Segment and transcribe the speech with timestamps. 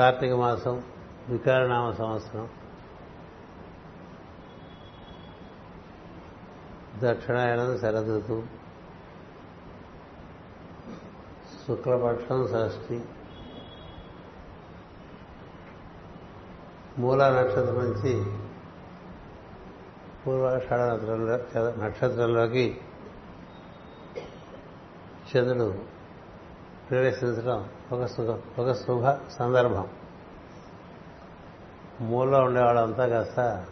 [0.00, 0.82] కార్తీక మాసం
[1.28, 2.48] వికారనామ సంవత్సరం
[7.02, 8.36] దక్షిణాయనం శరదృతు
[11.66, 13.00] శుక్లపక్షం షష్ఠి
[16.98, 18.14] మూలా నక్షత్రం నుంచి
[20.24, 21.36] పూర్వాషాఢ నక్షత్రంలో
[21.84, 22.66] నక్షత్రంలోకి
[25.28, 25.68] చంద్రుడు
[26.90, 29.88] ప్రవేశించడం ఒక సుఖ ఒక శుభ సందర్భం.
[32.00, 33.66] మూలలో ఉండేవాళ్ళంతా కాస్త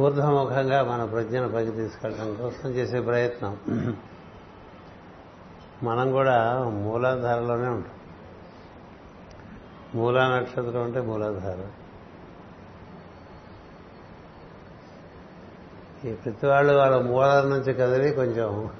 [0.00, 3.56] ఊర్ధముఖంగా మన ప్రజ్ఞను పైకి తీసుకెళ్ళడం కోసం చేసే ప్రయత్నం.
[5.82, 7.94] మనం కూడా మూలాధారలోనే ఉంటాం.
[9.94, 11.66] మూలా నక్షత్రం అంటే మూలాధార.
[16.08, 18.70] ఈ ప్రతి వాళ్ళు వాళ్ళ మూలాల నుంచి కదిలి కొంచెం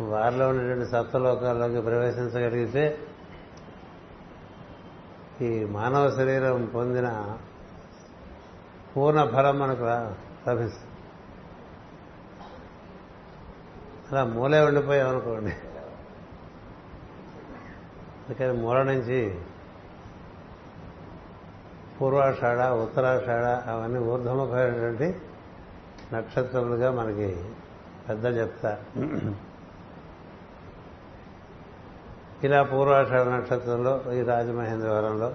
[0.00, 2.98] వారిలో ఉన్నటువంటి సత్వలోకాల్లోకి ప్రవేశించగలిగితే
[5.42, 7.38] ఈ మానవ శరీరం పొందిన
[8.96, 9.82] పూర్ణ ఫలం మనకు
[10.50, 10.90] లభిస్తుంది.
[14.10, 15.52] అలా మూలే ఉండిపోయామనుకోండి
[18.24, 19.38] అందుకని మూల నుంచి
[22.00, 25.20] పూర్వాషాఢ ఉత్తరాషాఢ అవన్నీ ఊర్ధముఖమైనటువంటి
[26.12, 27.44] నక్షత్రములుగా మనకి
[28.08, 29.53] పెద్దలు చెప్తారు.
[32.44, 35.34] ఇలా పూర్వాషాఢ నక్షత్రంలో ఈ రాజమహేంద్రవరంలో.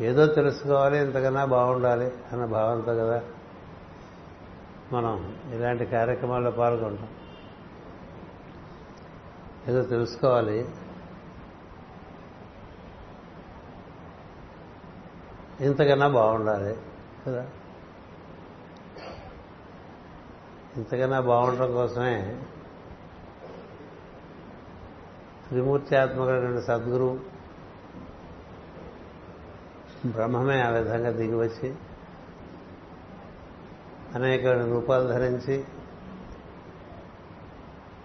[0.00, 3.22] ఏదో తెలుసుకోవాలి ఇంతకన్నా బాగుండాలి అన్న భావంతో కదా
[4.92, 7.08] మనం ఇలాంటి కార్యక్రమాల్లో పాల్గొంటాం.
[9.68, 10.68] ఏదో తెలుసుకోవాలి.
[15.60, 16.76] ఇంతకన్నా బాగుండాలి
[17.26, 17.46] కదా.
[20.76, 22.42] ఇంతకన్నా బాగుండటం కోసమే
[25.48, 27.20] త్రిమూర్త్యాత్మకమైనటువంటి సద్గురు
[30.06, 31.74] బ్రహ్మమే ఆ విధంగా దిగివచ్చి
[34.14, 35.64] అనేక రూపాలు ధరించి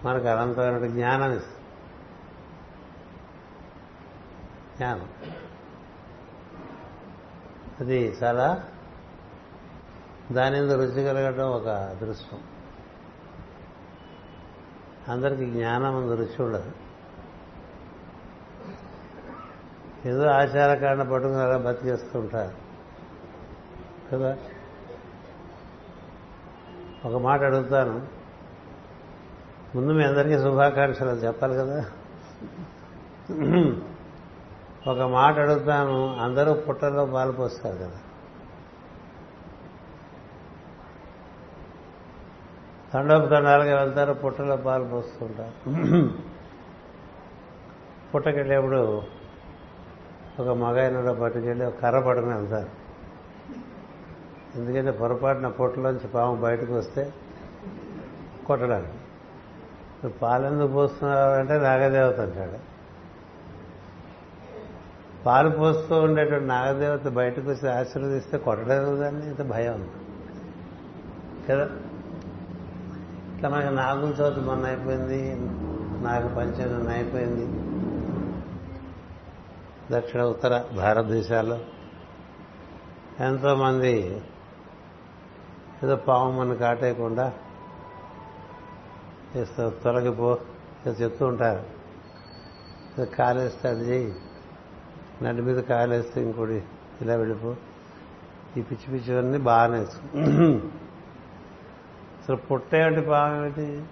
[0.04, 1.56] మనకు అనంతమైన జ్ఞానం ఇస్తుంది.
[4.76, 5.08] జ్ఞానం.
[7.80, 8.64] అది చాలా
[10.32, 12.38] దాని మీద రుచి కలగడం ఒక అదృష్టం.
[15.08, 16.72] అందరికీ జ్ఞానం అందు రుచి ఉండదు.
[20.06, 22.54] ఏదో ఆచార కారణ పట్టుకుని అలా బతికేస్తూ ఉంటారు.
[24.12, 24.36] కదా?
[27.04, 28.06] ఒక మాట అడుగుతాను.
[29.74, 31.84] ముందు మీ అందరికీ శుభాకాంక్షలు చెప్పాలి కదా?
[34.86, 37.98] ఒక మాట అడుగుతాను అందరూ పుట్టలో పాలు పోస్తారు కదా?
[42.96, 46.10] తండపు తండాలుగా వెళ్తారు పుట్టలో పాలు పోస్తుంటారు.
[48.14, 49.02] పుట్టకెళ్ళేప్పుడు
[50.40, 52.68] ఒక మగాయన పట్టుకెళ్ళి ఒక కర్ర పట్టుకుని వెళ్తారు.
[54.58, 57.12] ఎందుకంటే పొరపాటున పుట్టలోంచి పాము బయటకు వస్తే
[58.46, 60.08] కొట్టడానికి.
[60.08, 62.58] పాలెందుకు పోస్తున్నారు అంటే నాగదేవత అంటాడు.
[65.24, 69.26] పాలు పోస్తూ ఉండేటువంటి నాగదేవత బయటకు వచ్చి ఆశీర్వదిస్తే కొట్టడం దాన్ని?
[69.26, 69.88] ఇంత భయం.
[71.48, 71.70] కదా?
[73.48, 75.20] మనకి నాగుల చోటు మొన్న అయిపోయింది
[76.04, 77.44] నాకు పంచమి అయిపోయింది.
[79.90, 81.58] దక్షిణ ఉత్తర భారతదేశాల్లో
[83.20, 83.94] ఎంతోమంది
[85.84, 87.26] ఏదో పాము మన కాటేయకుండా
[89.84, 90.38] తొలగిపో
[91.00, 91.64] చెప్తూ ఉంటారు.
[93.16, 94.14] కాలేస్తే అది చేయి
[95.22, 96.58] నడి మీద కాలేస్తే ఇంకోటి
[97.00, 97.50] ఇలా వెళ్ళిపో.
[98.56, 99.80] ఈ పిచ్చి పిచ్చివన్నీ బాగానే
[102.26, 103.82] అసలు పుట్టేటి పాము ఏమిటి?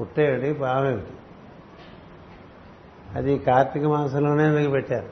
[0.00, 1.12] పుట్టేటి పాము ఏమిటి?
[3.14, 5.08] అది కార్తీక మాసంలోనే మీకు పెట్టారు.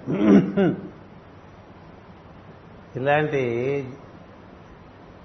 [2.97, 3.43] ఇలాంటి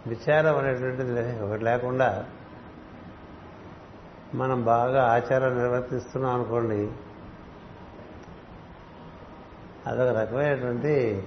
[0.07, 2.25] విచారం అనేటువంటిది ఒకటి లేకుండా
[4.35, 6.91] మనం బాగా ఆచారం నిర్వర్తిస్తున్నాం అనుకోండి
[9.87, 11.23] అదొక రకమైనటువంటి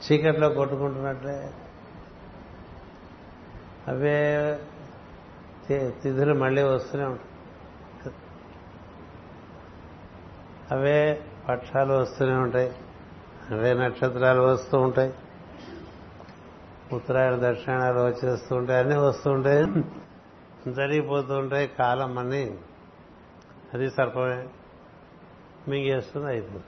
[0.00, 1.54] చీకట్లో కొట్టుకుంటున్నట్లే.
[3.88, 4.58] అవే
[5.68, 7.30] తిథులు మళ్ళీ వస్తూనే ఉంటాయి.
[10.70, 12.72] అవే పక్షాలు వస్తూనే ఉంటాయి.
[13.50, 15.14] అవే నక్షత్రాలు వస్తూ ఉంటాయి.
[16.92, 18.80] ఉత్తరాయణ దక్షిణాలు వచ్చేస్తూ ఉంటాయి.
[18.80, 19.64] అన్నీ వస్తూ ఉంటాయి.
[20.72, 21.66] జరిగిపోతూ ఉంటాయి.
[21.68, 22.58] కాలం అన్నీ.
[23.74, 24.48] అది సర్పమే.
[25.68, 26.64] మింగేస్తుంది అయిపోతుంది.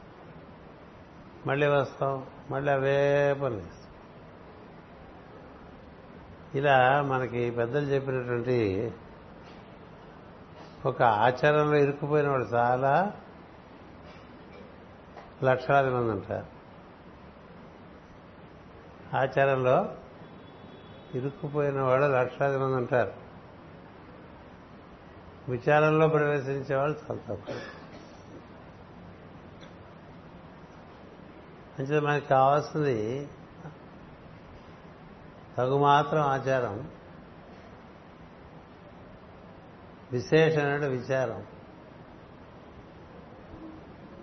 [1.47, 3.62] మళ్ళీ వస్తాం మళ్ళీ అవే పని
[6.59, 8.93] ఇలా మనకి పెద్దలు చెప్పినటువంటి
[10.87, 13.12] ఒక ఆచారంలో ఇరుక్కుపోయిన వాళ్ళు చాలా
[15.44, 16.47] లక్షలాది మంది ఉంటారు.
[19.17, 19.94] ఆచారంలో
[21.15, 23.12] ఇరుక్కుపోయిన వాళ్ళు లక్షలాది మంది ఉంటారు.
[25.49, 27.81] విచారంలో ప్రవేశించే వాళ్ళు చాలా తక్కువ.
[31.82, 33.29] అంటే మనకి కావాల్సింది
[35.58, 36.90] తగు మాత్రం ఆచారం
[40.12, 41.43] విశేషమైన విచారం.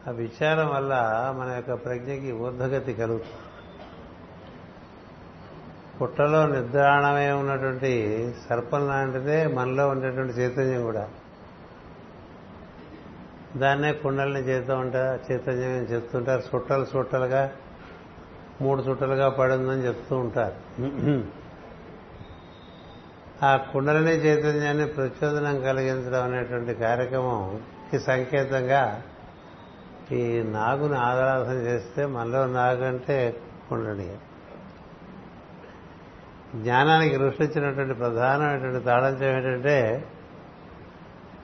[0.07, 0.93] ఆ విచారం వల్ల
[1.37, 3.33] మన యొక్క ప్రజ్ఞకి ఊర్ధగతి కలుగుతుంది.
[6.01, 11.09] పుట్టలో నిద్రాణమే ఉన్నటువంటి సర్పం లాంటిదే మనలో ఉండేటువంటి చైతన్యం కూడా.
[13.57, 17.51] దాన్నే కుండల్ని చేస్తూ ఉంటారు చైతన్యం చెప్తుంటారు చుట్టలు చుట్టలుగా
[18.61, 20.55] మూడు చుట్టలుగా పడిందని చెప్తూ ఉంటారు.
[23.43, 29.03] ఆ కుండలిని చైతన్యాన్ని ప్రచోదనం కలిగించడం అనేటువంటి కార్యక్రమంకి సంకేతంగా
[30.11, 34.17] ఈ నాగుని ఆరాధన చేస్తే మనలో నాగు అంటే కుండలి
[36.55, 40.05] జ్ఞానానికి ఇచ్చినటువంటి ప్రధానమైనటువంటి తాళంచం ఏంటంటే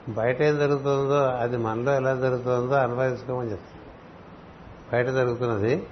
[0.10, 3.80] బయట ఏం జరుగుతుందో అది మనలో ఎలా జరుగుతుందో అనుభవించుకోమని చెప్తాం.
[4.94, 5.88] బయట జరుగుతున్నది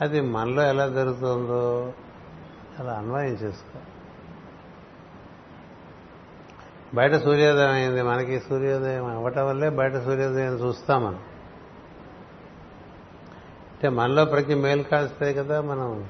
[0.00, 1.92] అది మనలో ఎలా జరుగుతుందో
[2.78, 3.80] అలా అన్వయం చేసుకో.
[6.94, 11.18] బయట సూర్యోదయం అయింది మనకి సూర్యోదయం అవ్వటం వల్లే బయట సూర్యోదయం చూస్తాం మనం.
[13.72, 16.08] అంటే మనలో ప్రతి మేలు కాస్తే కదా మనం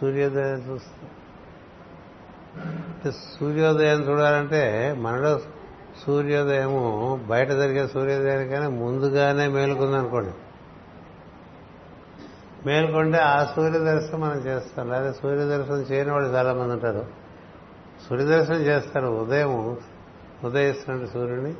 [0.00, 1.10] సూర్యోదయం చూస్తాం.
[2.66, 5.40] అంటే సూర్యోదయం చూడాలంటే మనలో
[6.04, 10.30] సూర్యోదయము బయట జరిగే సూర్యోదయానికైనా ముందుగానే మేలుకుందనుకోండి.
[12.66, 14.90] మేలుకుంటే ఆ సూర్య దర్శనం మనం చేస్తాం.
[14.90, 17.06] లేదా సూర్య దర్శనం చేయని వాళ్ళు చాలా మంది ఉంటారు.
[18.08, 19.06] సూర్య దర్శనం చేస్తారు.
[19.06, 19.78] ఉదయం
[20.44, 21.54] ఉదయిస్తున్న సూర్యుని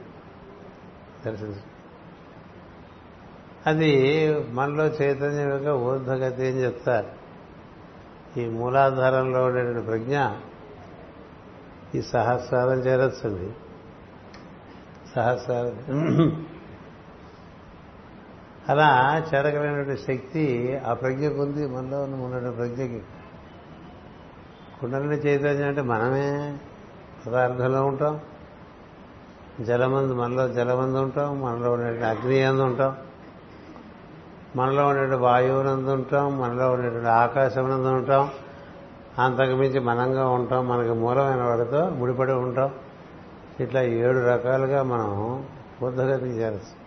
[1.27, 1.55] దర్శించ.
[3.67, 7.27] అది మనలో చైతన్యం యొక్క ఊర్ధగతి అని చెప్తారు.
[8.41, 10.19] ఈ మూలాధారంలో ఉండేటువంటి ప్రజ్ఞ
[11.95, 13.55] ఈ సహస్రారం చేరొచ్చింది
[15.17, 16.47] సహస్రారం
[18.69, 23.03] అలా చేరగలిగినటువంటి శక్తి ఆ ప్రజ్ఞకు ఉంది మనలో ఉన్నటువంటి ప్రజ్ఞకి.
[24.81, 26.59] కుండలిని చైతన్యం అంటే మనమే
[27.27, 28.21] పదార్థంలో ఉంటాం.
[29.61, 32.97] జలమందు మనలో జలమందు ఉంటాం మనలో ఉండేటువంటి అగ్ని అందు ఉంటాం.
[34.57, 38.31] మనలో ఉండేటువంటి వాయువునందు ఉంటాం మనలో ఉండేటువంటి ఆకాశమునందు ఉంటాం.
[39.19, 42.73] అంతకుమించి మనంగా ఉంటాం మనకి మూలమైన వాడితో ముడిపడి ఉంటాం.
[43.61, 45.47] ఇట్లా ఏడు రకాలుగా మనం
[45.83, 46.87] బుద్ధగతికి చేరచ్చు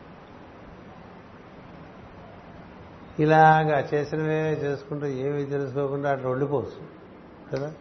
[3.20, 6.82] ఇలాగా చేసినవే చేసుకుంటూ ఏమీ తెలుసుకోకుండా అట్లా ఉండిపోవచ్చు
[7.54, 7.72] కదా?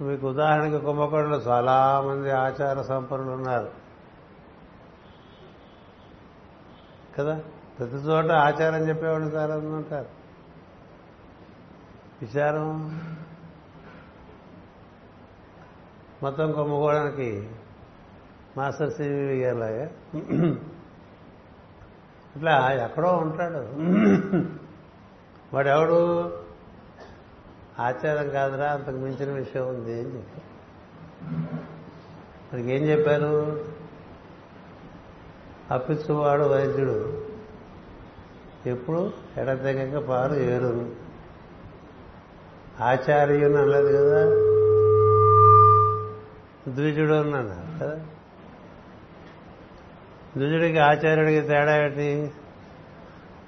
[0.00, 3.70] మీకు ఉదాహరణకి కుంభకోణంలో చాలా మంది ఆచార సంపన్నులు ఉన్నారు
[7.18, 7.40] కదా?
[7.78, 10.08] ప్రతి చోట ఆచారం చెప్పేవాళ్ళు చాలా మంది ఉంటారు.
[12.22, 12.68] విచారం
[16.24, 17.50] మొత్తం కొమ్ముకోవడానికి
[18.56, 19.90] మాస్టర్ సివి గారిలాగా
[22.36, 23.58] ఇట్లా ఎక్కడో ఉంటాడు.
[25.56, 26.26] వాడెవడు?
[27.80, 30.44] ఆచారం కాదురా అంతకు మించిన విషయం ఉంది అని చెప్పారు
[32.52, 33.64] మనకి ఏం చెప్పారు?
[35.70, 37.24] అప్పించువాడు వైద్యుడు.
[38.66, 39.12] ఎప్పుడు?
[39.36, 40.94] ఎడతెగక పారు ఏరును.
[42.82, 44.20] ఆచార్యుని అనలేదు కదా.
[46.68, 47.94] ద్విజుడు అన్నాడు కదా?
[50.36, 52.32] ద్విజుడికి ఆచార్యుడికి తేడా ఏంటి?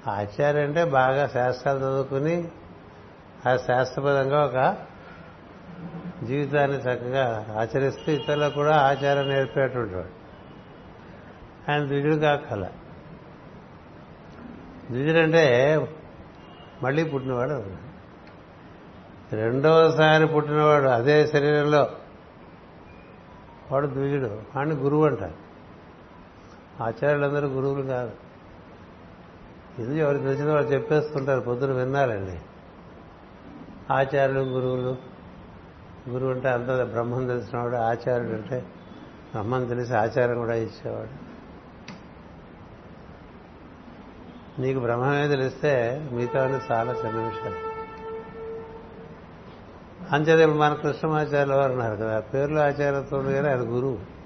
[0.07, 2.47] ఆచార్య అంటే బాగా శాస్త్రాలు చదువుకుని
[3.49, 4.77] ఆ శాస్త్రపరంగా ఒక
[6.25, 10.17] జీవితాన్ని చక్కగా ఆచరిస్తూ ఇతరులకు కూడా ఆచారం నేర్పేటువంటి వాడు.
[11.71, 12.67] ఆయన ద్విజుడు కాకల
[14.91, 15.77] ద్విజుడంటే
[16.83, 17.63] మళ్ళీ పుట్టినవాడు.
[19.35, 21.89] రెండవసారి పుట్టినవాడు అదే శరీరంలో.
[23.71, 25.47] వాడు ద్విజుడు వాడిని గురువు అంటారు.
[26.83, 28.11] ఆచార్యులందరూ గురువులు కాదు.
[29.79, 31.39] ఇది ఎవరికి తెలిసిన వాళ్ళు చెప్పేస్తుంటారు?
[31.39, 32.39] పొద్దున విన్నారండి.
[33.93, 34.95] ఆచార్యులు గురువులు.
[36.09, 38.59] గురువు అంటే అంత బ్రహ్మం తెలిసినవాడు ఆచార్యుడు అంటే
[39.31, 41.27] బ్రహ్మం తెలిసి ఆచారం కూడా ఇచ్చేవాడు.
[44.61, 47.66] నీకు బ్రహ్మమే తెలిస్తే మిగతా చాలా చిన్న విషయాలు.
[50.11, 52.19] అంచేది మన కృష్ణమాచార్యుల వారు ఉన్నారు కదా.
[52.19, 54.17] పేర్లు ఆచార్యత్వం కానీ ఆయన గురువు.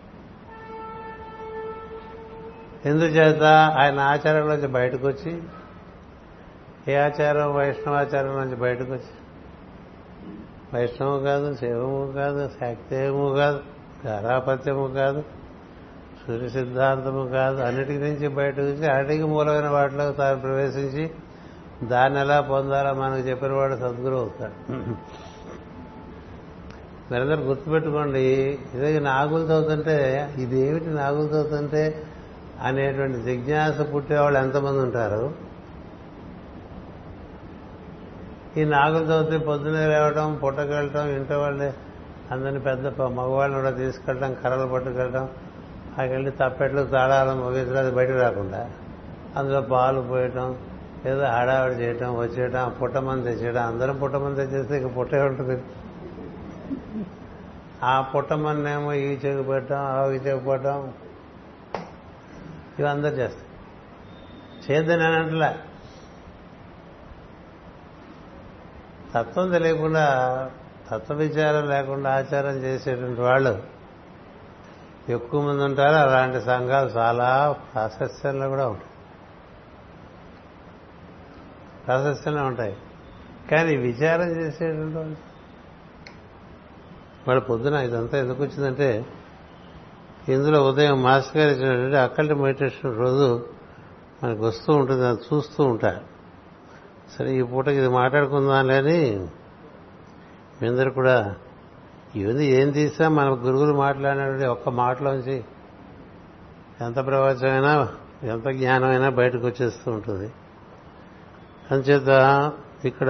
[2.85, 3.43] ఎందుచేత
[3.79, 5.41] ఆయన ఆచారంలోంచి బయటకు వచ్చి
[6.87, 9.11] ఏ ఆచారం వైష్ణవాచారం నుంచి బయటకు వచ్చి
[10.73, 13.59] వైష్ణవం కాదు శివము కాదు శాక్తేయము కాదు
[14.05, 15.23] ధారాపత్యము కాదు
[16.27, 21.11] సూర్య సిద్ధాంతము కాదు అన్నిటి నుంచి బయటకు వచ్చి అన్నిటికి మూలమైన వాటిలో తాను ప్రవేశించి
[21.83, 24.95] దాన్ని ఎలా పొందాలో మనకు చెప్పిన వాడు సద్గురు అవుతాడు.
[27.11, 28.25] మీరందరూ గుర్తుపెట్టుకోండి.
[28.75, 29.97] ఇదే నాగులు చదువుతుంటే
[30.37, 32.03] ఇదేమిటి నాగులు చదువుతుంటే
[32.61, 35.23] అనేటువంటి జిజ్ఞాస పుట్టేవాళ్ళు ఎంతమంది ఉంటారు?
[38.57, 41.73] ఈ నాగులు చదివితే పొద్దున్నే లేవడం పుట్టకెళ్ళటం ఇంట్లో వాళ్ళే
[42.31, 45.29] అందరిని పెద్ద మగవాళ్ళని కూడా తీసుకెళ్ళడం కర్రలు పట్టుకెళ్ళడం
[45.97, 48.69] అక్కడికి తప్పెట్లు తాళాలు మోగించడం బయట రాకుండా
[49.37, 50.55] అందులో పాలు పోయటం
[51.05, 55.61] ఏదో హడావిడి చేయటం వచ్చేయటం పుట్టమని తెచ్చేయడం అందరం పుట్టమంది తెచ్చేస్తే ఇక పుట్టే ఉంటుంది.
[57.83, 60.93] ఆ పుట్టమన్నేమో ఈ చెవి పెట్టడం ఆ చెవి చెగు
[62.79, 63.51] ఇవి అందరు చేస్తారు.
[64.71, 65.55] చేద్దని అన్నట్లే
[69.15, 70.05] తత్వం తెలియకుండా
[70.89, 73.63] తత్వ విచారం లేకుండా ఆచారం చేసేటువంటి వాళ్ళు
[75.09, 75.95] ఎక్కువ మంది ఉంటారు.
[75.95, 78.89] అలాంటి సంఘాలు చాలా ప్రాశస్యంలో కూడా ఉంటాయి.
[81.85, 82.77] ప్రాశస్యంలో ఉంటాయి.
[83.51, 84.97] కానీ విచారం చేసేటువంటి
[87.27, 89.05] వాళ్ళు పొద్దున ఇదంతా ఎందుకు వచ్చిందంటే
[90.27, 93.45] ఇందులో ఉదయం మాస్టర్ గారు ఇచ్చినటువంటి అక్కల్ట్ మెడిటేషన్ రోజు
[94.23, 96.01] మనకు వస్తూ ఉంటుంది అది చూస్తూ ఉంటారు.
[97.17, 99.27] సరే ఈ పూటకి ఇది మాట్లాడుకుందాం లేని
[100.61, 101.35] మీ కూడా
[102.15, 105.43] ఇవన్నీ ఏం తీసా మన గురువులు మాట్లాడినటువంటి ఒక్క మాటలోంచి
[106.81, 107.89] ఎంత ప్రవచమైనా
[108.23, 110.31] ఎంత జ్ఞానమైనా బయటకు వచ్చేస్తూ ఉంటుంది.
[111.71, 112.51] అంచేత
[112.85, 113.09] ఇక్కడ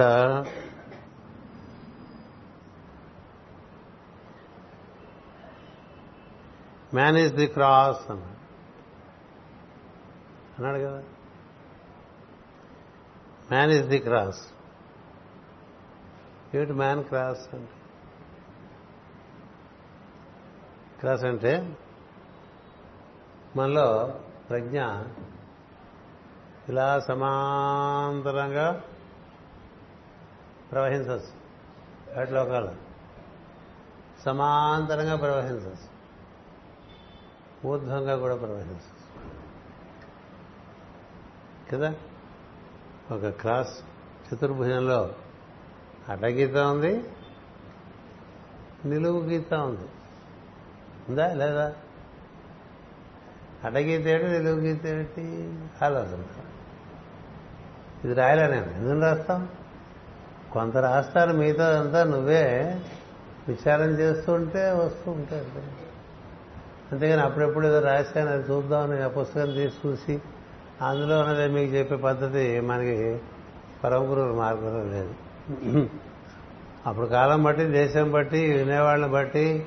[6.94, 8.42] మ్యాన్ ఈజ్ ది క్రాస్ అన్నాడు.
[10.58, 11.02] అన్నాడు కదా.
[13.50, 14.46] మ్యాన్ ఈజ్ ది క్రాస్
[16.54, 17.72] ఏమిటి మ్యాన్ క్రాస్ అంటే?
[21.00, 21.76] క్రాస్ అంటే
[23.56, 24.20] మనలో
[24.50, 24.82] ప్రజ్ఞ
[26.68, 28.82] ఇలా సమాంతరంగా
[30.72, 31.42] ప్రవహించవచ్చు.
[32.18, 32.72] వాటి లోకాలు.
[34.22, 35.91] సమాంతరంగా ప్రవహించవచ్చు.
[37.66, 39.02] ఊర్ధ్వంగా కూడా ప్రవహిస్తుంది
[41.72, 41.94] కదా?
[43.10, 43.78] ఒక క్రాస్
[44.34, 45.14] చతుర్భుజంలో
[46.08, 47.04] అడ్డగీత ఉంది
[48.84, 49.88] నిలువు గీత ఉంది.
[51.08, 51.74] ఉందా లేదా?
[53.64, 55.22] అడ్డగీత ఏంటి నిలువు గీత ఏంటి
[55.84, 56.24] ఆలోచన.
[58.04, 58.70] ఇది రాయలే నేను.
[58.70, 59.48] ఎందుకు రాస్తాం?
[60.52, 62.80] కొంత రాస్తారు మిగతా అంతా నువ్వే
[63.48, 65.48] విచారం చేస్తూ ఉంటే వస్తూ ఉంటాయి.
[66.92, 70.20] అంతేగాని అప్పుడెప్పుడు ఏదో రాశాను అది చూద్దామని ఆ పుస్తకం తీసి చూసి
[70.80, 72.96] అందులో ఉన్నదే మీకు చెప్పే పద్ధతి మనకి
[73.84, 75.12] పరమ గురువుల మార్గంలో లేదు.
[76.86, 79.66] అప్పుడు కాలం బట్టి దేశం బట్టి వినేవాళ్ళని బట్టి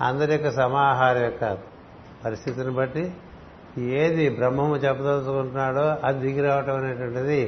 [0.00, 1.58] అందరి యొక్క సమాహారం యొక్క
[2.24, 3.04] పరిస్థితిని బట్టి
[3.94, 7.40] ఏది బ్రహ్మము చెప్పదలుచుకుంటున్నాడో అది దిగి రావటం అనేటువంటిది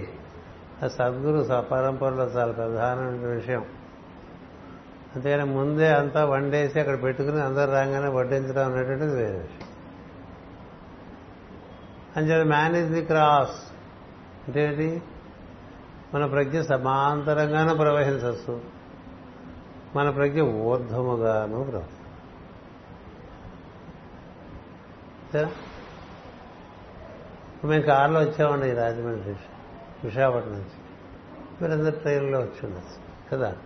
[0.89, 3.65] సద్గురు పరంపరలో చాలా ప్రధానమైన విషయం.
[5.15, 9.69] అంతేగాని ముందే అంతా వండేసి అక్కడ పెట్టుకుని అందరు రాగానే వడ్డించడం అనేటువంటిది వేరే విషయం.
[12.17, 13.73] అంచేత మేనేజ్ ది క్రాస్.
[14.49, 15.03] అంటే ఏంటి?
[16.15, 18.61] మన ప్రజ్ఞ సమాంతరంగానూ ప్రవహించవచ్చు.
[19.97, 21.91] మన ప్రజ్ఞ ఊర్ధముగాను ప్రవహించ
[27.65, 29.37] మేము కారులో వచ్చామండి ఈ రాజమండ్రి
[30.05, 30.81] విశాఖపట్నం నుంచి.
[31.63, 33.01] మీరందరూ ట్రైన్లో వచ్చి ఉండొచ్చు.
[33.33, 33.57] కదా?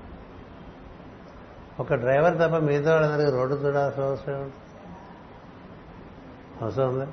[1.80, 4.54] ఒక డ్రైవర్ తప్ప మిగతా వాళ్ళందరికీ రోడ్డు చూడాల్సిన అవసరం ఏమిటి?
[6.64, 7.06] అవసరం ఉందా?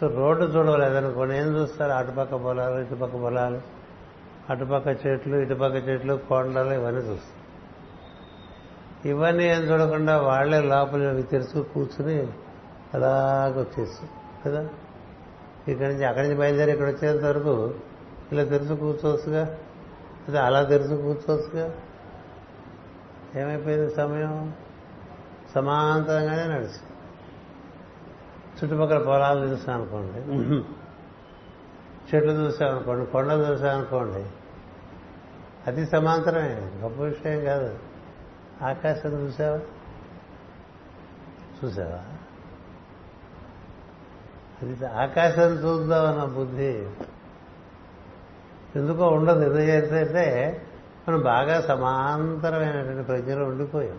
[0.00, 1.92] సో రోడ్డు చూడలేదనుకోండి ఏం చూస్తారు?
[1.92, 3.60] అటుపక్క పొలాలు ఇటుపక్క పొలాలు
[4.50, 7.40] అటుపక్క చెట్లు ఇటుపక్క చెట్లు కొండలు ఇవన్నీ చూస్తారు.
[9.08, 12.26] ఇవన్నీ ఏం చూడకుండా వాళ్ళే లోపల తెరుచు కూర్చుని
[12.94, 14.06] అలాగొచ్చేసి
[14.46, 14.68] కదా?
[15.68, 17.74] ఇక్కడి నుంచి అక్కడి నుంచి బయలుదేరి ఇక్కడ వచ్చేంత వరకు
[18.32, 19.56] ఇలా తెరుచు కూర్చోవచ్చుగా?
[20.44, 21.72] అలా తెరుచు కూర్చోవచ్చుగా?
[23.36, 24.54] ఏమైపోయింది సమయం?
[25.54, 26.80] సమాంతరంగానే నడిచి
[28.58, 30.20] చుట్టుపక్కల పొలాలు చూసాం అనుకోండి
[32.10, 34.30] చెట్లు చూసామనుకోండి కొండలు చూసామనుకోండి
[35.66, 37.78] అది సమాంతరమే గొప్ప విషయం కాదు.
[38.64, 39.60] ఆకాశం చూసావా
[41.58, 42.00] చూసావా
[44.62, 46.86] అది ఆకాశం చూద్దామన్న బుద్ధి
[48.76, 49.40] ఎందుకో ఉండదు.
[49.40, 50.60] ఎందుకు చేస్తే
[51.10, 53.98] మనం బాగా సమాంతరమైనటువంటి ప్రజ్ఞలో ఉండిపోయాం.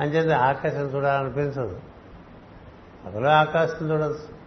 [0.00, 1.80] అంచేది ఆకాశం చూడాలనిపించదు.
[3.06, 4.38] పగలు ఆకాశం చూడొచ్చు.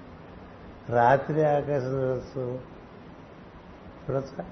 [0.96, 2.60] రాత్రి ఆకాశం చూడొచ్చు.
[4.10, 4.46] చూడొచ్చా?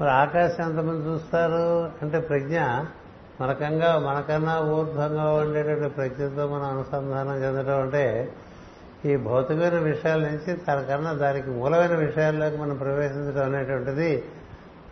[0.00, 1.92] మరి ఆకాశం ఎంతమంది చూస్తారు?
[2.02, 2.60] అంటే ప్రజ్ఞ
[3.40, 8.32] మనకంగా మనకన్నా ఊర్ధ్వంగా ఉండేటువంటి ప్రజ్ఞతో మనం అనుసంధానం చెందడం అంటే
[9.04, 14.24] ఈ భౌతికమైన విషయాల నుంచి తనకన్నా దానికి మూలమైన విషయాల్లోకి మనం ప్రవేశించడం అనేటువంటిది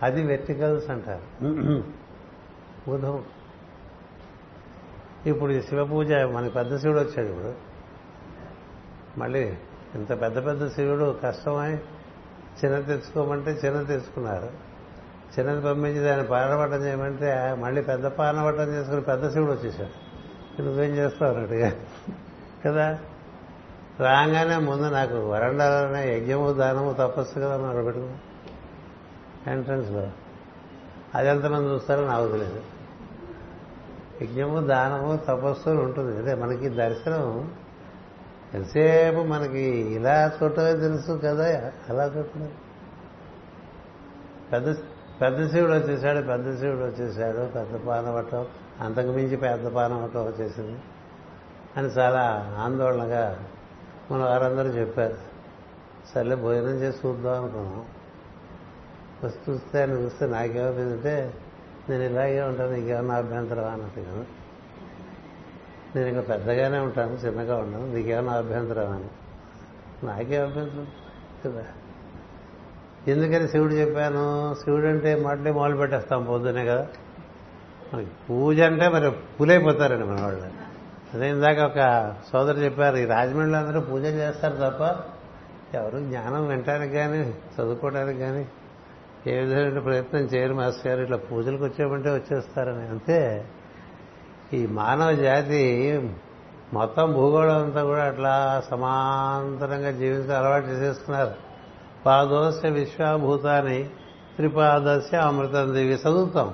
[0.02, 1.44] అది వెర్టికల్స్ అంటారు.
[2.90, 3.24] ఊర్ధం
[5.26, 7.54] ఇప్పుడు ఈ శివ పూజ మన పెద్ద శివుడు వచ్చాడు ఇప్పుడు.
[9.18, 9.54] మళ్ళీ
[9.94, 11.72] ఇంత పెద్ద పెద్ద శివుడు కష్టమై
[12.64, 14.68] చిన్న తెచ్చుకోమంటే చిన్న తెచ్చుకున్నారు.
[15.38, 20.08] చిన్నది పంపించి దాన్ని పానవటం చేయమంటే మళ్ళీ పెద్ద పానవటం చేసుకుని పెద్ద శివుడు వచ్చేసాడు.
[20.62, 21.72] నువ్వేం చేస్తావు అన్నట్టుగా.
[22.66, 22.98] కదా?
[24.00, 28.18] రాగానే ముందు నాకు వరండాలోనే యజ్ఞము దానము తపస్సు కదా మనం
[29.52, 30.10] ఎంట్రన్స్లో
[31.14, 32.62] అది ఎంతమంది చూస్తారో నాకు తెలియదు.
[34.22, 36.18] యజ్ఞము దానము తపస్సు ఉంటుంది.
[36.18, 37.54] అదే మనకి దర్శనం.
[38.54, 42.48] ఎంతసేపు మనకి ఇలా చూడటమే తెలుసు కదా అలా చూడటమే.
[44.52, 44.76] పెద్ద
[45.20, 48.46] పెద్ద శివుడు వచ్చేసాడు పెద్ద శివుడు వచ్చేసాడు పెద్ద పానవటం
[48.80, 50.80] అంతకు మించి పెద్ద పానవటం వచ్చేసింది
[51.76, 53.44] అని చాలా ఆందోళనగా
[54.10, 55.16] మన వారందరూ చెప్పారు.
[56.14, 57.84] సర్లే భోజనం చేసి చూద్దాం అనుకున్నాం.
[59.24, 61.34] వస్తు చూస్తే ఆయన చూస్తే నాకేమైందంటే
[61.90, 64.26] నేను ఇలాగే ఉంటాను ఇంకేమన్నా అభ్యంతరం అన్నట్టుగా
[65.96, 69.04] నేను ఇంకా పెద్దగానే ఉంటాను చిన్నగా ఉండను నీకేమన్నా అభ్యంతరం అని.
[70.06, 70.86] నాకే అభ్యంతరం
[71.46, 71.64] కదా.
[73.08, 76.88] ఎందుకని శివుడు చెప్పాను శివుడు అంటే మాటలే మొదలు పెట్టేస్తాం పొద్దునే కదా.
[77.94, 80.68] మనకి పూజ అంటే మరి పూలైపోతారండి మన వాళ్ళు.
[81.14, 85.04] అదే ఇందాక ఒక సోదరు చెప్పారు ఈ రాజమండ్రిలో అందరూ పూజ చేస్తారు తప్ప
[85.74, 88.48] ఎవరు జ్ఞానం వినటానికి కానీ చదువుకోవడానికి కానీ
[89.26, 91.02] ఏ విధమైన ప్రయత్నం చేయరు మాస్టర్ గారు.
[91.02, 92.88] ఇట్లా పూజలకు వచ్చామంటే వచ్చేస్తారని.
[92.88, 93.44] అంతే
[94.52, 95.98] ఈ మానవ జాతి
[96.72, 101.30] మొత్తం భూగోళం అంతా కూడా అట్లా సమాంతరంగా జీవించడం అలవాటు చేసేసుకున్నారు.
[102.06, 103.90] పాదోశ విశ్వభూతాన్ని
[104.36, 106.48] త్రిపాదశ అమృతం దేవి చదువుతాం.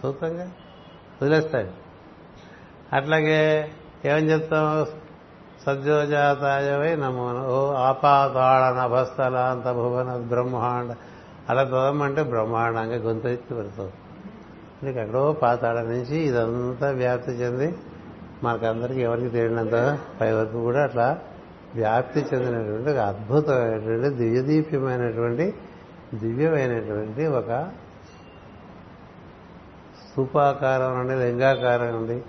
[0.00, 0.50] చదువుతాంగా?
[1.22, 1.70] వదిలేస్తాయి.
[2.92, 3.70] అట్లాగే
[4.04, 4.86] ఏమని చెప్తాం?
[5.66, 10.96] సద్యోజాతాయవై నమో ఓ ఆపాతాళ నభస్థలాంత భువన బ్రహ్మాండ
[11.48, 13.90] అలా చదవమంటే బ్రహ్మాండంగా గొంతు ఎత్తి పెడతాం
[14.82, 17.74] నీకు ఎక్కడో పాతాళ నుంచి ఇదంతా వ్యాప్తి చెంది
[18.42, 21.18] మనకందరికీ ఎవరికి తెలియనంత పై వరకు కూడా అట్లా
[21.74, 25.54] వ్యాప్తి చెందినటువంటి ఒక అద్భుతమైనటువంటి దివ్యదీప్యమైనటువంటి
[26.14, 27.70] దివ్యమైనటువంటి ఒక
[30.02, 32.22] స్థూపాకారం అండి లింగాకారం అండి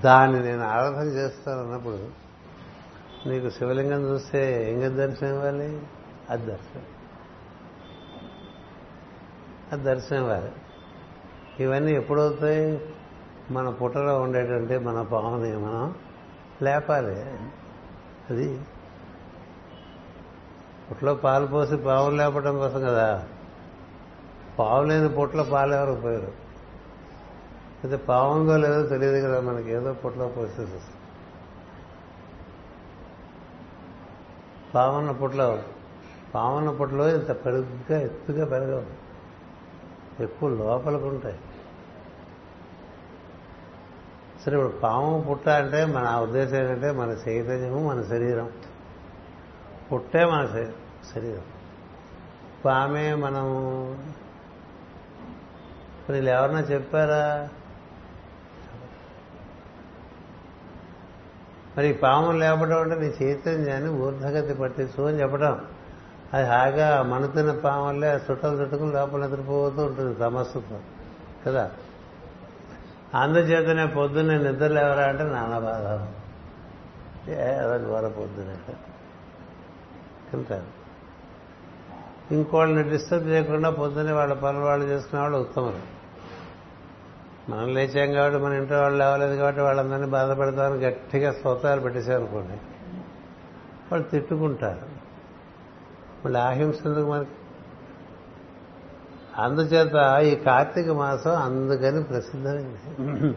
[0.00, 1.98] దాన్ని నేను ఆరాధన చేస్తాను అన్నప్పుడు
[3.28, 5.80] నీకు శివలింగం చూస్తే ఏం దర్శనం ఇవ్వాలి?
[6.30, 6.84] అది దర్శనం.
[9.72, 10.52] అది దర్శనం వారు.
[11.60, 12.94] ఇవన్నీ ఎప్పుడవుతాయి?
[13.50, 15.94] మన పుట్టలో ఉండేటువంటి మన పాముని మనం
[16.62, 17.20] లేపాలి.
[18.30, 18.60] అది
[20.90, 23.28] పుట్టలో పాలు పోసి పావులు లేపడం కోసం కదా.
[24.58, 26.32] పావు లేని పుట్టలో పాలు ఎవరు పోయారు.
[27.84, 30.80] అయితే పావుందో లేదో తెలియదు కదా మనకి ఏదో పుట్టలో పోసేసి.
[34.74, 35.62] పావున్న పుట్టలో
[36.34, 39.01] పావున్న పుట్టలో ఇంత పెరుగుగా ఎత్తుగా పెరగవు.
[40.20, 41.38] ఎక్కువ లోపలికి ఉంటాయి
[44.46, 48.52] సరే ఇప్పుడు పాము పుట్ట అంటే మన ఉద్దేశం ఏంటంటే మన చైతన్యము మన శరీరం.
[49.92, 50.46] పుట్టే మన
[51.14, 51.42] శరీరం.
[52.64, 53.78] పామే మనము
[56.08, 57.48] వీళ్ళు ఎవరన్నా చెప్పారా?
[61.78, 65.71] మరి పాములు లేపడం అంటే నీ చైతన్యాన్ని ఊర్ధగతి పట్టించు అని చెప్పడం
[66.32, 70.80] అది హాగా మనుతున్న పాములే చుట్టలు చుట్టుకుని లోపల నిద్రపోతూ ఉంటుంది సమస్యతో
[71.46, 71.70] కదా?
[73.14, 76.08] అందుచేతనే పొద్దున్నే నిద్రలు ఎవరా అంటే నాన్న బాధ.
[77.30, 78.74] ఏదో ఘోర పొద్దునే
[80.30, 80.82] తింటారు.
[82.34, 86.02] ఇంకోళ్ళని డిస్టర్బ్ చేయకుండా పొద్దున్నే వాళ్ళ పనులు వాళ్ళు చేసుకునే వాళ్ళు ఉత్తములు.
[87.50, 92.56] మనం లేచాం కాబట్టి మన ఇంట్లో వాళ్ళు లేవలేదు కాబట్టి వాళ్ళందరినీ బాధపడతామని గట్టిగా స్తోత్రాలు పెట్టేశారనుకోండి.
[93.92, 94.91] వాళ్ళు తిట్టుకుంటారు.
[96.24, 97.30] మళ్ళీ అహింస ఎందుకు మనకి.
[99.38, 99.96] అందుచేత
[100.32, 103.36] ఈ కార్తీక మాసం అందుకని ప్రసిద్ధమైంది.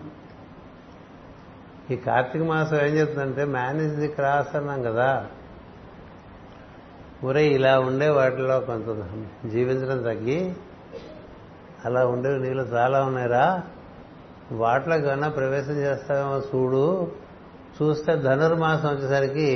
[1.94, 5.28] ఈ కార్తీక మాసం ఏం చెప్తుందంటే మేనేజ్ ది క్రాస్ అన్నాం కదా.
[7.26, 8.88] ఊరే ఇలా ఉండే వాటిలో కొంత
[9.50, 10.56] జీవించడం తగ్గి
[11.86, 13.64] అలా ఉండేవి నీళ్ళు చాలా ఉన్నాయిరా.
[14.52, 17.12] వాటిలో కన్నా ప్రవేశం చేస్తామో చూడు.
[17.78, 19.52] చూస్తే ధనుర్మాసం వచ్చేసరికి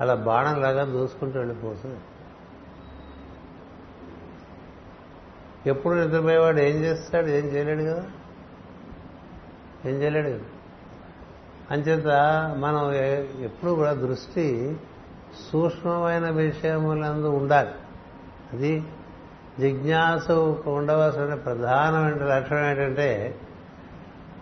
[0.00, 2.00] అలా బాణంలాగా దూసుకుంటూ వెళ్ళిపోతుంది.
[5.66, 7.26] ఎప్పుడు నిద్రపోయేవాడు ఏం చేస్తాడు?
[7.26, 8.04] ఏం చేయలేడు కదా?
[9.86, 10.38] ఏం చేయలేడు కదా?
[11.70, 12.06] అంచేత
[12.58, 12.92] మనం
[13.44, 14.76] ఎప్పుడు కూడా దృష్టి
[15.52, 17.70] సూక్ష్మమైన విషయములందు ఉండాలి.
[18.52, 18.84] అది
[19.60, 20.30] జిజ్ఞాస
[20.66, 23.38] ఉండవలసిన ప్రధానమైన లక్షణం ఏంటంటే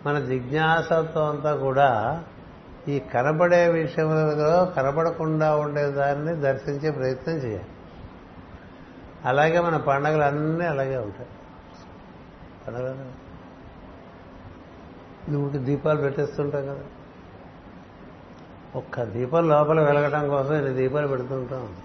[0.06, 2.24] మన జిజ్ఞాసత్వం అంతా కూడా
[2.88, 7.66] ఈ కనబడే విషయంలో కనబడకుండా ఉండేదాన్ని దర్శించే ప్రయత్నం చేయాలి.
[9.24, 11.28] అలాగే మన పండగలన్నీ అలాగే ఉంటాయి.
[12.66, 13.28] పండగలు.
[15.30, 16.80] నువ్వు దీపాలు పెట్టేస్తుంటాం కదా.
[18.76, 21.76] ఒక్క దీపం లోపల వెలగటం కోసం ఇన్ని దీపాలు పెడుతుంటాం.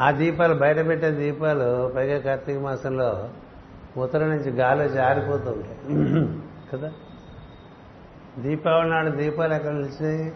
[0.00, 3.28] ఆ దీపాలు బయట పెట్టే దీపాలు పైగా కార్తీక మాసంలో
[3.96, 5.78] ఉత్తర నుంచి గాలి జారిపోతూ ఉంటాయి.
[6.72, 6.92] కదా?
[8.38, 10.32] దీపావళి నాడు దీపాలు ఎక్కడ నిలిచినాయి?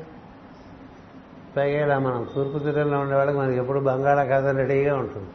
[1.57, 5.29] పైగా ఇలా మనం తూర్పు తీరంలో ఉండేవాళ్ళకి మనకి ఎప్పుడు బంగాళాఖాతం రెడీగా ఉంటుంది.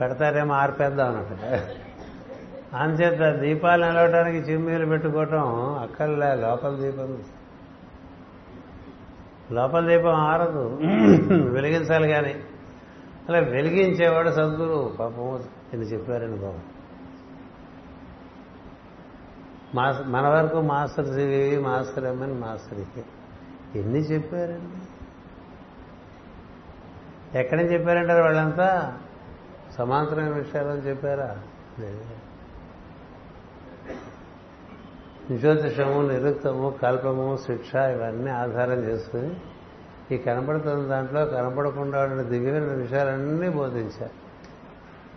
[0.00, 1.34] పెడతారేమో ఆర్పేద్దాం అన్నట్టు.
[2.76, 7.18] అంచేత దీపాలు నిలవడానికి చిమ్మీలు పెట్టుకోవటం అక్కర్లే లోపల దీపం.
[9.52, 10.78] లోపల దీపం ఆరదు.
[11.32, 12.34] వెలిగించాలి కానీ.
[13.28, 14.92] అలా వెలిగించేవాడు సద్గురు.
[15.00, 15.40] పాపం
[15.72, 16.77] ఎన్ని చెప్పారని బాబు
[20.04, 22.78] మన వరకు మాస్టర్ సివి మాస్టర్ ఎమ్మని మాస్టర్
[23.76, 24.88] ఎన్ని చెప్పారండి?
[27.38, 28.98] ఎక్కడ చెప్పారంటారు వాళ్ళంతా?
[29.78, 31.38] సమాంతరమైన విషయాలని చెప్పారా?
[31.78, 32.04] లేదు.
[36.08, 39.36] నిరుక్తము కల్పము శిక్ష ఇవన్నీ ఆధారం చేసుకుని
[40.12, 44.28] ఈ కనపడుతున్న దాంట్లో కనపడకుండా ఉండే దివ్యమైన విషయాలన్నీ బోధించారు.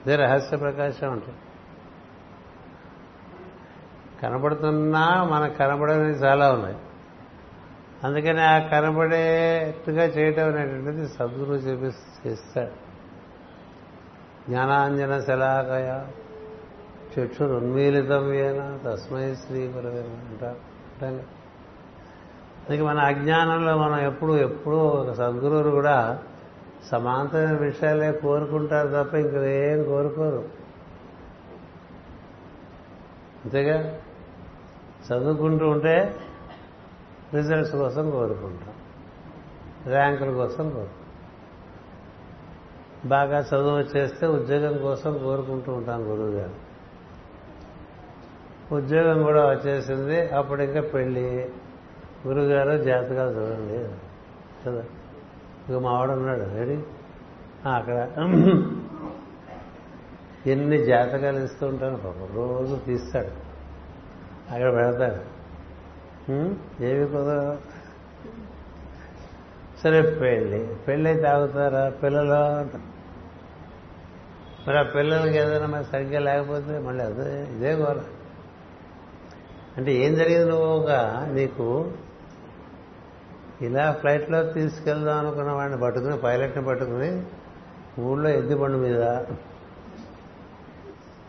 [0.05, 1.37] ఇదే రహస్య ప్రకాశం ఉంటుంది
[4.23, 6.75] కనపడుతున్నా మనకు కనపడేవి చాలా ఉన్నాయి.
[8.03, 12.91] అందుకని ఆ కనపడేట్టుగా చేయటం అనేటువంటిది సద్గురు చెప్పి చేస్తాడు.
[14.49, 16.05] జ్ఞానాంజన శలాకయ
[17.19, 21.41] చెట్టు ఉన్మీలితం వేనా తస్మై శ్రీ గురవే అంటారు.
[22.61, 26.19] అందుకే మన అజ్ఞానంలో మనం ఎప్పుడు ఎప్పుడూ ఒక సద్గురువులు కూడా
[26.91, 30.49] సమాంతమైన విషయాలే కోరుకుంటారు తప్ప ఇంకేం కోరుకోరు.
[33.43, 34.00] అంతేగా?
[35.07, 36.15] చదువుకుంటూ ఉంటే
[37.33, 38.73] రిజల్ట్స్ కోసం కోరుకుంటాం.
[39.87, 41.01] ర్యాంకుల కోసం కోరుకుంటాం.
[43.05, 46.71] బాగా చదువు వచ్చేస్తే ఉద్యోగం కోసం కోరుకుంటూ ఉంటాం గురువు గారు
[48.75, 51.49] ఉద్యోగం కూడా వచ్చేసింది అప్పుడు ఇంకా పెళ్ళి.
[52.27, 53.95] గురుగారు జాతకాలు చూడండి.
[54.65, 54.83] కదా?
[55.69, 56.43] ఇక మావాడు ఉన్నాడు.
[56.43, 56.83] రెడీ?
[57.73, 58.07] అక్కడ.
[60.45, 63.50] ఎన్ని జాతకాలు ఇస్తూ ఉంటాను పాపం రోజు తీస్తాడు.
[64.51, 65.21] అక్కడ పెడతారు
[66.83, 67.57] ఏమి కుదరదు
[69.83, 70.75] సరే పెళ్ళి.
[70.87, 71.89] పెళ్ళి తాగుతారా?
[71.89, 72.35] పిల్లలు
[74.67, 78.01] మరి ఆ పిల్లలకి ఏదైనా మరి సరిగ్గా లేకపోతే మళ్ళీ అదే ఇదే గోల.
[79.77, 81.91] అంటే ఏం జరిగింది నువ్వుగా నీకు?
[83.61, 87.23] ఇలా ఫ్లైట్లో తీసుకెళ్దాం అనుకున్న వాడిని పట్టుకుని పైలట్ని పట్టుకుని
[88.01, 89.01] ఊళ్ళో ఎద్దు బండి మీద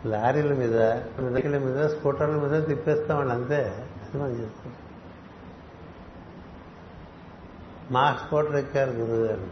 [0.06, 0.76] లారీల మీద
[1.18, 3.88] వెహికల్ మీద స్కూటర్ల మీద తిప్పేస్తామండి అంతే.
[4.02, 4.72] అది మనం చేస్తాం.
[7.90, 9.46] మా స్కూటర్ ఎక్కారు గురువు గారు.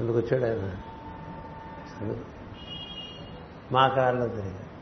[0.00, 0.70] అందుకు వచ్చాడు ఆయన.
[3.72, 4.74] మా కార్లో తిరిగారు.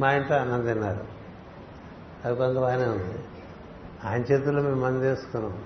[0.00, 1.04] మా ఇంట్లో అన్నం తిన్నారు.
[2.24, 3.18] అది కొంత బాగానే ఉంది.
[4.04, 5.64] ఆయన చేతుల్లో మేము మంది వేసుకున్నాం.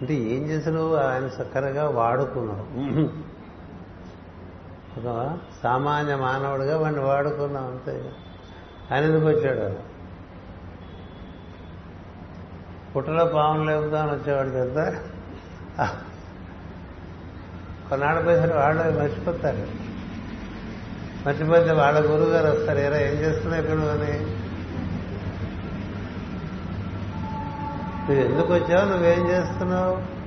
[0.00, 3.27] అంటే ఏం చేసినావు ఆయన చక్కరగా వాడుకున్నావు
[4.98, 8.12] ఒక సామాన్య మానవుడిగా వాడిని వాడుకున్నాం అంతే.
[8.92, 9.98] ఆయన ఎందుకు వచ్చాడు?
[12.92, 14.84] పుట్టలో పావును లేపుదామని వచ్చేవాడు కదా
[17.90, 19.66] కొన్నాళ్ళు పోయేసరి వాళ్ళు మర్చిపోతారు.
[21.26, 24.38] మర్చిపోతే వాళ్ళ గురువు గారు వస్తారు ఎరా ఏం చేస్తున్నావు ఇక్కడ అని
[28.08, 28.88] నువ్వు ఎందుకు వచ్చావు?
[28.88, 30.18] నువ్వేం చేస్తున్నావు?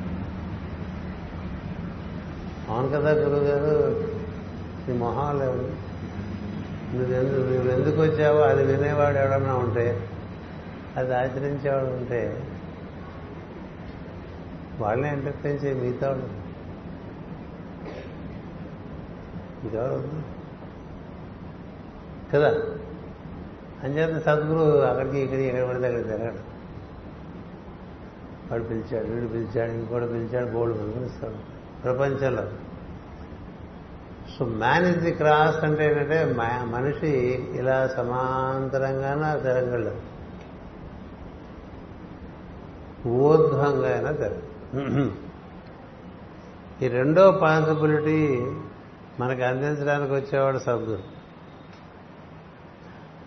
[2.72, 4.11] అవును కదా గురువు గారు
[4.92, 5.56] నీ మొహం లేవు
[6.96, 10.08] నువ్వెందు నువ్వెందుకు వచ్చావో అది వినేవాడు ఎవడన్నా ఉంటే
[10.98, 12.48] అది ఆచరించేవాడు ఉంటే
[14.80, 16.28] వాళ్ళని ఎంటర్టైన్ చేయి మిగతా వాళ్ళు
[22.34, 22.56] కదా?
[23.84, 26.40] అంచేత సద్గురు అక్కడికి ఇక్కడికి ఎక్కడ పడితే అక్కడ తిరగడు.
[28.52, 31.36] వాడు పిలిచాడు వీడు పిలిచాడు ఇంకోటి పిలిచాడు బోర్డు పిలిపిస్తాడు
[31.84, 32.50] ప్రపంచంలో.
[34.42, 36.26] So man is the cross అంటే ఏంటంటే
[36.66, 37.10] మనిషి
[37.56, 40.02] ఇలా సమాంతరంగాన తిరగలడు
[43.10, 45.10] ఊర్ధ్వంగా అయినా తిరగ
[46.82, 48.42] ఈ రెండో పాసిబిలిటీ
[49.20, 51.04] మనకు అందించడానికి వచ్చేవాడు సద్గురు.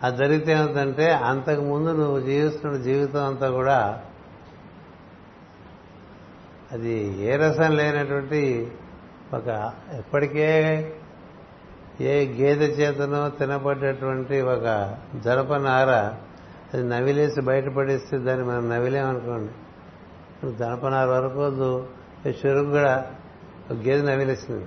[0.02, 4.00] అది జరిగితే ఏమిటంటే అంతకు ముందు నువ్వు జీవిస్తున్న జీవితం అంతా కూడా
[6.72, 8.72] అది ఏ రసం లేనటువంటి
[9.34, 10.50] ఒక ఎప్పటికే
[12.00, 15.90] ఏ గేదె చేతనో తినబడ్డటువంటి ఒక జనపనార
[16.74, 19.52] అది నవిలేసి బయటపడేస్తే దాన్ని మనం నవిలేమనుకోండి.
[20.56, 21.88] జనపనార వరకు వద్దు
[22.26, 23.10] చెరుకు కూడా
[23.70, 24.66] ఒక గేదె నవిలేసింది.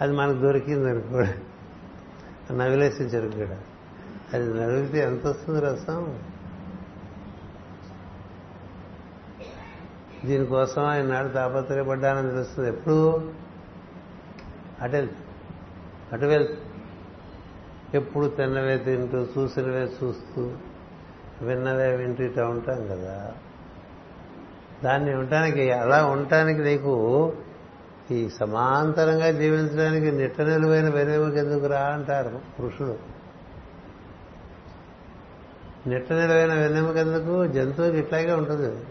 [0.00, 2.54] అది మనకు దొరికింది అనుకోండి.
[2.54, 3.58] నవిలేసిన చెరుకు కూడా.
[4.34, 6.18] అది నవిలితే ఎంత వస్తుంది రసం.
[10.24, 13.32] దీనికోసం ఆయన నాడు తాపత్రయపడ్డానని తెలుస్తుంది ఎప్పుడు.
[14.80, 15.08] అటు
[16.14, 16.58] అటు వెళ్తే
[17.94, 20.52] ఎప్పుడు తిన్నవే తింటూ చూసినవే చూస్తూ
[21.42, 23.34] విన్నవే వింటూ ఇట్లా ఉంటాం కదా.
[24.84, 27.32] దాన్ని ఉండటానికి అలా ఉండటానికి నీకు
[28.10, 32.98] ఈ సమాంతరంగా జీవించడానికి నిట్ట నిలువైన వెనుమకి ఎందుకు రా అంటారు పురుషుడు.
[35.88, 37.46] నిట్ట నిలువైన వెన్నెముక ఎందుకు?
[37.46, 38.86] జంతువుకి ఇట్లాగే ఉంటుంది.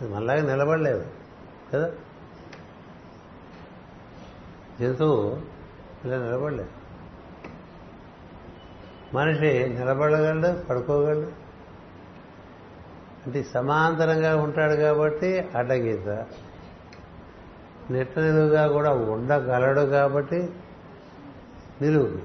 [0.00, 1.04] అది మళ్ళాగా నిలబడలేదు
[1.74, 1.92] కదా.
[4.80, 5.49] జంతువు
[6.04, 6.68] ఇలా నిలబడలేదు.
[9.14, 11.32] మనిషి నిలబడగలడు పడుకోగలడు.
[13.26, 16.08] అంటే సమాంతరంగా ఉంటాడు కాబట్టి అడ్డగీత
[17.90, 20.48] నిట్ట నిలువుగా కూడా ఉండగలడు కాబట్టి
[21.82, 22.18] నిలువు.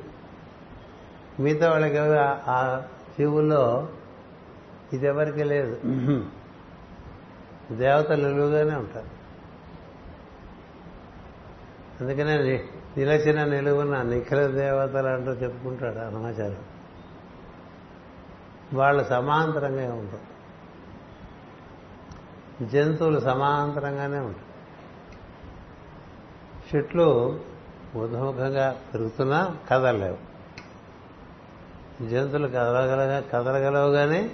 [1.42, 1.98] మిగతా వాళ్ళకి
[2.48, 2.82] ఆ
[3.20, 3.90] జీవుల్లో
[4.94, 5.82] ఇది ఎవరికి లేదు.
[7.72, 9.10] దేవతలు నిలువుగానే ఉంటారు.
[12.02, 16.56] అందుకనే నిలచిన నిలువున నిఖిల దేవతలు అంటూ చెప్పుకుంటాడు హనుమాచార్య
[18.74, 20.36] వాళ్ళు సమాంతరంగా ఉంటారు.
[22.66, 24.46] జంతువులు సమాంతరంగానే ఉంటాయి
[26.76, 27.40] చెట్లు
[27.98, 30.18] ఊర్ధముఖంగా పెరుగుతున్నా కదలలేవు.
[32.08, 34.32] జంతువులు కదలగలగా కదలగలవు కానీ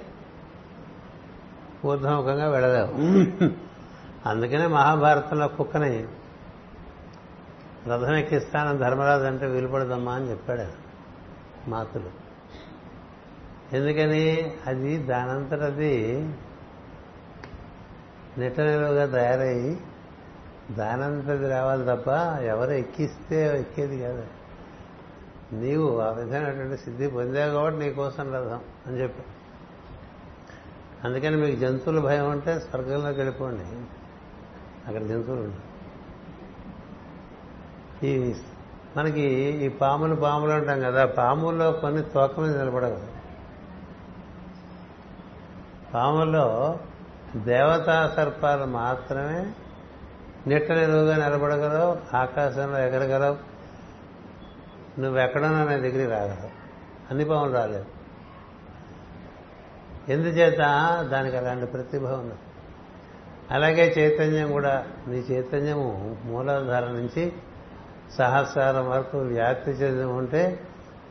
[1.86, 2.93] ఊర్ధముఖంగా వెళ్ళలేవు
[4.30, 6.08] అందుకనే మహాభారతంలో కుక్కని
[7.88, 10.63] రథం ఎక్కిస్తానని ధర్మరాజు అంటే వీలుపడదమ్మా అని చెప్పాడు
[11.70, 12.10] మాతులు.
[13.76, 14.58] ఎందుకని?
[14.67, 16.30] అది దానంతటది
[18.38, 18.58] నిట్ట
[19.12, 19.80] తయారయ్యి
[20.72, 22.10] దానంతది రావాలి తప్ప
[22.41, 24.24] ఎవరు ఎక్కిస్తే ఎక్కేది కాదు.
[25.54, 29.24] నీవు ఆ విధమైనటువంటి సిద్ధి పొందావు కాబట్టి నీకోసం రథం అని చెప్పి
[31.04, 33.63] అందుకని మీకు జంతువుల భయం ఉంటే స్వర్గంలోకి వెళ్ళిపోండి.
[34.88, 35.70] అక్కడ జంతువులు ఉండవు.
[38.03, 38.35] ఈ
[38.97, 39.21] మనకి
[39.65, 43.21] ఈ పాములు పాములు అంటాం కదా పాముల్లో కొన్ని తోక మీద నిలబడగలవు
[45.93, 46.79] పాముల్లో
[47.35, 49.53] దేవతా సర్పాలు మాత్రమే
[50.47, 53.37] నిట్ట నిలువుగా నిలబడగలవు ఆకాశంలో ఎగరగలవు.
[55.01, 56.49] నువ్వెక్కడన్నా నా దగ్గరికి రాగలవు.
[57.11, 57.85] అన్ని పాములు రాలేవు
[60.11, 60.57] ఎందుచేత?
[61.11, 62.33] దానికి అలాంటి ప్రతిభ ఉంది.
[63.51, 64.85] అలాగే చైతన్యం కూడా.
[65.07, 67.33] నీ చైతన్యము మూలాధార నుంచి
[68.17, 70.67] సహస్రాల వరకు వ్యాప్తి చెంది ఉంటే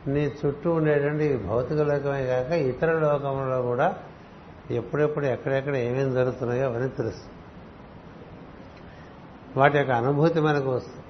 [0.07, 3.95] నీ చుట్టూ ఉండేటువంటి భౌతిక లోకమే కాక ఇతర లోకంలో కూడా
[4.71, 7.33] ఎప్పుడెప్పుడు ఎక్కడెక్కడ ఏమేమి జరుగుతున్నాయో అవన్నీ తెలుస్తుంది
[9.57, 11.03] వాటి యొక్క అనుభూతి మనకు వస్తుంది.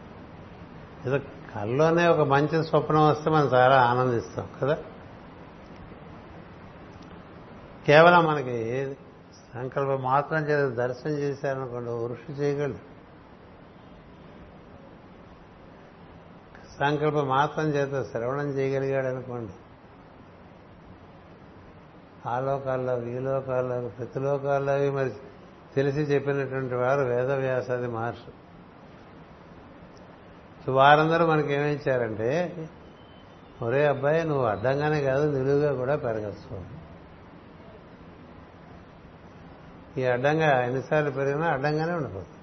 [1.06, 1.25] ఏదో
[1.56, 4.77] కల్లోనే ఒక మంచి స్వప్నం వస్తే మనం చాలా ఆనందిస్తాం కదా?
[7.88, 8.93] కేవలం మనకి
[9.54, 12.90] సంకల్పం మాత్రం చేత దర్శనం చేశారనుకోండి వృషి చేయగలడు.
[16.81, 19.51] సంకల్ప మాత్రం చేత శ్రవణం చేయగలిగాడు అనుకోండి
[22.29, 25.11] ఆ లోకాల్లో ఈ లోకాల్లో ప్రతి లోకాల్లో మరి
[25.75, 28.31] తెలిసి చెప్పినటువంటి వారు వేదవ్యాసాది మహర్షి
[30.65, 32.29] సో వారందరూ మనకి ఏమిచ్చారంటే
[33.61, 36.81] ఒరే అబ్బాయి నువ్వు అడ్డంగానే కాదు నిలువుగా కూడా పెరగచ్చు
[40.01, 42.37] ఈ అడ్డంగా ఎన్నిసార్లు పెరిగినా అడ్డంగానే ఉండిపోతుంది.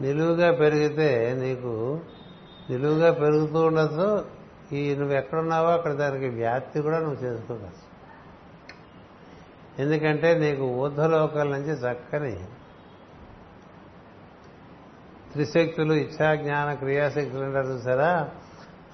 [0.00, 2.00] నిలువుగా పెరిగితే నీకు
[2.72, 4.24] నిలువుగా పెరుగుతూ ఉండొచ్చు
[4.72, 7.92] ఈ నువ్వు ఎక్కడున్నావో అక్కడ దానికి వ్యాప్తి కూడా నువ్వు చేసుకోవచ్చు
[9.78, 12.44] ఎందుకంటే నీకు ఊర్ధలోకాల నుంచి చక్కని
[15.32, 18.30] త్రిశక్తులు ఇచ్చా జ్ఞాన క్రియాశక్తులు అంటారు చూసారా?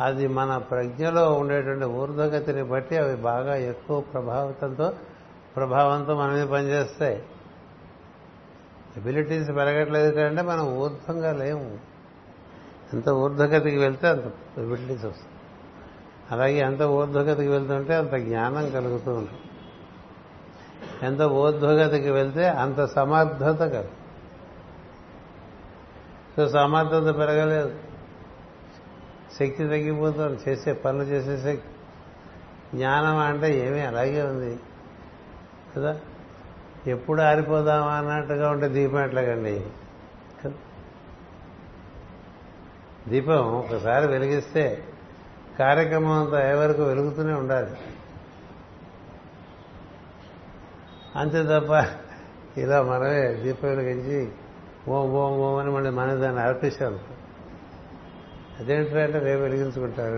[0.00, 4.92] అది మన ప్రజ్ఞలో ఉండేటువంటి ఊర్ధ్వగతిని బట్టి అవి బాగా ఎక్కువ ప్రభావితంతో
[5.56, 7.22] ప్రభావంతో మన మీద పనిచేస్తాయి.
[8.96, 11.87] ఎబిలిటీస్ పెరగట్లేదు అంటే మనం ఊర్ధ్వంగా లేము.
[12.94, 14.24] ఎంత ఊర్ధ్వగతికి వెళ్తే అంత
[14.58, 15.28] ఎబిలిటీస్ వస్తుంది.
[16.30, 19.40] అలాగే ఎంత ఊర్ధ్వగతికి వెళ్తుంటే అంత జ్ఞానం కలుగుతూ ఉంటుంది.
[21.02, 23.98] ఎంత ఊర్ధ్వగతికి వెళ్తే అంత సమర్థత కలుగు
[26.36, 27.70] సో సమర్థత పెరగలేదు.
[29.30, 30.50] శక్తి తగ్గిపోతుంది.
[30.50, 31.68] చేసే పనులు చేసే శక్తి.
[32.76, 34.60] జ్ఞానం అంటే ఏమీ అలాగే ఉంది.
[35.76, 36.00] కదా?
[36.86, 39.64] ఎప్పుడు ఆరిపోదామా అన్నట్టుగా ఉంటే దీపం ఎట్లాగండి
[40.44, 40.54] కదా?
[43.08, 44.84] దీపం ఒకసారి వెలిగిస్తే
[45.58, 47.70] కార్యక్రమం అంతా ఏ వరకు వెలుగుతూనే ఉండాలి.
[51.16, 51.86] అంతే తప్ప
[52.60, 54.32] ఇలా మనమే దీపం వెలిగించి
[54.88, 56.98] ఓం ఓం ఓం అని మళ్ళీ మన దాన్ని అర్పించాం
[58.60, 60.14] అదేంటంటే రేపు వెలిగించుకుంటారు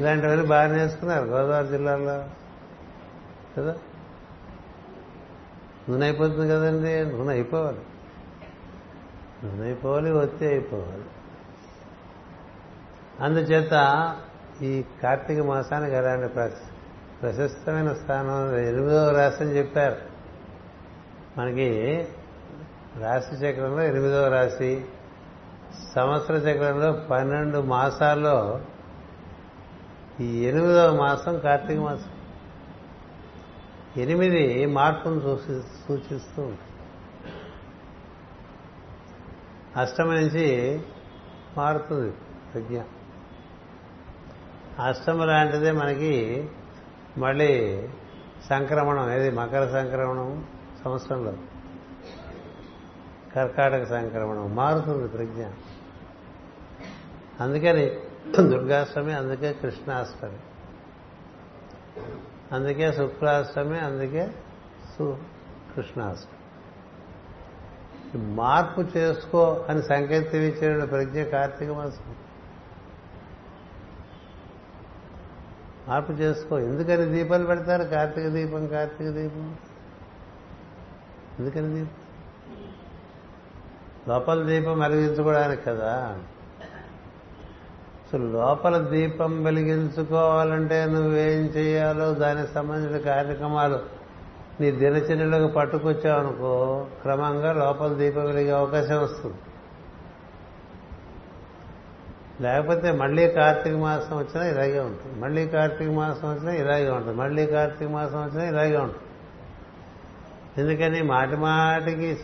[0.00, 2.24] ఇలాంటివన్నీ బాగా నేర్చుకున్నారు గోదావరి జిల్లాలో.
[3.56, 3.74] కదా?
[5.88, 7.78] నూనె అయిపోతుంది కదండి నూనె అయిపోవాలి.
[9.48, 11.04] అయిపోవాలి ఒత్తి అయిపోవాలి.
[13.20, 14.16] అందుచేత
[14.62, 16.28] ఈ కార్తీక మాసానికి అలాంటి
[17.22, 19.96] ప్రశస్తమైన స్థానం ఎనిమిదవ రాశి అని చెప్పారు.
[21.38, 22.08] మనకి
[23.00, 24.84] రాశి చక్రంలో ఎనిమిదవ రాశి
[25.94, 28.60] సంవత్సర చక్రంలో పన్నెండు మాసాల్లో
[30.20, 32.10] ఈ ఎనిమిదవ మాసం కార్తీక మాసం.
[34.02, 36.60] ఎనిమిది మార్పును సూచి సూచిస్తూ ఉంటుంది.
[39.76, 40.80] అష్టమి నుంచి
[41.56, 42.10] మారుతుంది
[42.54, 42.80] ప్రజ్ఞ.
[44.84, 46.48] అష్టమి లాంటిదే మనకి
[47.18, 47.82] మళ్ళీ
[48.50, 50.46] సంక్రమణం ఏది మకర సంక్రమణం
[50.84, 51.32] సంవత్సరంలో.
[53.34, 55.46] కర్కాటక సంక్రమణం మారుతుంది ప్రజ్ఞ.
[57.40, 57.86] అందుకని
[58.40, 60.38] దుర్గాష్టమి అందుకే కృష్ణాష్టమి.
[62.54, 64.34] అందుకే శుక్లాష్టమి అందుకే
[64.98, 65.22] సు-
[65.76, 66.35] కృష్ణాష్టమి.
[68.14, 72.14] మార్పు చేసుకో అని సంకేతం ఇచ్చిన ప్రజ్ఞ కార్తీక మాసం.
[75.88, 76.58] మార్పు చేసుకో.
[76.58, 77.84] ఎందుకని దీపాలు పెడతారు?
[77.84, 79.56] కార్తీక దీపం కార్తీక దీపం.
[81.40, 81.90] ఎందుకని దీపం?
[84.08, 86.18] లోపల దీపం వెలిగించుకోవడానికి కదా.
[88.12, 93.95] సో లోపల దీపం వెలిగించుకోవాలంటే నువ్వేం చేయాలో దానికి సంబంధించిన కార్యక్రమాలు
[94.60, 99.36] నీ దినచర్యలకు పట్టుకొచ్చావనుకో క్రమంగా లోపల దీపం వెలిగే అవకాశం వస్తుంది.
[102.40, 105.20] లేకపోతే మళ్ళీ కార్తీక మాసం వచ్చినా ఇలాగే ఉంటుంది.
[105.20, 107.16] మళ్ళీ కార్తీక మాసం వచ్చినా ఇలాగే ఉంటుంది.
[107.16, 109.02] మళ్ళీ కార్తీక మాసం వచ్చినా ఇలాగే ఉంటుంది.
[110.60, 112.14] ఎందుకని మాటి మాటికి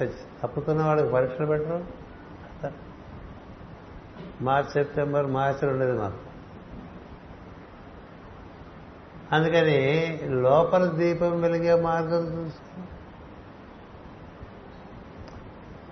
[0.42, 1.84] తప్పుతున్న వాళ్ళకి పరీక్షలు పెట్టరు?
[4.40, 6.31] మార్చ్ సెప్టెంబర్ మార్చి ఉండేది మాకు
[9.32, 12.82] అందుకని లోపల దీపం వెలిగే మార్గం చూసుకో.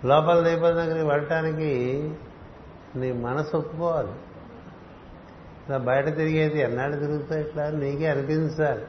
[0.07, 1.71] లోపల దీపం దగ్గరికి వెళ్ళటానికి
[2.97, 4.13] నీ మనసు ఒప్పుకోవాలి.
[5.69, 8.87] ఇలా బయట తిరిగేది ఎన్నాడు తిరుగుతా ఇట్లా నీకే అనిపించాలి.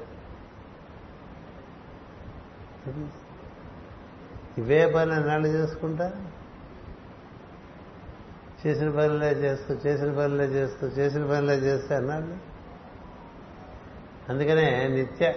[4.57, 6.11] ఇవే పని ఎన్నాళ్ళు చేసుకుంటా?
[8.67, 12.50] చేసిన పనులే చేస్తూ చేసిన పనులే చేస్తూ చేసిన పనులే చేస్తే అన్నాడు
[14.29, 15.33] అందుకనే నిత్య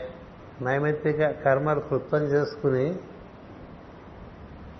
[0.62, 2.99] నైమిత్తిక కర్మలు కృత్వం చేసుకుని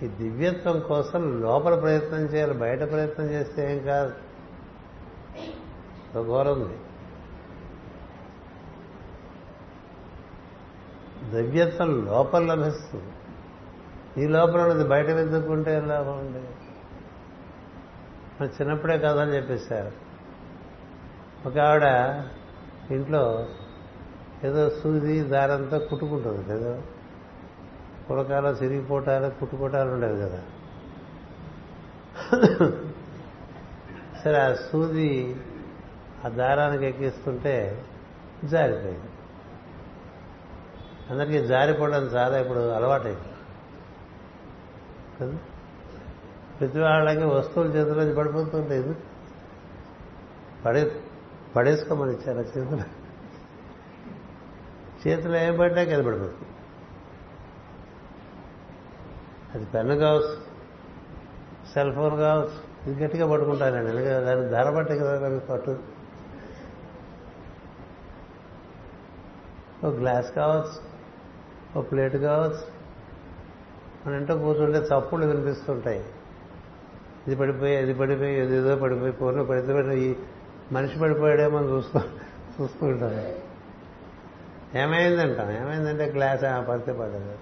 [0.03, 4.15] ఈ దివ్యత్వం కోసం లోపల ప్రయత్నం చేయాలి బయట ప్రయత్నం చేస్తే ఏం కాదు.
[6.19, 6.79] ఒక ఘోరం ఉంది.
[11.31, 13.13] దివ్యత్వం లోపల లభిస్తుంది.
[14.25, 16.39] ఈ లోపల ఉన్నది బయట వెతుక్కుంటే లాభం ఉంది
[18.41, 19.93] మన చిన్నప్పుడే కథలు చెప్పేశారు.
[21.49, 21.83] ఒక ఆవిడ
[22.91, 23.49] ఇంట్లో
[24.45, 26.83] ఏదో సూది దారంతో కుట్టుకుంటుంది ఏదో
[28.11, 30.43] పులకాలు చిరిగిపోటాలు కుట్టుకోటాలు ఉండేవి కదా.
[34.25, 35.37] సరే ఆ సూది
[36.25, 37.85] ఆ దారానికి ఎక్కిస్తుంటే
[38.45, 39.09] జారిపోయింది.
[41.11, 43.21] అందరికీ జారిపోవడం చాలా ఇప్పుడు అలవాటైంది.
[45.21, 45.39] కదా?
[46.61, 48.97] ప్రతి వాళ్ళకి వస్తువులు చేతిలో పడిపోతుంటే
[50.65, 51.01] పడే
[51.57, 52.85] పడేసుకోమని ఇచ్చారు ఆ
[55.07, 56.51] చేతిలో ఏం పడ్డా కింద పడిపోతుంది.
[59.55, 60.35] అది పెన్ను కావచ్చు
[61.73, 63.91] సెల్ ఫోన్ కావచ్చు ఇది గట్టిగా పట్టుకుంటానండి.
[63.91, 65.79] ఎందుకంటే దాన్ని ధర పట్టే కదా నాకు పట్టు.
[69.87, 70.77] ఓ గ్లాస్ కావచ్చు
[71.79, 72.65] ఓ ప్లేట్ కావచ్చు.
[74.07, 76.05] మన ఇంట్లో కూర్చుంటే చప్పుళ్ళు వినిపిస్తుంటాయి.
[77.27, 80.15] ఇది పడిపోయి అది పడిపోయి ఇది ఏదో పడిపోయి పూర్ణ పడితే ఈ
[80.73, 82.01] మనిషి పడిపోయాడేమో చూస్తూ
[82.57, 83.13] చూస్తూ ఉంటాం
[84.75, 87.39] ఏమైందంటాం ఏమైందంటే గ్లాస్ పడితే పడదు.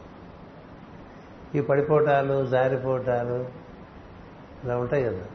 [1.55, 3.49] ఈ పడిపోవటాలు జారిపోవటాలు
[4.65, 5.27] ఇలా ఉంటాయి కదా.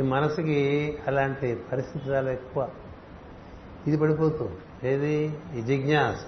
[0.00, 2.68] ఈ మనసుకి అలాంటి పరిస్థితి చాలా ఎక్కువ.
[3.86, 5.38] ఇది పడిపోతుంది ఏది?
[5.54, 6.26] ఈ జిజ్ఞాస.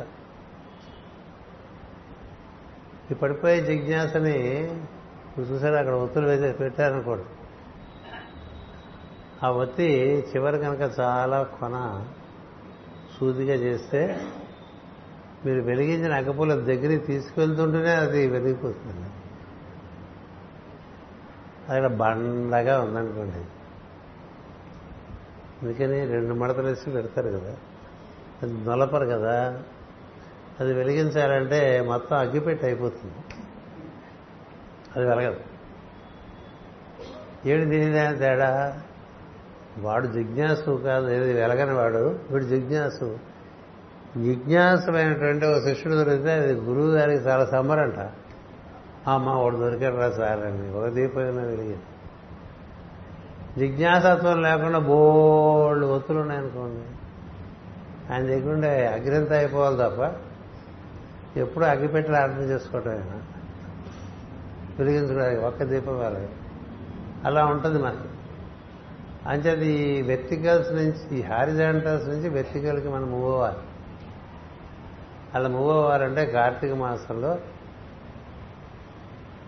[3.11, 4.65] ఈ పడిపోయే జిజ్ఞాసని
[5.29, 7.25] ఇప్పుడు అక్కడ ఒత్తులు వేసి పెట్టారనుకోడు.
[9.45, 12.07] ఆ ఒత్తి చివరి కనుక చాలా కొన
[13.21, 14.27] సూదిగా చేస్తే
[15.47, 19.07] మీరు వెలిగించిన అగపుల దగ్గరికి తీసుకెళ్తుంటేనే అది వెలిగిపోతుంది.
[21.69, 23.45] అక్కడ బండగా ఉందనుకోండి.
[25.62, 27.57] అందుకని రెండు మడతలు వేసి పెడతారు కదా.
[28.43, 29.62] అది నొలపరు కదా.
[30.61, 33.14] అది వెలిగించాలంటే మొత్తం అగ్గిపెట్టి అయిపోతుంది.
[34.97, 35.41] అది వెలగదు.
[37.49, 38.83] ఏడు దీని తేడా?
[39.79, 43.18] వాడు జిజ్ఞాసు కాదు ఏది వెలగని వాడు వీడు జిజ్ఞాసు.
[44.22, 47.99] జిజ్ఞాసులైనటువంటి ఒక శిష్యుడు దొరికితే అది గురువు గారికి చాలా సంబరంట.
[49.11, 50.72] అమ్మ వాడు దొరికాడు రా సార్ అని.
[50.72, 51.79] ఒక దీపం వెలిగింది.
[53.59, 56.83] జిజ్ఞాసత్వం లేకుండా బోళ్ళు ఒత్తులు ఉన్నాయనుకోండి.
[58.12, 60.20] ఆయన దగ్గరుండే అగ్రంత అయిపోవాలి తప్ప
[61.39, 63.22] ఎప్పుడు అగ్గిపెట్టలు అర్థం చేసుకోవటం ఆయన
[64.79, 66.29] వెలిగించుకోవడానికి ఒక్క దీపం వెళ్ళదు
[67.24, 68.16] అలా ఉంటుంది మనకి.
[69.27, 73.57] అంటే ఈ వెర్టికల్స్ నుంచి ఈ హారిజాంటల్స్ నుంచి వెర్టికల్కి మనం మూవ్ అవ్వాలి.
[75.35, 77.39] అలా మూవ్ అవ్వాలంటే కార్తీక మాసంలో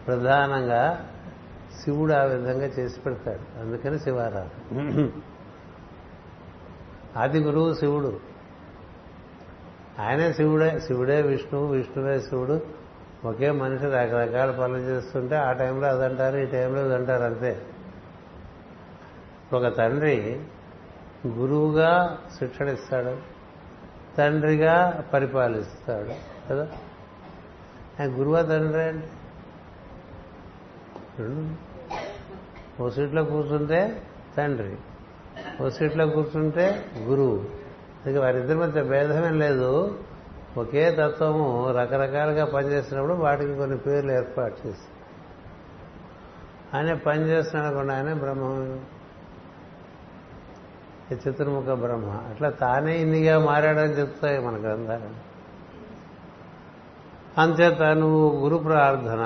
[0.07, 1.09] ప్రధానంగా
[1.85, 3.61] శివుడు ఆ విధంగా చేసి పెడతాడు.
[3.61, 5.11] అందుకని శివారాధన.
[7.17, 8.21] ఆది గురువు శివుడు.
[10.01, 12.61] ఆయనే శివుడే శివుడే విష్ణువు విష్ణువే శివుడు.
[13.25, 17.63] ఒకే మనిషి రకరకాల పనులు చేస్తుంటే ఆ టైంలో అదంటారు ఈ టైంలో ఇదంటారు అంతే.
[19.53, 20.41] ఒక తండ్రి
[21.27, 23.17] గురువుగా శిక్షణ ఇస్తాడు
[24.19, 26.13] తండ్రిగా పరిపాలిస్తాడు
[26.51, 26.69] కదా?
[28.01, 29.11] ఆయన గురువా తండ్రి అంటే?
[32.81, 34.03] ఓ సీట్లో కూర్చుంటే
[34.37, 34.77] తండ్రి
[35.63, 37.39] ఓ సీట్లో కూర్చుంటే గురువు.
[38.07, 39.99] అందుకే వారిద్దరి మధ్య భేదమేం లేదు.
[40.57, 44.89] ఒకే తత్వము రకరకాలుగా పనిచేసినప్పుడు వాటికి కొన్ని పేర్లు ఏర్పాటు చేసి
[46.77, 48.79] ఆయన పనిచేస్తున్నాడు కూడా ఆయన బ్రహ్మ.
[51.15, 52.11] చతుర్ముఖ బ్రహ్మ.
[52.11, 55.29] అట్లా తానే ఇన్నిగా మారాడని చెప్తాయి మన గ్రంథాలు.
[57.41, 59.21] అంచేత నువ్వు గురు ప్రార్థన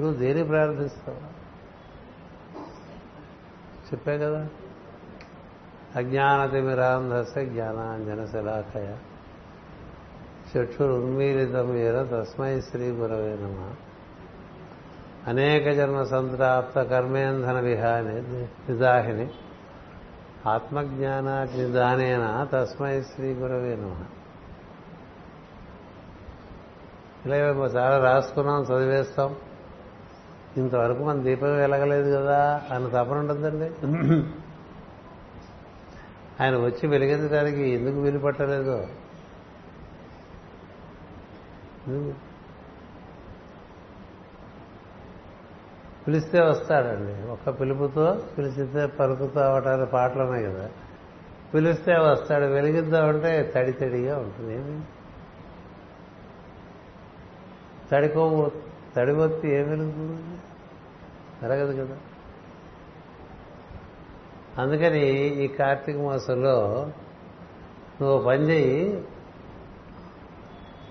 [0.00, 1.36] గురువు దేని ప్రార్థిస్తావు?
[3.86, 4.48] చెప్పే కదా.
[5.96, 8.96] అజ్ఞానతిమిరాంధస జ్ఞానాంజన శలాఖయ
[10.56, 13.70] చక్షురున్మీలితం ఏన తస్మై శ్రీ గురవే నమ.
[15.26, 18.22] అనేక జన్మ సంతాప్త కర్మేంధన విహాని
[18.72, 19.30] నిదాహిని
[20.46, 24.04] ఆత్మజ్ఞానాగ్నిదానేన తస్మై శ్రీ గురవే నమ.
[27.26, 29.36] ఇలా చాలా రాసుకున్నాం చదివేస్తాం.
[30.56, 33.70] ఇంతవరకు మన దీపం వెలగలేదు కదా అని తపన ఉంటుందండి.
[36.40, 38.86] ఆయన వచ్చి వెలిగించడానికి ఎందుకు వీలు పట్టలేదు?
[46.06, 47.28] పిలిస్తే వస్తాడండి.
[47.28, 50.70] ఒక్క పిలుపుతో పిలిచితే పలుకుతూ అవటానికి పాటలు ఉన్నాయి కదా.
[51.54, 52.44] పిలిస్తే వస్తాడు.
[52.44, 54.54] వెలిగిద్దామంటే తడి తడిగా ఉంటుంది.
[54.54, 54.80] ఏమి?
[57.90, 58.50] తడికో
[58.96, 60.22] తడివత్తి ఏం వెలుగుతుంది
[61.42, 61.96] జరగదు కదా.
[64.62, 66.86] అందుకని ఈ కార్తీక మాసంలో
[68.02, 69.04] నువ్వు పని చేయి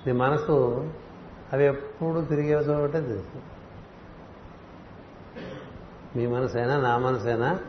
[0.07, 0.89] నీ మనసు
[1.53, 3.45] అవి ఎప్పుడు తిరిగే చోటే తెలుస్తుంది
[6.16, 7.59] మీ మనసైనా నా మనసైనా?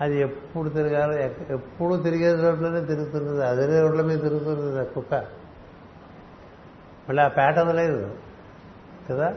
[0.00, 3.46] అది ఎప్పుడు తిరగాలి ఎప్పుడు తిరిగే రోడ్లోనే తిరుగుతున్నది.
[3.46, 5.14] అదే రోడ్ల మీద తిరుగుతున్నది కుక్క.
[7.08, 8.14] మళ్ళీ ఆ పేట లేదు
[9.10, 9.36] కదా?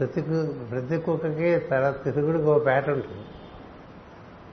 [0.00, 0.20] ప్రతి
[0.70, 3.24] ప్రతి కుక్కకి తన తిరుగుడికి ఓ పేట ఉంటుంది.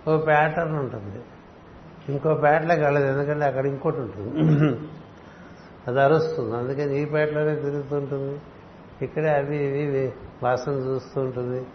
[0.10, 1.26] ఓ ప్యాటర్న్ ఉంటుంది.
[2.10, 4.90] ఇంకో పేటలోకి వెళ్ళదు ఎందుకంటే అక్కడ ఇంకోటి ఉంటుంది.
[5.88, 6.58] అది అరుస్తుంది.
[6.58, 8.42] అందుకని ఈ పేటలోనే తిరుగుతుంటుంది
[9.02, 10.14] ఇక్కడే అవి ఇవి
[10.44, 11.66] వాసన చూస్తూ ఉంటుంది.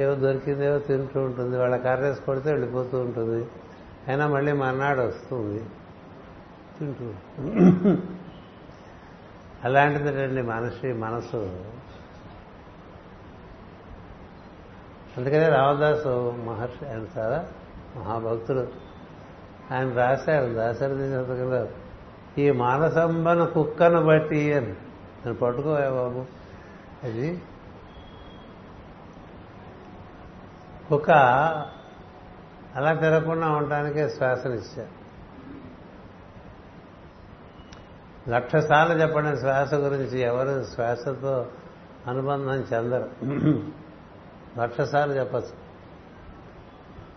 [0.00, 1.58] ఏవో దొరికిందేవో తింటూ ఉంటుంది.
[1.58, 3.48] వాళ్ళ కర్రేసి కొడితే వెళ్ళిపోతూ ఉంటుంది.
[4.08, 5.62] అయినా మళ్ళీ మర్నాడు వస్తుంది.
[6.78, 7.12] తింటూ
[9.64, 11.64] అలాంటిదండి మనిషి మనసు.
[15.16, 17.48] అందుకనే రామదాసు మహర్షి ఆయన చాలా
[17.96, 18.68] మహాభక్తుడు.
[19.74, 21.68] ఆయన రాశారు దాశరథి శతకంలో.
[22.38, 24.66] ఈ మానసంబన కుక్కను బట్టి అని.
[24.66, 26.24] నేను పట్టుకోవా బాబు.
[27.04, 27.42] అది
[30.88, 31.10] కుక్క
[32.76, 34.98] అలా తిరగకుండా ఉండటానికే శ్వాసనిచ్చారు
[38.30, 41.46] లక్ష సార్లు చెప్పండి శ్వాస గురించి ఎవరు శ్వాసతో
[42.06, 43.08] అనుబంధం చెందరు.
[44.60, 45.68] లక్ష సార్లు చెప్పచ్చు.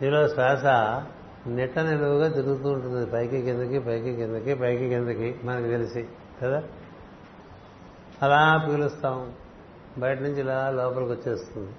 [0.05, 0.65] ఈలో శ్వాస
[1.47, 3.11] నిట్ట నిలువుగా తిరుగుతూ ఉంటుంది.
[3.11, 6.07] పైకి కిందకి పైకి కిందకి పైకి కిందకి మనకు తెలిసి
[6.43, 6.63] కదా?
[8.21, 9.31] అలా పీలుస్తాం.
[9.97, 11.71] బయట నుంచి ఇలా లోపలికి వచ్చేస్తుంది.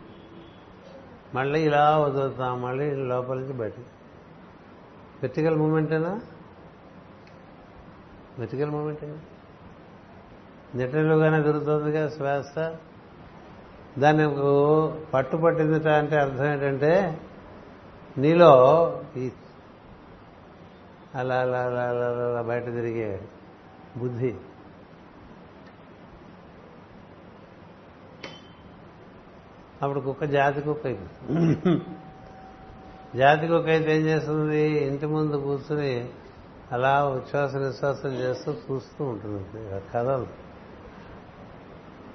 [1.34, 3.84] మళ్ళీ ఇలా వదులుతాం మళ్ళీ లోపల నుంచి బయటకు.
[5.22, 6.20] వెర్టికల్ మూమెంటేనా
[8.38, 9.18] వెర్టికల్ మూమెంటేనా
[10.74, 12.54] నిటలుగానే తిరుగుతుందిగా శ్వాస.
[13.98, 14.26] దాన్ని
[15.14, 17.20] పట్టుపట్టిందిట అంటే అర్థం ఏంటంటే
[18.18, 18.52] నీలో
[19.16, 19.30] ఈ
[21.14, 23.28] అలా అలా అలా అలా అలా బయట తిరిగే
[23.96, 24.34] బుద్ధి.
[29.82, 31.80] అప్పుడు కుక్క జాతి కుక్క అయింది.
[33.18, 34.86] జాతి కుక్క అయితే ఏం చేస్తుంది?
[34.86, 36.08] ఇంటి ముందు కూర్చుని
[36.72, 39.80] అలా ఉచ్ఛ్వాస నిశ్వాసం చేస్తూ చూస్తూ ఉంటుంది.
[39.94, 40.26] కథలు.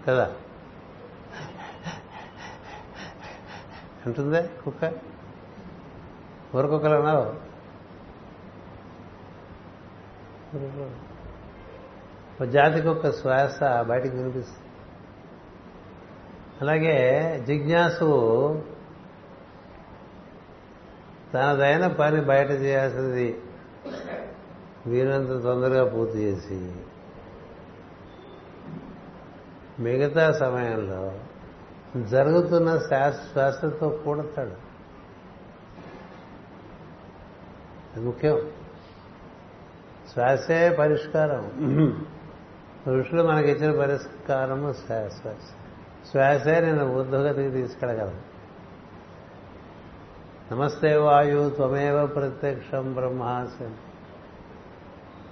[0.08, 0.36] కదా?
[4.06, 4.92] అంటుందే కుక్క?
[6.56, 7.48] ఊరకుక్కలు అన్నావు
[12.46, 14.67] జాతి కుక్క శ్వాస బయటికి వినిపిస్తుంది.
[16.62, 16.98] అలాగే
[17.48, 18.64] జిజ్ఞాసు
[21.34, 23.42] తనదైన పని బయట చేయాల్సింది.
[24.88, 26.72] వీరంత తొందరగా పూర్తి చేసి
[29.80, 31.20] మిగతా సమయంలో
[32.02, 34.68] జరుగుతున్న శ్వాసతో కూడతాడు.
[38.00, 38.52] ముఖ్యం.
[40.14, 41.46] శ్వాసే పరిష్కారం.
[43.00, 45.22] ఋషులు మనకి ఇచ్చిన పరిష్కారము శ్వాస
[46.12, 48.28] శ్వాసే నేను ఊర్ధ్వగతికి తీసుకెళ్ళగలను
[50.52, 53.76] నమస్తే వాయు త్వమేవ ప్రత్యక్షం బ్రహ్మాసం.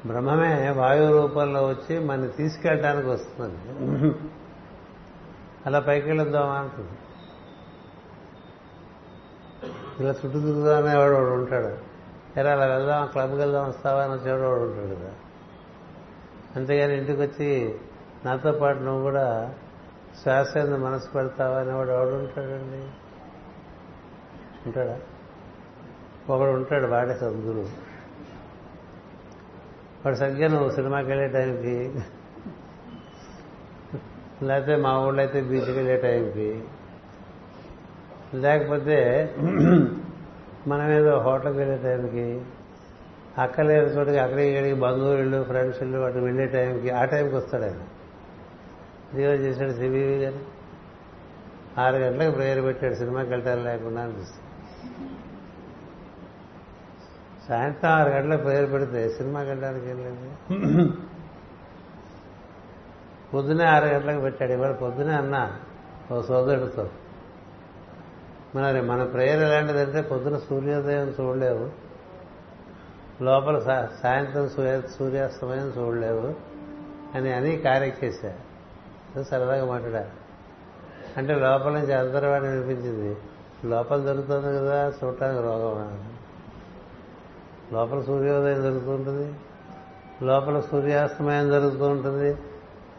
[0.06, 4.16] బ్రహ్మమే వాయు రూపంలో వచ్చి మన తీసుకెళ్ళడానికి వస్తుంది
[5.66, 6.92] అలా పైకి వెళుద్దామా అంటుంది.
[10.00, 11.78] ఇలా చుట్టూ తిరుగుదా వాడు వాడు ఉంటాడు.
[12.40, 14.04] ఎరా అలా వెళ్దాం క్లబ్కి వెళ్దాం వస్తావా?
[14.04, 15.12] అని వచ్చేవాడు వాడు ఉంటాడు కదా.
[16.56, 17.76] అంతేగాని ఇంటికి వచ్చి
[18.26, 19.54] నాతో పాటు నువ్వు కూడా
[20.20, 22.82] శ్వాస మీద మనసు పెడతావా అనేవాడు ఎవడు ఉంటాడండి
[24.66, 24.96] ఉంటాడా?
[26.30, 27.66] ఒకడు ఉంటాడు వాడే సద్గురు
[30.02, 31.76] వాడు సరిగ్గా నువ్వు సినిమాకి వెళ్ళే టైంకి
[34.44, 36.50] లేకపోతే మా ఊళ్ళో అయితే బీచ్కి వెళ్ళే టైంకి
[38.38, 38.98] లేకపోతే
[40.68, 42.28] మనం ఏదో హోటల్కి వెళ్ళే టైంకి
[43.38, 47.82] అక్కలేని చోటుకి అక్కడికి ఇక్కడికి బంధువులు ఫ్రెండ్స్ ఇళ్ళు వాటికి వెళ్ళే టైంకి ఆ టైంకి వస్తాడు ఆయన.
[49.16, 50.40] ఇదిగో చేశాడు సిబివి గారు.
[51.82, 54.42] ఆరు గంటలకు ప్రేయర్ పెట్టాడు సినిమాకి వెళ్ళటాలు లేకుండా అనిపిస్తుంది.
[57.48, 60.92] సాయంత్రం ఆరు గంటలకు ప్రేయర్ పెడితే సినిమాకి వెళ్ళడానికి ఏం లేదు.
[63.34, 65.44] పొద్దునే ఆరు గంటలకు పెట్టాడు ఇవాళ పొద్దునే అన్నా.
[66.12, 66.90] ఓ సోదరుడితో
[68.56, 71.70] మరి మన ప్రేయర్ ఎలాంటిదంటే పొద్దున సూర్యోదయం చూడలేవు.
[73.24, 73.60] లోపల
[74.04, 74.50] సాయంత్రం
[74.98, 76.28] సూర్యాస్తమయం చూడలేవు
[77.16, 78.34] అని అని కారెక్కేశా
[79.24, 80.26] సరదాగా మాట్లాడారు.
[81.18, 83.18] అంటే లోపల నుంచి అంతర్వాణి వినిపించింది.
[83.66, 86.10] లోపల దొరుకుతుంది కదా చూడటానికి రోగం
[87.74, 89.34] లోపల సూర్యోదయం జరుగుతుంటుంది
[90.26, 92.38] లోపల సూర్యాస్తమయం జరుగుతూ ఉంటుంది.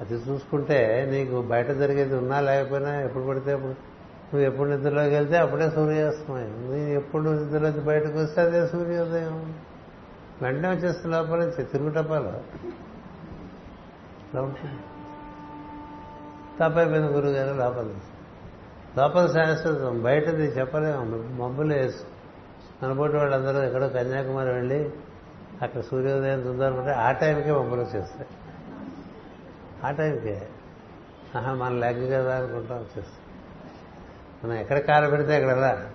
[0.00, 3.96] అది చూసుకుంటే నీకు బయట జరిగేది ఉన్నా లేకపోయినా ఎప్పుడు పడితే అప్పుడు.
[4.26, 6.50] నువ్వు ఎప్పుడు నిద్రలోకి వెళ్తే అప్పుడే సూర్యాస్తమయం.
[6.50, 9.54] నువ్వు ఎప్పుడు నిద్రలోకి బయటకు వస్తే అదే సూర్యోదయం.
[10.42, 12.28] వెంటనే వచ్చేస్తే లోపల నుంచి తిరుగుటపాలు.
[14.38, 14.95] ఉంటుంది
[16.60, 17.94] తప్పైపోయిన గురుగారు లోపల
[18.98, 20.02] లోపల శాశ్వతం.
[20.02, 21.04] బయటది చెప్పలేము.
[21.42, 22.04] మబ్బులు వేసు
[22.82, 24.90] మనబోటి వాళ్ళందరూ ఎక్కడో కన్యాకుమారి వెళ్ళి
[25.62, 28.26] అక్కడ సూర్యోదయం చూద్దామంటే ఆ టైంకే మబ్బులు వచ్చేస్తాయి.
[29.84, 30.48] ఆ టైంకే.
[31.36, 33.20] ఆహా మన లెగ్ కదా అనుకుంటాం వచ్చేస్తాం
[34.44, 35.86] మనం ఎక్కడ కాలు పెడితే అక్కడలా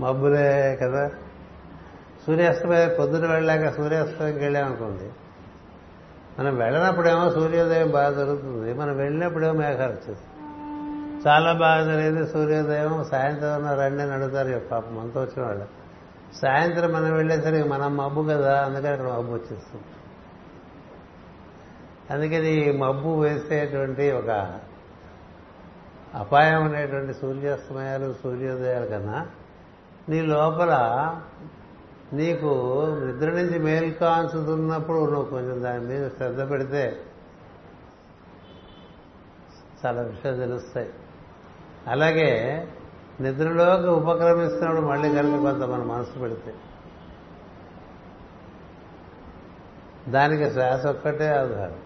[0.00, 1.10] మబ్బులే కదా.
[2.26, 5.10] సూర్యాస్తమయం పొద్దున వెళ్ళాక సూర్యాస్తమయంకి వెళ్ళామనుకోండి
[6.38, 8.72] మనం వెళ్ళినప్పుడేమో సూర్యోదయం బాగా జరుగుతుంది.
[8.72, 10.18] మనం వెళ్ళినప్పుడేమో మేఘాలు వచ్చేస్తుంది
[11.28, 13.04] చాలా బాగా జరిగింది సూర్యోదయం.
[13.04, 14.58] సాయంత్రం రండి అని అడుగుతారు.
[14.58, 15.66] పాప మనతో వచ్చిన వాళ్ళు.
[16.34, 19.84] సాయంత్రం మనం వెళ్ళేసరికి మనం మబ్బు కదా అందుకని అక్కడ మబ్బు వచ్చేస్తుంది.
[22.10, 24.60] అందుకని ఈ మబ్బు వేసేటువంటి ఒక
[26.14, 29.26] అపాయం అనేటువంటి సూర్యాస్తమయాలు సూర్యోదయాల కన్నా
[30.08, 30.72] నీ లోపల
[32.12, 37.00] నీకు నిద్ర నుంచి మేల్కాల్చుతున్నప్పుడు నువ్వు కొంచెం దాని మీద శ్రద్ధ పెడితే
[39.86, 40.90] చాలా విషయాలు తెలుస్తాయి.
[41.88, 42.64] అలాగే
[43.20, 46.54] నిద్రలోకి ఉపక్రమిస్తున్నప్పుడు మళ్ళీ కనుక కొంత మన మనసు పెడితే.
[50.08, 51.76] దానికి శ్వాస ఒక్కటే ఆధారం.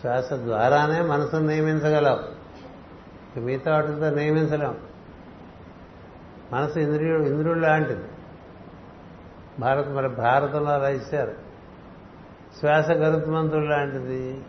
[0.00, 2.42] శ్వాస ద్వారానే మనసును నియమించగలవు
[3.40, 4.76] మిగతా వాటితో నియమించలేం.
[6.52, 8.04] మనసు ఇంద్రియుడు ఇంద్రుడు లాంటిది.
[9.60, 11.34] భారత మరి భారతంలో అలా ఇచ్చారు
[12.60, 14.44] శ్వాస గరుత్మంతుడు లాంటిది.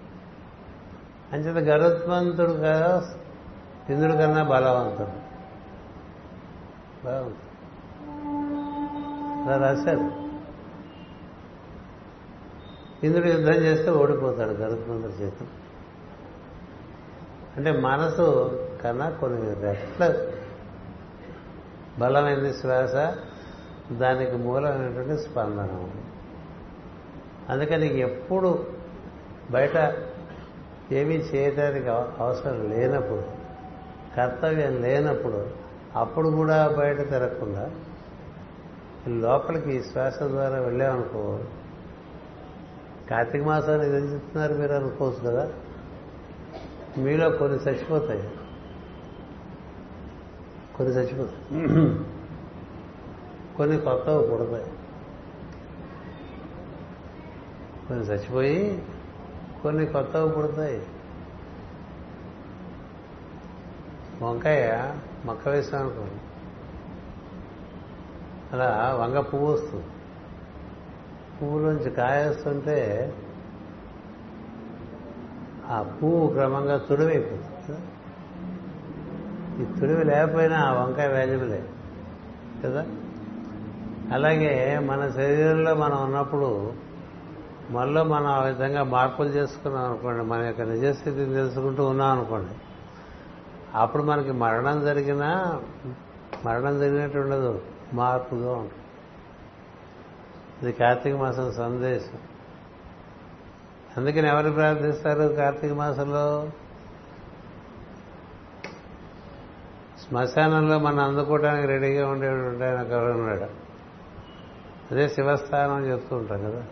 [1.34, 3.04] అంచేత గరుత్మంతుడు కదా
[3.90, 5.24] ఇంద్రుడు కన్నా బలవంతుడు.
[7.06, 7.38] బాగుంది
[9.46, 10.24] అలా రాశారు.
[13.06, 15.64] ఇంద్రుడు యుద్ధం చేస్తే ఓడిపోతాడు గరుత్మంతుడు చేతులు.
[17.58, 20.28] అంటే మనసు కన్నా కొన్ని రెట్ల
[22.00, 22.96] బలమైంది శ్వాస
[23.92, 25.88] దానికి మూలమైనటువంటి స్పందన.
[27.50, 28.68] అందుకని ఎప్పుడు
[29.52, 29.96] బయట
[30.92, 33.24] ఏమీ చేయడానికి అవసరం లేనప్పుడు
[34.18, 35.48] కర్తవ్యం లేనప్పుడు
[35.96, 37.72] అప్పుడు కూడా బయట తిరగకుండా
[39.08, 41.40] లోపలికి శ్వాస ద్వారా వెళ్ళామనుకో
[43.10, 45.54] కార్తీక మాసాన్ని ఏం చెప్తున్నారు మీరు అనుకోవచ్చు కదా?
[46.98, 48.30] మీలో కొన్ని చచ్చిపోతాయి.
[50.78, 52.00] కొన్ని చచ్చిపోతాయి.
[53.58, 54.66] కొన్ని కొత్తవి పుడతాయి
[57.88, 58.84] కొన్ని చచ్చిపోయి
[59.64, 60.86] కొన్ని కొత్తవి పుడతాయి
[64.22, 64.92] వంకాయ
[65.26, 66.22] మొక్క వేసాం అనుకోండి
[68.54, 69.86] అలా వంగ పువ్వు వస్తుంది.
[71.42, 73.14] పువ్వులోంచి కాయేస్తుంటే
[75.70, 77.80] ఆ పువ్వు క్రమంగా తుడివైపోతుంది.
[79.64, 81.64] ఈ తుడివి లేకపోయినా ఆ వంకాయ వాల్యుబులే
[82.64, 82.86] కదా?
[84.14, 86.74] అలాగే మన శరీరంలో మనం ఉన్నప్పుడు
[87.70, 92.54] మనలో మనం ఆ విధంగా మార్పులు చేసుకున్నాం అనుకోండి మన యొక్క నిజస్థితిని తెలుసుకుంటూ ఉన్నాం అనుకోండి
[93.78, 95.62] అప్పుడు మనకి మరణం జరిగినా
[96.46, 97.62] మరణం జరిగినట్టు ఉండదు
[97.94, 98.84] మార్పుగా ఉంటుంది.
[100.62, 102.18] ఇది కార్తీక మాసం సందేశం.
[103.98, 106.50] అందుకని ఎవరు ప్రార్థిస్తారు కార్తీక మాసంలో?
[110.10, 113.63] శ్మశానంలో మనం అందుకోవడానికి రెడీగా ఉండేటువంటి ఆయన ఒకరు ఉన్నాడు.
[114.92, 116.64] అదే శివస్థానం అని చెప్తూ ఉంటాం కదా.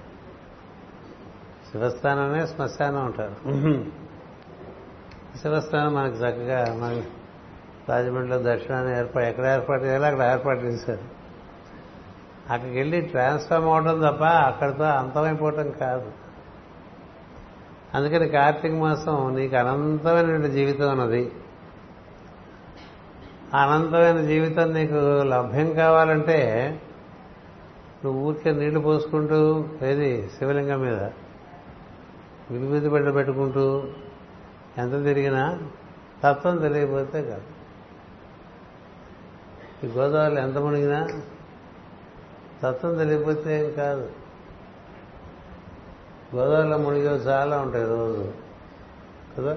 [1.72, 3.36] శివస్థానమే శ్మశానం ఉంటారు
[5.38, 7.01] శివస్థానం మనకి చక్కగా మన
[7.89, 11.22] రాజమండ్రిలో దర్శనాన్ని ఏర్పాటు ఎక్కడ ఏర్పాటు చేయాలో అక్కడ ఏర్పాటు చేశారు.
[12.53, 16.12] అక్కడికి వెళ్ళి ట్రాన్స్ఫార్మ్ అవడం తప్ప అక్కడితో అంతమైపోవటం కాదు.
[17.95, 21.32] అందుకని కార్తీక మాసం నీకు అనంతమైన జీవితం ఉన్నది
[23.53, 26.38] అనంతమైన జీవితం నీకు లభ్యం కావాలంటే
[28.06, 30.99] నువ్వు ఊరికే నీళ్ళు పోసుకుంటూ ఏది శివలింగం మీద
[32.52, 33.88] విభూతి బిడ్డ పెట్టుకుంటూ
[34.78, 35.60] ఎంత తిరిగినా
[36.24, 37.43] తత్వం తెలియకపోతే కాదు.
[39.84, 41.08] ఈ గోదావరిలో ఎంత మునిగినా
[42.64, 44.12] తత్వం తెలియకపోతే ఏం కాదు.
[46.36, 48.34] గోదావరిలో మునిగే చాలా ఉంటాయి రోజు.
[49.38, 49.54] కదా?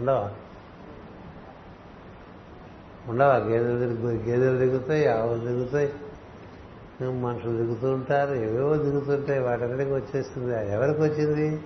[0.00, 0.30] ఉండవా?
[3.08, 3.36] ఉండవా?
[3.36, 5.92] గేదెలు దిగు గేదెలు దిగుతాయి ఆవులు దిగుతాయి
[7.02, 10.72] మనుషులు దిగుతూ ఉంటారు ఏవేవో దిగుతుంటాయి వాటన్నిటికి వచ్చేస్తుంది.
[10.72, 11.60] ఎవరికి వచ్చింది?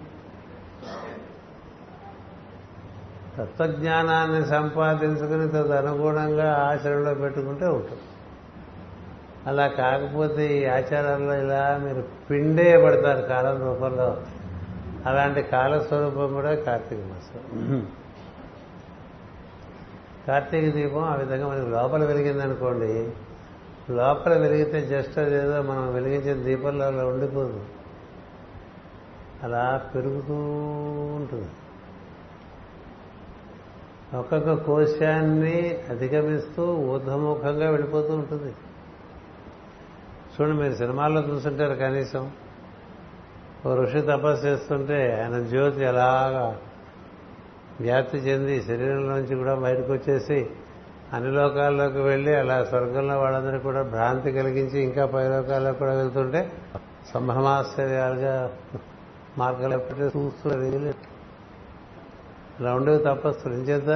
[3.38, 8.02] తత్వజ్ఞానాన్ని సంపాదించుకుని తదనుగుణంగా ఆచరణలో పెట్టుకుంటే ఉంటుంది.
[9.46, 14.22] అలా కాకపోతే ఈ ఆచారాల్లో ఇలా మీరు పిండే పడతారు కాలం రూపంలో
[15.06, 17.86] అలాంటి కాలస్వరూపం కూడా కార్తీక మాసం.
[20.28, 23.12] కార్తీక దీపం ఆ విధంగా మనకి లోపల వెలిగిందనుకోండి
[23.90, 27.60] లోపల వెలిగితే జస్ట్ అదేదో మనం వెలిగించిన దీపంలో అలా ఉండిపోదు.
[29.42, 30.34] అలా పెరుగుతూ
[31.16, 31.48] ఉంటుంది.
[34.16, 38.54] ఒక్కొక్క కోశాన్ని అధిగమిస్తూ ఊర్ధముఖంగా వెళ్ళిపోతూ ఉంటుంది.
[40.40, 42.30] చూడండి మీరు సినిమాల్లో చూస్తుంటారు కనీసం.
[43.66, 46.60] ఓ ఋషి తపస్సు చేస్తుంటే ఆయన జ్యోతి ఎలాగా
[47.80, 50.50] వ్యాప్తి చెంది శరీరంలోంచి కూడా బయటకు వచ్చేసి
[51.12, 56.52] అన్ని లోకాల్లోకి వెళ్ళి అలా స్వర్గంలో వాళ్ళందరికీ కూడా భ్రాంతి కలిగించి ఇంకా పై లోకాల్లో కూడా వెళ్తుంటే
[57.14, 58.52] సంభ్రమాశ్చర్యాలుగా
[59.38, 60.50] మార్గాలు ఎప్పటికీ చూస్తూ
[62.60, 63.54] అలా ఉండేవి తపస్సులు.
[63.54, 63.90] ఇంచేత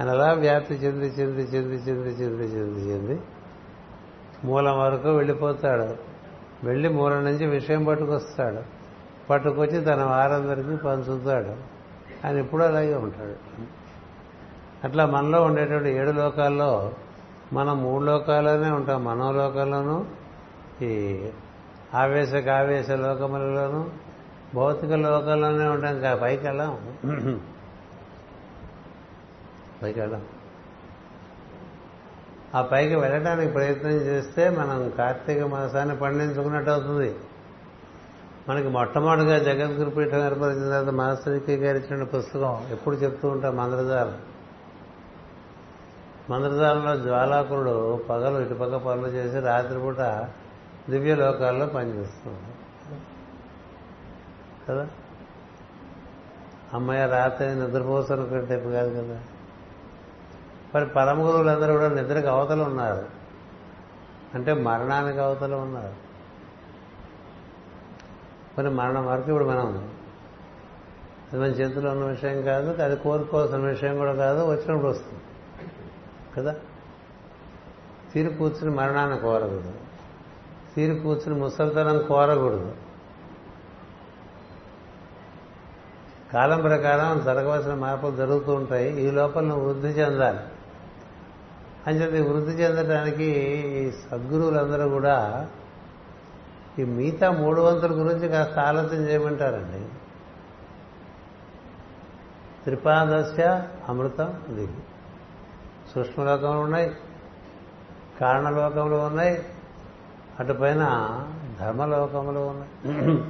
[0.00, 3.20] ఆయన అలా వ్యాప్తి చెంది చెంది చెంది చెంది చెంది చెంది చెంది
[4.44, 5.96] మూలం వరకు వెళ్ళిపోతాడు.
[6.66, 8.62] వెళ్ళి మూలం నుంచి విషయం పట్టుకొస్తాడు.
[9.30, 11.75] పట్టుకొచ్చి తన వారందరికీ పంచుతాడు.
[12.24, 13.36] ఆయన ఎప్పుడూ అలాగే ఉంటాడు.
[14.84, 16.92] అట్లా మనలో ఉండేటువంటి ఏడు లోకాల్లో
[17.52, 19.04] మనం మూడు లోకాల్లోనే ఉంటాం.
[19.04, 19.96] మనోలోకాల్లోనూ
[20.82, 20.92] ఈ
[21.94, 23.82] ఆవేశక ఆవేశ లోకములలోనూ
[24.54, 25.94] భౌతిక లోకాల్లోనే ఉంటాం.
[25.94, 26.72] ఇంకా పైకి వెళ్ళాం
[29.82, 30.24] పైకి వెళ్ళాం
[32.54, 37.10] ఆ పైకి వెళ్ళడానికి ప్రయత్నం చేస్తే మనం కార్తీక మాసాన్ని పండించుకున్నట్టు అవుతుంది.
[38.48, 44.18] మనకి మొట్టమొదటిగా జగద్గురు పీఠం ఏర్పరిచిన తర్వాత మాస్టర్కి గారు ఇచ్చిన పుస్తకం ఎప్పుడు చెప్తూ ఉంటాం మంద్రజాలం
[46.30, 49.98] మంద్రజాలంలో జ్వాలాకుడు పగలు ఇటుపక్క పనులు చేసి రాత్రిపూట
[50.90, 52.38] దివ్య లోకాల్లో పనిచేస్తుంది
[54.68, 54.88] కదా?
[56.74, 59.20] అమ్మాయి రాత్రి నిద్రపోసనుకుంటే కాదు కదా?
[60.74, 63.04] మరి పరమ గురువులందరూ కూడా నిద్రకు అవతలు ఉన్నారు.
[64.34, 66.05] అంటే మరణానికి అవతలు ఉన్నారు.
[68.58, 69.90] మరి మరణం వరకు ఇప్పుడు మనం
[71.32, 75.22] అది మన చేతిలో ఉన్న విషయం కాదు అది కోరుకోవాల్సిన విషయం కూడా కాదు వచ్చినప్పుడు వస్తుంది.
[76.36, 76.54] కదా?
[78.12, 79.72] తీరు కూర్చుని మరణాన్ని కోరకూడదు.
[80.76, 82.74] తీరు కూర్చుని ముసలితనం కోరకూడదు.
[86.32, 89.02] కాలం ప్రకారం జరగవలసిన మార్పులు జరుగుతూ ఉంటాయి.
[89.02, 90.38] ఈ లోపల నువ్వు వృద్ధి చెందాలి.
[91.86, 95.48] అంచేత వృద్ధి చెందడానికి ఈ సద్గురువులందరూ కూడా
[96.78, 99.88] ఈ మిగతా మూడు వంతుల గురించి కాస్త ఆలోచన చేయమంటారండి.
[102.64, 104.74] త్రిపాదస్య అమృతం దిగి
[105.94, 106.96] సూక్ష్మలోకంలో ఉన్నాయి
[108.20, 109.44] కారణలోకంలో ఉన్నాయి
[110.40, 110.82] అటుపైన
[111.60, 113.24] ధర్మలోకంలో ఉన్నాయి.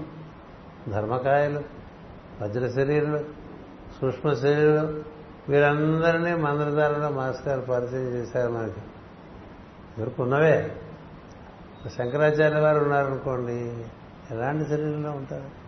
[0.91, 1.63] ధర్మకాయలు
[2.43, 3.19] వజ్ర శరీరులు
[4.01, 5.03] సూక్ష్మ శరీరులు
[5.49, 8.81] వీరందరినీ మంత్రధారలో మాస్టర్ గారు పరిచయం చేశారు మనకి.
[9.99, 10.77] ఎవరికి ఉన్నవే.
[11.89, 13.84] శంకరాచార్య వారు ఉన్నారనుకోండి
[14.30, 15.66] ఎలాంటి శరీరంలో ఉంటారు?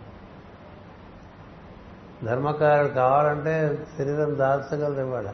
[2.25, 5.33] ధర్మకారుడు కావాలంటే శరీరం దాల్చగలరు ఇవాళ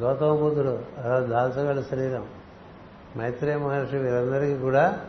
[0.00, 2.26] గౌతమ బుద్ధుడు అలా దాల్చగల శరీరం.
[3.16, 5.06] మైత్రేయ మహర్షి వీరందరికీ కూడా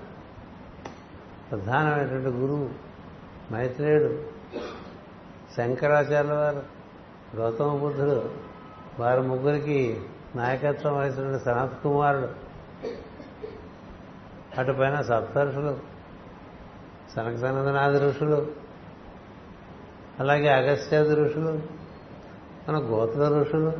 [1.51, 2.69] ప్రధానమైనటువంటి గురువు
[3.53, 4.23] మైత్రేయుడు
[5.57, 6.63] శంకరాచార్యుల వారు
[7.35, 8.31] గౌతమ బుద్ధుడు
[8.99, 10.01] వారి ముగ్గురికి
[10.35, 12.46] నాయకత్వం వహిస్తున్న సనత్ కుమారుడు.
[14.57, 15.73] అటు పైన సప్తర్షులు
[17.15, 18.39] సనక సనందనాది ఋషులు
[20.19, 21.51] అలాగే అగస్త్యాది ఋషులు
[22.69, 23.71] మన గోత్ర ఋషులు.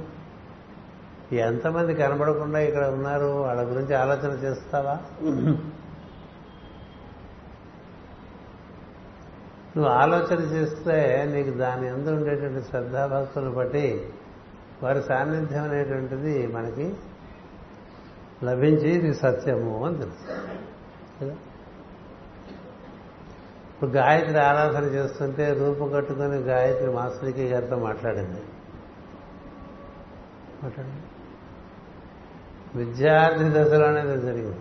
[1.36, 3.26] ఎంతమంది కనబడకుండా ఇక్కడ ఉన్నారు?
[3.26, 4.98] వాళ్ళ గురించి ఆలోచన చేస్తావా?
[9.76, 14.12] నువ్వు ఆలోచన చేస్తే నీకు దాని ఎందు ఉండేటువంటి శ్రద్ధాభక్తులు బట్టి
[14.84, 16.86] వారి సాన్నిధ్యం అనేటువంటిది మనకి
[18.44, 20.32] లభించి ఇది సత్యము అని తెలుసు.
[23.74, 28.42] ఇప్పుడు గాయత్రి ఆరాధన చేస్తుంటే రూపు కట్టుకుని గాయత్రి మాస్టర్కి గారితో మాట్లాడింది.
[30.64, 31.02] మాట్లాడింది.
[32.76, 34.60] విద్యార్థి దశలోనే జరిగింది.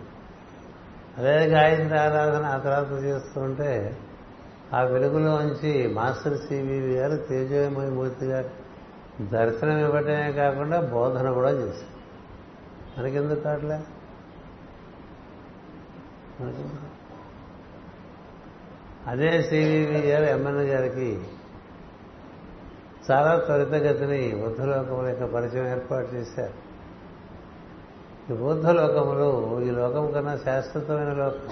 [1.17, 3.97] అదే గాయత్రి ఆరాధన ఆ తర్వాత చేస్తుంటే
[4.73, 8.49] ఆ వెలుగులోంచి మాస్టర్ సివివి గారు తేజోమయ మూర్తి గారు
[9.25, 11.96] దర్శనం ఇవ్వటమే కాకుండా బోధన కూడా చేశారు.
[12.97, 13.79] మనకెందుకు కావట్లే
[19.07, 21.23] అదే సివివి గారు ఎమ్మెల్యే గారికి
[23.11, 26.53] చాలా త్వరితగతిని బుద్ధలోకముల యొక్క పరిచయం ఏర్పాటు చేశారు.
[28.33, 31.49] ఈ బుద్ధలోకములు ఈ లోకం కన్నా శాశ్వతమైన లోకం.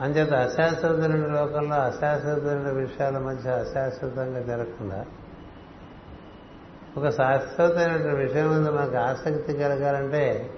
[0.00, 5.04] అంచేత అశాశ్వతమైన లోకంలో అశాశ్వతమైన విషయాల మధ్య అశాశ్వతంగా జరగకుండా
[6.98, 10.50] ఒక శాశ్వతమైన విషయం మీద మనకు ఆసక్తి కలగాలంటే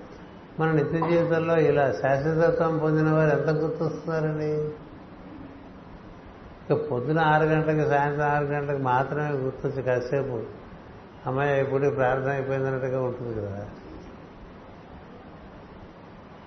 [0.61, 4.70] మన నిత్య జీవితంలో ఇలా శాశ్వతత్వం పొందిన వారు ఎంత గుర్తొస్తున్నారండి?
[6.64, 10.43] ఇక పొద్దున ఆరు గంటలకు సాయంత్రం ఆరు గంటలకు మాత్రమే గుర్తొచ్చి కాసేపు
[11.26, 13.66] అమ్మాయి ఇప్పుడు ప్రార్థన అయిపోయిందన్నట్టుగా ఉంటుంది కదా.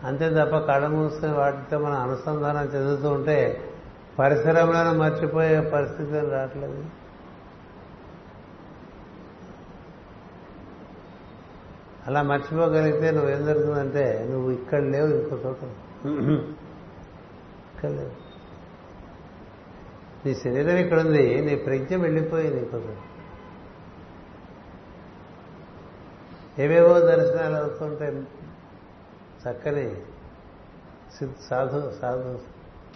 [0.03, 3.61] అంతే తప్ప కళ్ళ మూసుకొని వాటితో మనం అనుసంధానం చెందుతూ ఉంటే
[4.19, 6.83] పరిసరంలో మర్చిపోయే పరిస్థితి రావట్లేదు.
[12.07, 15.63] అలా మర్చిపోగలిగితే నువ్వు ఏం జరుగుతుందంటే నువ్వు ఇక్కడ లేవు ఇంకో చోట.
[17.73, 18.11] ఇక్కడ లేవు.
[20.25, 23.01] నీ శరీరం ఇక్కడ ఉంది నీ ప్రజ్ఞ వెళ్ళిపోయింది ఇంకో చోట.
[26.59, 28.23] ఏవేవో దర్శనాలు అవుతుంటే
[29.45, 29.95] చక్కని
[31.49, 32.39] సాధు సాధు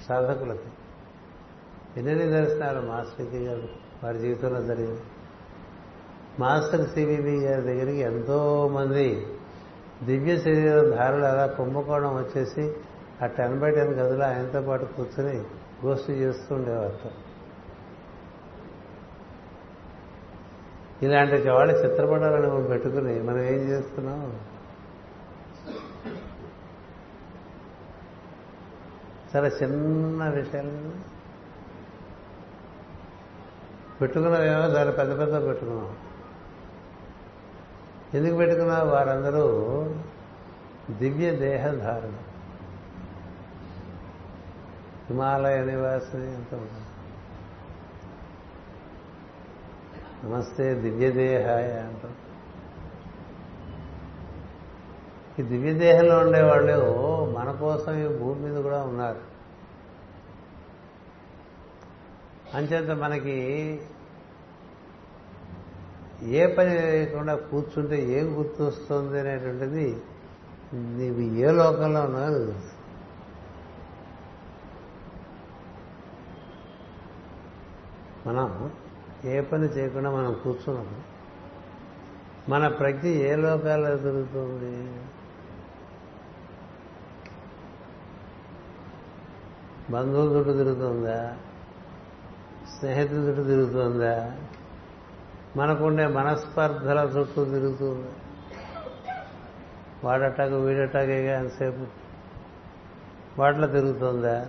[0.07, 0.69] సాధకులకి.
[1.97, 3.67] ఎన్నెన్ని దర్శనాలు మాస్టర్కి గారు
[4.03, 5.01] వారి జీవితంలో జరిగింది
[6.39, 9.27] మాస్టర్ సివివి గారి దగ్గరికి ఎంతో మంది
[10.03, 12.73] దివ్య శరీర ధారలు అలా కుంభకోణం వచ్చేసి
[13.23, 15.43] ఆ టెన్ బై టెన్ గదిలో ఆయనతో పాటు కూర్చుని
[15.85, 17.27] గోష్ఠి చేస్తూ ఉండేవారు.
[21.05, 24.39] ఇలాంటి వాళ్ళ చిత్రపటాలను మనం పెట్టుకుని మనం ఏం చేస్తున్నాం?
[29.35, 30.91] చాలా చిన్న విషయాలు.
[34.01, 35.95] పెట్టుకున్నవేమో చాలా పెద్ద పెద్ద పెట్టుకున్నాం.
[38.13, 39.45] ఎందుకు పెట్టుకున్నారు వారందరూ
[40.91, 42.13] దివ్య దేహధారణ.
[45.09, 46.55] హిమాలయ నివాసిని ఎంత
[50.23, 52.27] నమస్తే దివ్యదేహాయ అంటారు.
[55.41, 56.79] ఈ దివ్యదేహంలో ఉండేవాళ్ళు
[57.37, 59.19] మన కోసం ఈ భూమి మీద కూడా ఉన్నారు.
[62.53, 63.37] అంచేత మనకి
[66.23, 70.03] ఏ పని లేకుండా కూర్చుంటే ఏం గుర్తొస్తుంది అనేటువంటిది
[70.73, 72.77] నీవు ఏ లోకంలో ఉన్నావు
[78.29, 78.71] మనం
[79.25, 81.03] ఏ పని చేయకుండా మనం కూర్చున్నాం.
[82.49, 85.01] మన ప్రజ్ఞ ఏ లోకాల్లో తిరుగుతుంది
[89.91, 91.37] బంధువుల చుట్టూ తిరుగుతుందా?
[92.79, 94.37] స్నేహితుల చుట్టూ తిరుగుతుందా?
[95.57, 98.07] మనకుండే మనస్పర్ధల చుట్టూ తిరుగుతుంది
[100.03, 101.85] వాడటాకు వీడటాకేగా అంతసేపు
[103.39, 104.45] వాటిలో తిరుగుతుందా?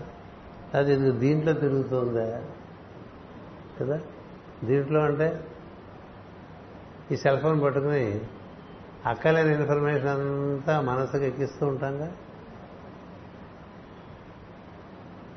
[0.75, 2.43] అది దీంట్లో తిరుగుతుందా?
[3.81, 4.01] కదా?
[4.65, 5.45] దీంట్లో అంటే
[7.13, 8.21] ఈ సెల్ ఫోన్ పట్టుకుని
[9.07, 12.13] అక్కలేని ఇన్ఫర్మేషన్ అంతా మనసుకు ఎక్కిస్తూ ఉంటాంగా?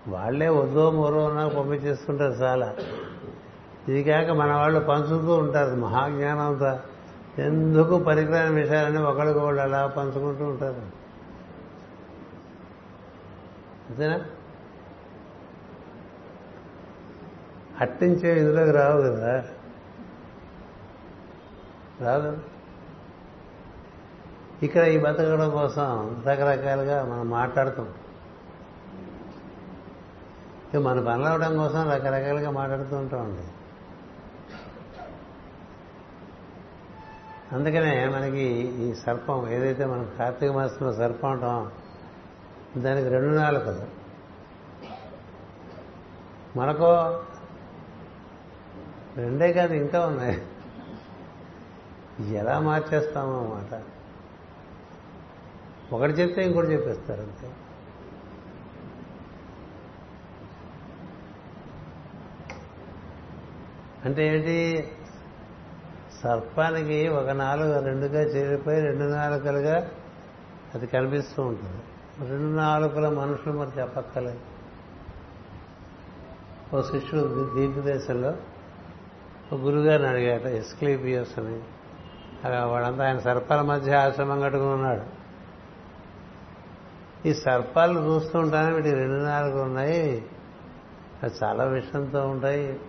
[0.07, 2.75] వాళ్ళే వద్దో మరో నాకు పంపించేస్తుంటారు చాలా.
[3.87, 6.79] ఇది కాక మన వాళ్ళు పంచుతూ ఉంటారు మహాజ్ఞానంతో.
[7.43, 11.01] ఎందుకు పరికరాని విషయాలని ఒకరికొకళ్ళు అలా పంచుకుంటూ ఉంటారు.
[13.89, 14.21] అంతేనా?
[17.81, 19.43] అట్టించే ఇందులోకి రావు కదా.
[22.01, 22.37] రాదు.
[24.63, 27.89] ఇక్కడ ఈ బతకడం కోసం రకరకాలుగా మనం మాట్లాడుతాం.
[30.83, 33.60] మన పనులు అవడం కోసం రకరకాలుగా మాట్లాడుతూ ఉంటామండి.
[37.51, 38.41] అందుకనే మనకి
[38.83, 41.71] ఈ సర్పం ఏదైతే మనం కార్తీక మాసంలో సర్పం అంటాం
[42.83, 43.81] దానికి రెండు నాలుకలు
[46.57, 47.23] మనకో
[49.17, 50.47] రెండే కాదు ఇంకా ఉన్నాయి.
[52.35, 53.83] ఎలా మార్చేస్తామో అన్నమాట
[55.93, 57.51] ఒకటి చెప్తే ఇంకోటి చెప్పేస్తారు అంతే.
[64.05, 64.91] అంటే ఏంటి?
[66.23, 69.89] సర్పానికి ఒక నాలుగు రెండుగా చేరిపోయి రెండు నాలుకలుగా
[70.75, 72.29] అది కనిపిస్తూ ఉంటుంది.
[72.29, 74.39] రెండు నాలుకల మనుషులు మరి చెప్పక్కలేదు
[76.75, 78.29] ఓ శిష్యుడు దీర్ఘదేశంలో
[79.53, 81.59] ఒక గురుగారిని అడిగాట ఎస్క్లీపియస్ అని.
[82.47, 85.01] వాడంతా ఆయన సర్పాల మధ్య ఆశ్రమం కట్టుకుని ఉన్నాడు.
[87.27, 90.25] ఈ సర్పాలు చూస్తూ ఉంటానే వీటికి రెండు నాలుగు ఉన్నాయి.
[91.23, 92.79] అవి చాలా విషంతో ఉంటాయి.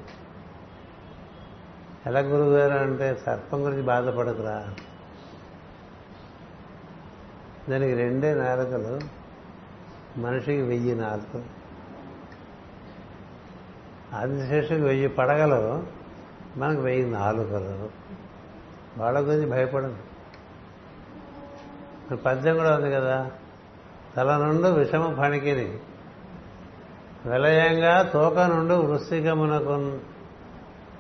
[2.06, 4.74] ఎలా గురుగారు అంటే సర్పం గురించి బాధపడకురా.
[7.70, 9.00] దానికి రెండే నాలుకలు
[10.20, 11.42] మనిషికి వెయ్యి నాలుకలు.
[14.16, 15.86] ఆదిశేషుకి వెయ్యి పడగలు
[16.56, 17.90] మనకు వెయ్యి నాలుకలు.
[19.00, 19.96] వాళ్ళ గురించి భయపడదు.
[22.16, 23.30] పద్యం కూడా ఉంది కదా.
[24.16, 25.78] తల నుండి విషమ ఫణికిని
[27.26, 29.98] విలయంగా తోక నుండి వృశ్చికమునకు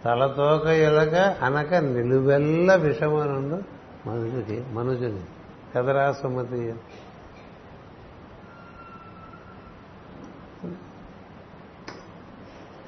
[0.04, 3.62] తలతోక ఎలక అనక నిలువెల్ల విషమనుండు
[4.08, 5.20] మనుషుకి మనుషుని
[5.76, 6.74] కదరా సుమతి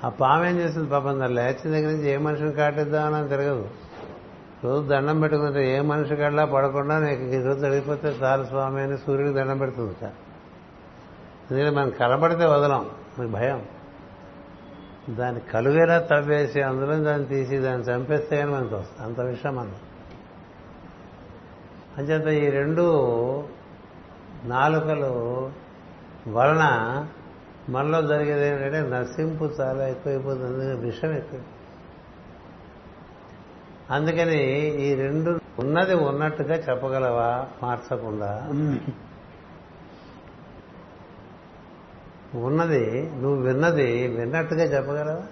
[0.04, 1.18] ఆ పాము ఏం చేసింది పాపం?
[1.18, 3.70] దాన్ని లేచిన దగ్గర నుంచి ఏ మనిషిని కాటిద్దామని తిరగదు.
[4.64, 9.58] రోజు దండం పెట్టుకుంటే ఏ మనిషి కళ్ళా పడకుండా నీకు ఈరోజు తడిగిపోతే చాలు స్వామి అని సూర్యుడికి దండం
[9.58, 10.04] పెడుతుంది
[11.50, 12.90] ఎందుకంటే మనం కనబడితే వదలం.
[13.18, 13.62] మీకు భయం.
[15.10, 19.06] దాన్ని కలుగేలా తవ్వేసి అందులో దాన్ని తీసి దాన్ని చంపేస్తే కానీ మనకు వస్తుంది?
[19.06, 19.72] అంత విషయం అంత.
[21.98, 22.82] అంచేత ఈ రెండు
[24.44, 25.50] నాలుకలు
[26.28, 27.06] వలన
[27.68, 31.40] మనలో జరిగేది ఏంటంటే నశింపు చాలా ఎక్కువైపోతుంది విషం ఎక్కువ.
[33.90, 34.42] అందుకని
[34.82, 37.46] ఈ రెండు ఉన్నది ఉన్నట్టుగా చెప్పగలవా?
[37.62, 38.48] మార్చకుండా.
[42.34, 45.22] ఉన్నది నువ్వు విన్నది విన్నట్టుగా చెప్పగలవా?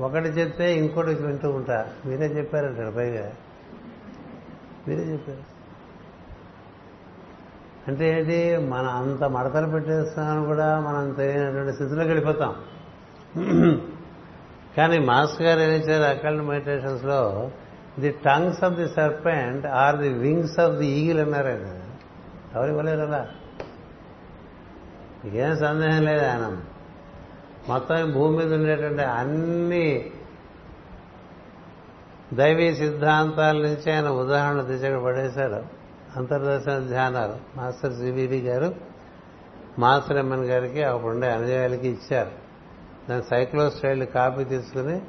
[0.00, 1.88] ఒకటి చెప్తే ఇంకోటి వింటూ ఉంటా.
[2.06, 3.32] మీరే చెప్పారంటాడు పైగా.
[4.88, 5.58] మీరే చెప్పారు.
[7.88, 8.56] అంటే ఏంటి?
[8.56, 12.54] మనం అంత మడతలు పెట్టేస్తామని కూడా మనం తెలియనటువంటి స్థితిలోకి వెళ్ళిపోతాం.
[14.76, 17.50] కానీ మాస్టర్ గారు ఏం ఇచ్చారు occult మెడిటేషన్స్లో
[18.00, 21.78] the tongues of the serpent are the wings of the eagle అన్నారండి
[22.58, 23.28] ఎవరు ఇవ్వలేరు అలా?
[25.24, 26.56] ఏం సందేహం లేదు ఆయన
[27.68, 30.10] మొత్తం భూమి మీద ఉండేటువంటి అన్ని
[32.34, 35.78] దైవీ సిద్ధాంతాల నుంచి ఆయన ఉదాహరణ తెచ్చి పడేశాడు.
[36.16, 37.58] అంతర్దర్శన ధ్యానాలు.
[37.58, 38.74] మాస్టర్ సివివి గారు
[39.78, 42.30] మాస్టర్ ఎంఎన్ గారికి అప్పుడుండే అనుయాయులకి ఇచ్చారు.
[43.10, 45.00] దాని సైక్లో స్టైల్ కాపీ తీసుకుని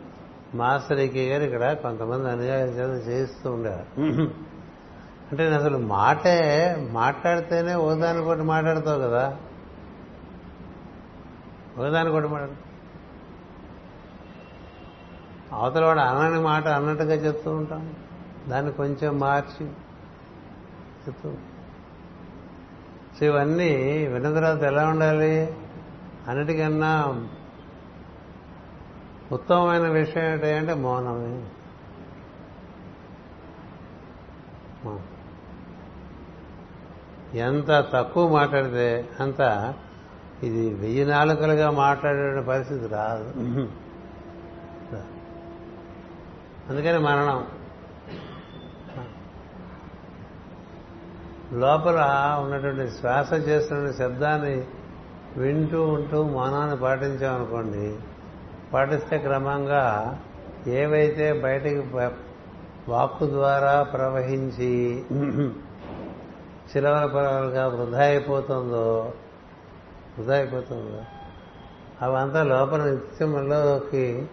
[0.56, 4.02] మాస్టర్ ఈకే గారు ఇక్కడ కొంతమంది అనుయాయుల చేత చేయిస్తూ ఉండేవారు.
[5.32, 9.38] అంటే నేను అసలు మాటే మాట్లాడితేనే ఓదాని కొట్టి మాట్లాడతావు కదా.
[11.78, 12.70] ఒకదాని కూడా మాట్లాడు.
[15.56, 17.96] అవతల వాడు అనని మాట అన్నట్టుగా చెప్తూ ఉంటాం.
[18.48, 19.68] దాన్ని కొంచెం మార్చి
[21.08, 21.34] చెప్తూ
[23.20, 25.58] సో ఇవన్నీ విన్న తర్వాత ఎలా ఉండాలి?
[26.28, 27.26] అన్నిటికన్నా
[29.32, 31.50] ఉత్తమమైన విషయం ఏంటంటే మౌనమే.
[37.34, 39.42] ఎంత తక్కువ మాట్లాడితే అంత
[40.44, 43.28] ఇది వెయ్యి నాలుకలుగా మాట్లాడే పరిస్థితి రాదు.
[46.70, 47.48] అందుకని మరణం.
[51.54, 52.00] లోపల
[52.44, 54.68] ఉన్నటువంటి శ్వాస చేస్తున్న శబ్దాన్ని
[55.38, 57.96] వింటూ ఉంటూ మౌనాన్ని పాటించామనుకోండి
[58.74, 59.86] పాటిస్తే క్రమంగా
[60.68, 61.80] ఏవైతే బయటికి
[62.90, 65.04] వాక్కు ద్వారా ప్రవహించి
[66.72, 69.14] చిలవల పొలవలుగా వృధా అయిపోతుందో
[70.20, 71.02] వృధా అయిపోతుంది
[72.02, 74.28] అవంతా లోపల నిత్యంలోకి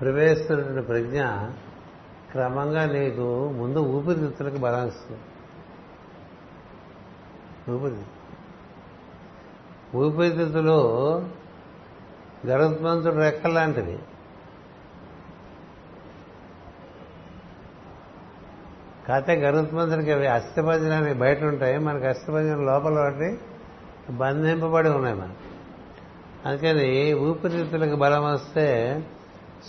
[0.00, 1.22] ప్రవేశిస్తున్నటువంటి ప్రజ్ఞ
[2.32, 5.20] క్రమంగా నీకు ముందు ఊపిరితిత్తులకు బలం ఇస్తుంది.
[7.70, 8.02] ఊపిరి
[9.96, 10.78] ఊపిరితిత్తులు
[12.46, 13.98] గరుత్మంతుడు రెక్కలాంటివి
[19.08, 21.78] కాకపోతే గరుత్మంతుడికి అవి అస్థిపంజరానికి బయట ఉంటాయి.
[21.78, 23.38] మనకి అస్థిపంజరం లోపల వాటి
[24.10, 25.46] బంధింపబడి ఉన్నాయి మనకి
[26.48, 29.00] అందుకని ఊపిరితిత్తులకు బలం వస్తే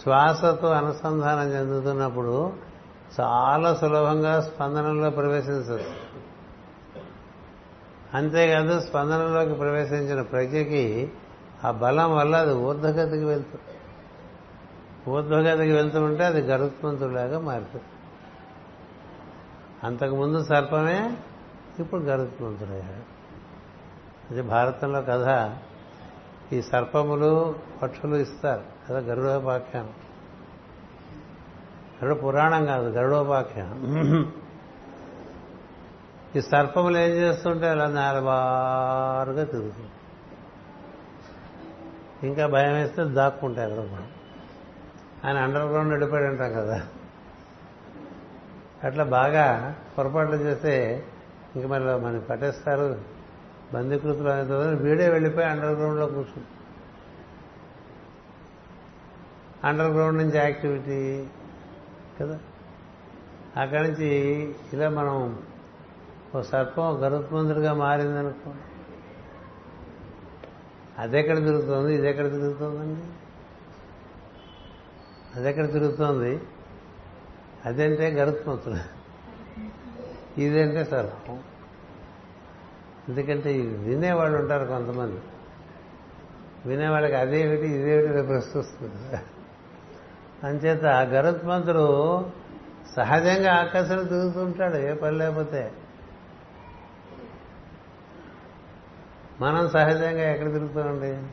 [0.03, 2.53] శ్వాసతో అనుసంధానం చెందుతున్నప్పుడు
[3.19, 6.17] చాలా సులభంగా స్పందనలో ప్రవేశించవచ్చు
[8.13, 11.11] అంతేకాదు స్పందనలోకి ప్రవేశించిన ప్రజ్ఞకి
[11.65, 13.77] ఆ బలం వల్ల అది ఊర్ధ్వగతికి వెళ్తుంది.
[15.09, 17.83] ఊర్ధ్వగతికి వెళ్తూ ఉంటే అది గరుత్మంతులాగా మారుతుంది.
[19.83, 21.17] అంతకుముందు సర్పమే
[21.79, 23.16] ఇప్పుడు గరుత్మంతుడయ్యాడు
[24.31, 25.55] భారతంలో కథ.
[26.53, 28.61] ఈ సర్పములు పక్షులు ఇస్తారు.
[28.89, 29.89] కదా గరుడోపాఖ్యానం.
[32.03, 34.33] గరుడ పురాణం కాదు గరుడోపాఖ్యానం.
[36.35, 39.89] ఈ సర్పములు ఏం చేస్తుంటే అలా నేలబారుగా తిరుగుతుంది.
[42.27, 44.07] ఇంకా భయం వేస్తే దాక్కుంటాయి అక్కడ మనం
[45.25, 46.87] ఆయన అండర్ గ్రౌండ్ వెళ్ళిపోయాడు అంటాం కదా.
[48.83, 51.03] అట్లా బాగా పొరపాట్లు చేస్తే
[51.55, 53.16] ఇంక మరి మనకి పట్టేస్తారు.
[53.73, 56.47] బందీకృతులు తర్వాత వీడే వెళ్ళిపోయి అండర్ గ్రౌండ్లో కూర్చుంది
[59.63, 61.27] అండర్ గ్రౌండ్ నుంచి యాక్టివిటీ
[62.21, 62.39] కదా?
[63.57, 64.07] అక్కడి నుంచి
[64.73, 65.43] ఇలా మనం
[66.35, 68.53] ఓ సర్పం గరుత్మంతుడిగా మారిందనుకో.
[70.97, 71.95] అదెక్కడ తిరుగుతుంది?
[71.95, 73.01] ఇది ఎక్కడ తిరుగుతుందండి?
[75.39, 76.41] అదెక్కడ తిరుగుతోంది?
[77.65, 78.97] అదంటే గరుత్మంతుడు.
[80.41, 81.43] ఇదంటే సర్పం.
[83.09, 85.21] ఎందుకంటే వినేవాళ్ళు ఉంటారు కొంతమంది.
[86.65, 89.17] వినేవాళ్ళకి అదేమిటి ఇదేమిటి రేపు ప్రశ్నిస్తుంది
[90.43, 92.25] అంచేత గరుత్మంతుడు
[92.95, 95.71] సహజంగా ఆకాశం తిరుగుతుంటాడు ఏ పని లేకపోతే.
[99.41, 101.23] మనం సహజంగా ఎక్కడ తిరుగుతామండి?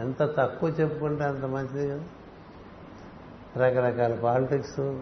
[0.00, 2.04] ఎంత తక్కువ చెప్పుకుంటే అంత మంచిది కదా.
[3.56, 5.00] రకరకాల పాలిటిక్స్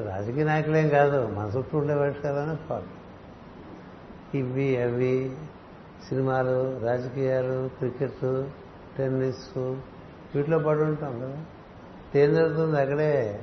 [0.00, 3.06] రాజకీయ నాయకులేం కాదు మన చుట్టూ ఉండేవాడు కదా పాలు
[4.36, 5.36] ఇవి అవి
[6.08, 8.44] సినిమాలు రాజకీయాలు క్రికెట్
[8.98, 9.58] టెన్నిస్
[10.36, 11.44] వీటిలో పడి ఉంటాం కదా.
[12.20, 13.40] ఏం జరుగుతుంది అక్కడే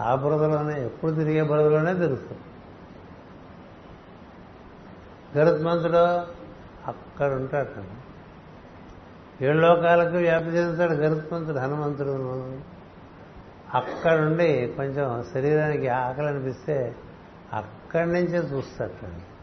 [0.00, 2.40] ఆ బురదలోనే ఎప్పుడు తిరిగే బురదలోనే తిరుగుతుంది
[5.38, 5.96] గరుత్మంతుడు
[6.86, 8.06] అక్కడ ఉంటాడు.
[9.44, 12.75] ఏడు లోకాలకు వ్యాప్తి చెందుతాడు గరుత్మంతుడు హనుమంతుడు.
[13.74, 16.96] అక్కడుండి కొంచెం శరీరానికి ఆకలి అనిపిస్తే
[17.52, 19.36] అక్కడి నుంచే చూస్తాడు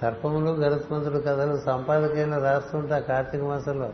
[0.00, 3.92] సర్పములు గరుత్మంతుడు కథలు సంపాదకైనా రాస్తుంటా కార్తీక మాసంలో.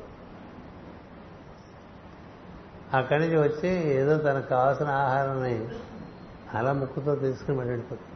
[2.95, 5.69] అక్కడి నుంచి వచ్చి ఏదో తనకు కావాల్సిన ఆహారాన్ని
[6.55, 8.09] అలా ముక్కుతో తీసుకుని వెళ్ళిపోతుంది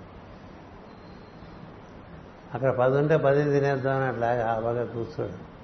[2.55, 5.56] అక్కడ పది ఉంటే పది తినేద్దాం అని అట్లా బాగా కూర్చోడు.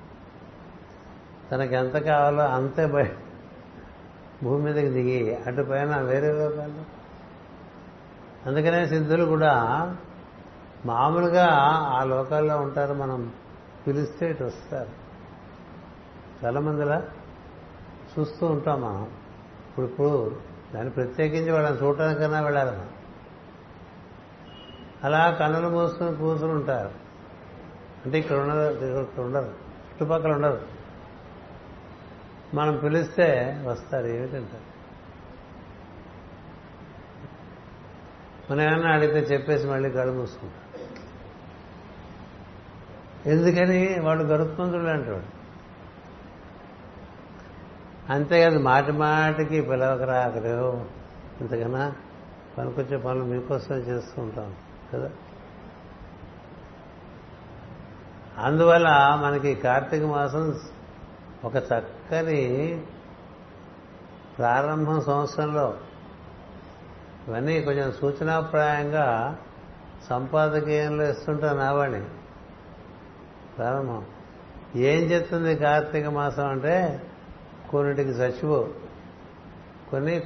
[1.52, 3.06] తనకి ఎంత కావాలో అంతే బయ
[4.42, 7.02] భూమి మీదకి దిగి అటు పైన వేరే లోకాలు.
[8.48, 9.52] అందుకనే సిద్ధులు కూడా
[10.86, 11.46] మామూలుగా
[11.86, 13.32] ఆ లోకాల్లో ఉంటారు మనం
[13.86, 14.88] పిలిస్తే ఇటు వస్తారు.
[16.44, 17.02] చాలా మందిలా
[18.18, 19.02] చూస్తూ ఉంటాం మనం.
[19.68, 20.36] ఇప్పుడు ఇప్పుడు
[20.74, 22.88] దాన్ని ప్రత్యేకించి వాళ్ళని చూడటానికన్నా వెళ్ళాలి మనం.
[25.04, 26.90] అలా కన్నులు మూసుకుని కూర్చుని ఉంటారు.
[28.04, 30.81] అంటే ఇక్కడ ఉండరు ఇక్కడ ఉండరు చుట్టుపక్కల ఉండరు.
[32.54, 33.28] మనం పిలిస్తే
[33.66, 34.68] వస్తారు ఏమిటంటారు
[38.50, 40.58] మనం ఏమన్నా అడిగితే చెప్పేసి మళ్ళీ గడు మూసుకుంటాం
[43.26, 44.00] ఎందుకని?
[44.00, 45.42] వాడు గరుత్మంతుడు అంటాడు
[48.12, 50.84] అంతేకాదు మాటి మాటికి పిలవకరా అక్కడేవో
[51.40, 51.92] ఇంతకన్నా
[52.58, 54.56] పనికొచ్చే పనులు మీకోసం చేస్తూ ఉంటాం
[54.94, 55.10] కదా?
[58.38, 58.88] అందువల్ల
[59.22, 60.60] మనకి కార్తీక మాసం
[61.44, 62.82] ఒక చక్కని
[64.38, 65.78] ప్రారంభం సంవత్సరంలో
[67.28, 69.38] ఇవన్నీ కొంచెం సూచనాప్రాయంగా
[70.10, 72.04] సంపాదకీయంలో ఇస్తుంటాను నావాణి.
[73.56, 74.04] ప్రారంభం.
[74.76, 77.02] ఏం చెప్తుంది కార్తీక మాసం అంటే
[77.70, 78.68] కొన్నిటికి చచ్చిపో.
[79.90, 80.22] కొన్ని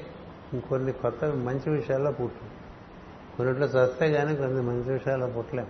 [0.69, 2.45] కొన్ని కొత్త మంచి విషయాల్లో పుట్టు.
[3.37, 5.67] కొన్నిట్లో చస్తే కానీ కొన్ని మంచి విషయాల్లో పుట్టలేం.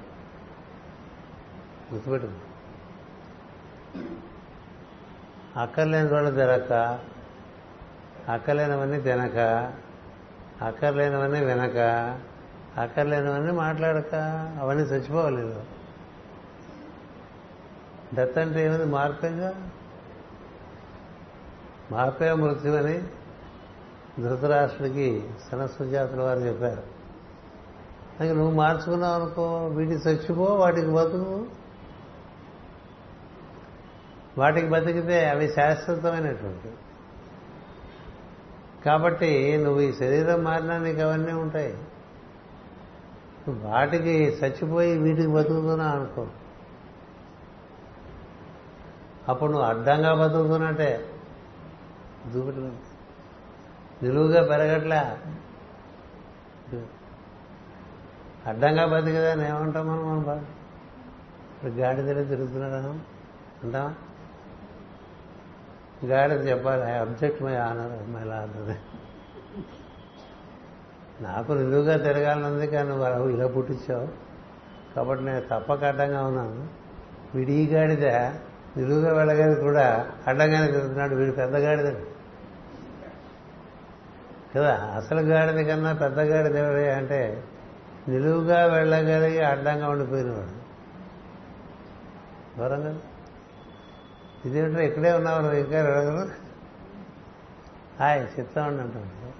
[1.92, 2.28] గుర్తుపెట్టు
[5.57, 6.98] అక్కర్లేని రోడ్లు తిరక్క
[8.28, 9.36] అక్కర్లేనివన్నీ తినక
[10.62, 11.76] అక్కర్లేనివన్నీ వినక
[12.76, 14.14] అక్కర్లేనివన్నీ మాట్లాడక
[14.61, 15.54] అవన్నీ చచ్చిపోవాలి
[18.14, 18.84] డెత్ అంటే ఏమిది?
[18.84, 19.70] మార్పేగా?
[21.92, 23.02] మార్పే మృత్యు అని
[24.22, 26.82] ధృతరాష్ట్రుడికి సనసుజాతుల వారు చెప్పారు.
[28.20, 31.46] అందుకే నువ్వు మార్చుకున్నావు అనుకో వీటికి చచ్చిపో వాటికి బతుకు.
[34.39, 36.72] వాటికి బతికితే అవి శాశ్వతమైనటువంటి.
[38.84, 41.78] కాబట్టి నువ్వు ఈ శరీరం మారినా నీకు అవన్నీ ఉంటాయి.
[43.49, 46.26] వాటికి చచ్చిపోయి వీటికి బతుకుతున్నావు అనుకో.
[49.28, 51.09] అప్పుడు నువ్వు అడ్డంగా బతుకుతున్నట్టే.
[52.32, 52.57] దూకుడు
[54.05, 54.97] నిలువుగా పెరగట్లే.
[58.47, 60.47] అడ్డంగా బతికదని ఏమంటాం మనం మనం
[61.57, 63.01] ఇప్పుడు ఇప్పుడు తిరుగుతున్నారా?
[63.64, 63.95] అంటావా?
[66.03, 66.82] అంటాం చెప్పాలి.
[66.82, 68.76] I object my honour my ladder
[71.22, 74.09] నాకు నిలువుగా తిరగాలనుంది కానీ నువ్వు అలా ఇలా పుట్టించావు.
[74.97, 76.66] కాబట్టి నేను తప్పక అడ్డంగా ఉన్నాను.
[77.34, 78.07] వీడి ఈ గాడిద
[78.76, 81.14] నిలువుగా వెళ్ళగానే కూడా అడ్డంగానే తిరుగుతున్నాడు.
[81.14, 81.94] వీడు పెద్ద గాడిద
[84.57, 84.92] కదా?
[84.97, 86.57] అసలు గాడిద కన్నా పెద్ద గాడిద
[86.94, 87.44] అంటే
[88.09, 90.66] నిలువుగా వెళ్ళగలిగి అడ్డంగా ఉండిపోయినవాడు.
[92.59, 92.99] దూరంగా
[94.47, 96.34] ఇదేమిటో ఇక్కడే ఉన్నావు నువ్వు ఇంకా వెళ్ళగలరు
[98.01, 99.32] హాయ్ చెప్తా అంటుంది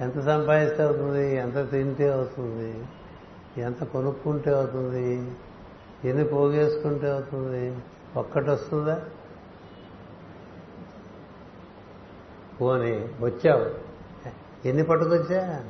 [0.00, 2.84] ఎంత సంపాదిస్తే అవుతుంది ఎంత తింటే అవుతుంది
[3.60, 5.32] ఎంత కొనుక్కుంటే అవుతుంది
[6.08, 7.76] ఎన్ని పోగేసుకుంటే అవుతుంది
[8.16, 8.96] ఒక్కటి వస్తుందా?
[12.60, 13.66] పోని వచ్చావు.
[14.68, 15.64] ఎన్ని పట్టుకొచ్చా?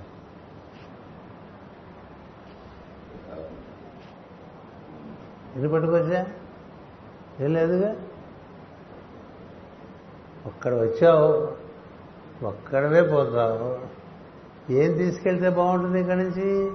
[5.57, 6.27] ఎందుకు పట్టుకొచ్చా
[7.41, 7.97] ఏం లేదుగా.
[10.47, 11.53] ఒక్కడ వచ్చావు
[12.47, 14.03] ఒక్కడవే పోతావు.
[14.73, 16.71] ఏం తీసుకెళ్తే బాగుంటుంది ఇక్కడి నుంచి?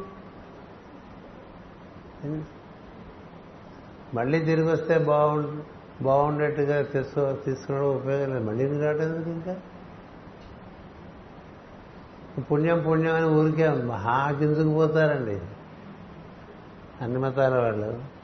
[4.13, 8.43] మళ్ళీ తిరిగి వస్తే బాగుండు బాగుండేట్టుగా తీసు తీసుకున్నాడు ఉపయోగం లేదు.
[8.43, 9.55] మళ్ళీ రావటం ఇంకా?
[12.51, 15.41] పుణ్యం పుణ్యం అని ఊరికే మహా గింజుకుపోతారండి
[17.01, 18.16] అన్ని మతాల వాళ్ళు.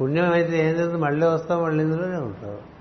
[0.00, 2.78] పుణ్యం అయితే ఏం జరుగుతుంది మళ్ళీ వస్తావు మళ్ళీ ఇందులోనే ఉంటావు.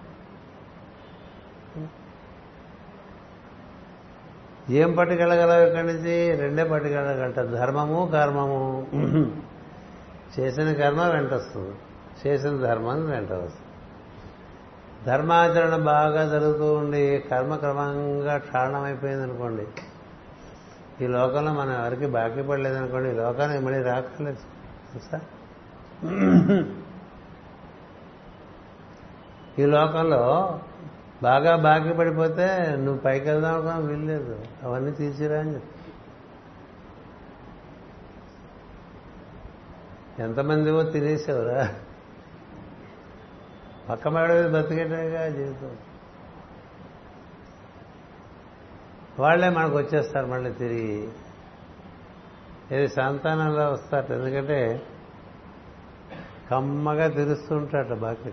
[4.72, 6.35] ఏం పట్టుకెళ్ళగలవు ఇక్కడి నుంచి?
[6.35, 7.39] రెండే పట్టుకెళ్ళగలట.
[7.39, 8.88] ధర్మము కర్మము.
[10.39, 11.76] చేసిన కర్మ వెంట వస్తుంది.
[12.27, 13.64] చేసిన ధర్మం వెంట వస్తుంది.
[15.06, 19.68] ధర్మాచరణ బాగా జరుగుతూ ఉండి కర్మ క్రమంగా క్షాళనమైపోయింది అనుకోండి
[21.02, 24.38] ఈ లోకంలో మనం ఎవరికి బాకీ పడలేదు అనుకోండి ఈ లోకానికి మళ్ళీ రాకలేదు
[24.91, 25.19] తెలుసా?
[29.59, 30.59] ఈ లోకంలో
[31.23, 34.45] బాగా బాకీ పడిపోతే నువ్వు పైకి వెళ్దాం అనుకున్నా వీల్లేదు.
[34.63, 35.67] అవన్నీ తీసిరా అని చెప్పి.
[40.23, 41.75] ఎంతమందివో తినేసేవరా?
[43.89, 45.77] పక్క మేడ మీద బతికేటగా జీవితం.
[49.19, 51.09] వాళ్ళే మనకు వచ్చేస్తారు మళ్ళీ తిరిగి.
[52.71, 54.81] ఏది సంతానంలో వస్తారు ఎందుకంటే
[56.51, 58.31] కమ్మగా తెరుస్తుంటాట బాకీ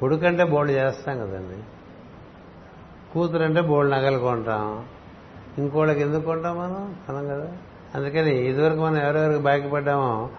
[0.00, 1.62] కొడుకంటే బోల్డ్ చేస్తాం కదండి.
[3.12, 4.84] కూతురంటే బోల్డ్ నగలు కొంటాం.
[5.58, 6.94] ఇంకోళ్ళకి ఎందుకు కొంటాం మనం?
[7.08, 7.52] మనం కదా?
[7.94, 10.30] అందుకని ఇదివరకు మనం ఎవరెవరికి బాకిపడ్డామో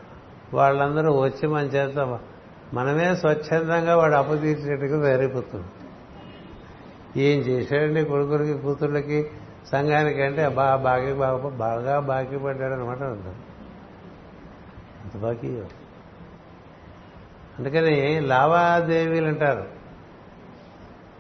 [0.54, 2.20] వాళ్ళందరూ వచ్చి మన చేత
[2.74, 5.68] మనమే స్వచ్ఛందంగా వాడు అప్పు తీర్చేట్టుగా తయారైపోతుంది.
[7.24, 9.30] ఏం చేశాడండి కొడుకులకి కూతుళ్ళకి?
[9.72, 13.52] సంఘానికి అంటే బాగా బాకీ బాగా బాగా బాకీ పడ్డాడు అనమాట అంటారు
[15.04, 15.62] అంత బాకీ
[17.60, 19.64] అందుకని లావాదేవీలు అంటారు.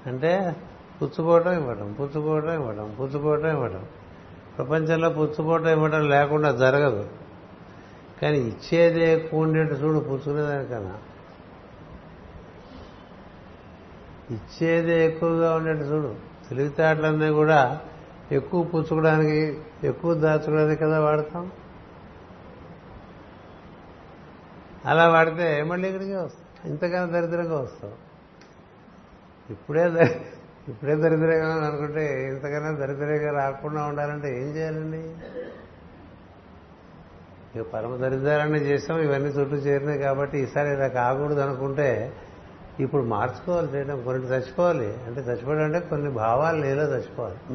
[0.06, 0.56] అంటే
[1.02, 3.86] పుచ్చుకోవటం ఇవ్వటం పుచ్చుకోవటం ఇవ్వటం పుచ్చుకోవటం ఇవ్వటం.
[4.58, 7.10] ప్రపంచంలో పుచ్చుకోవటం ఇవ్వటం లేకుండా జరగదు.
[8.22, 10.98] కానీ ఇచ్చేదే ఎక్కువ చూడు పుచ్చుకునేదానికన్నా.
[14.32, 16.16] ఇచ్చేదే ఎక్కువగా ఉండేట్టు చూడు.
[16.50, 17.80] తెలివితేటలన్నీ కూడా
[18.32, 21.52] ఎక్కువ పుచ్చుకోవడానికి ఎక్కువ దాచుకోవడానికి కదా వాడతాం.
[24.86, 27.92] అలా వాడితే మళ్ళీ ఇక్కడికే వస్తాం ఇంతకన్నా దరిద్రంగా వస్తాం
[29.50, 29.84] ఇప్పుడే
[30.70, 35.16] ఇప్పుడే దరిద్రంగా అనుకుంటే ఇంతకన్నా దరిద్రంగా రాకుండా ఉండాలంటే ఏం చేయాలండి?
[37.56, 42.14] ఇక పరమ దరిద్రాన్ని చేసాం ఇవన్నీ చుట్టూ చేరినాయి కాబట్టి ఈసారి ఇలా కాకూడదు అనుకుంటే
[42.80, 45.04] ఇప్పుడు మార్చుకోవాలి చేయడం కొన్ని చచ్చిపోవాలి.
[45.04, 47.54] అంటే చచ్చిపోవడం అంటే కొన్ని భావాలు నీలో చచ్చిపోవాలి.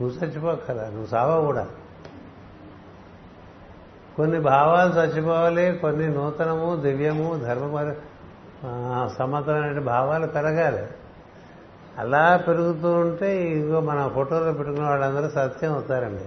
[0.00, 1.68] నువ్వు చచ్చిపోకరా నువ్వు సావా కూడా.
[4.18, 7.94] కొన్ని భావాలు చచ్చిపోవాలి కొన్ని నూతనము దివ్యము ధర్మ
[9.08, 10.86] సమ్మతమైన భావాలు పెరగాలి
[11.98, 16.24] అలా పెరుగుతూ ఉంటే ఇదిగో మన ఫోటోలో పెట్టుకున్న వాళ్ళందరూ సత్యం అవుతారండి.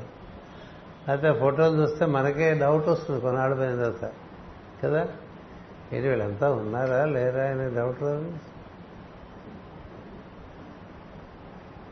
[1.11, 4.11] అయితే ఫోటోలు చూస్తే మనకే డౌట్ వస్తుంది కొన్నాళ్ళు పోయిన తర్వాత.
[4.83, 5.07] కదా?
[5.93, 8.33] ఏంటి వీళ్ళంతా ఉన్నారా లేరా అనే డౌట్ రాదు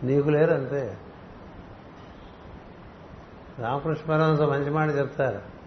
[0.03, 0.97] నీకు లేరు అంతే.
[3.59, 5.58] రామకృష్ణ పరమహంస మంచి మాట చెప్తారు.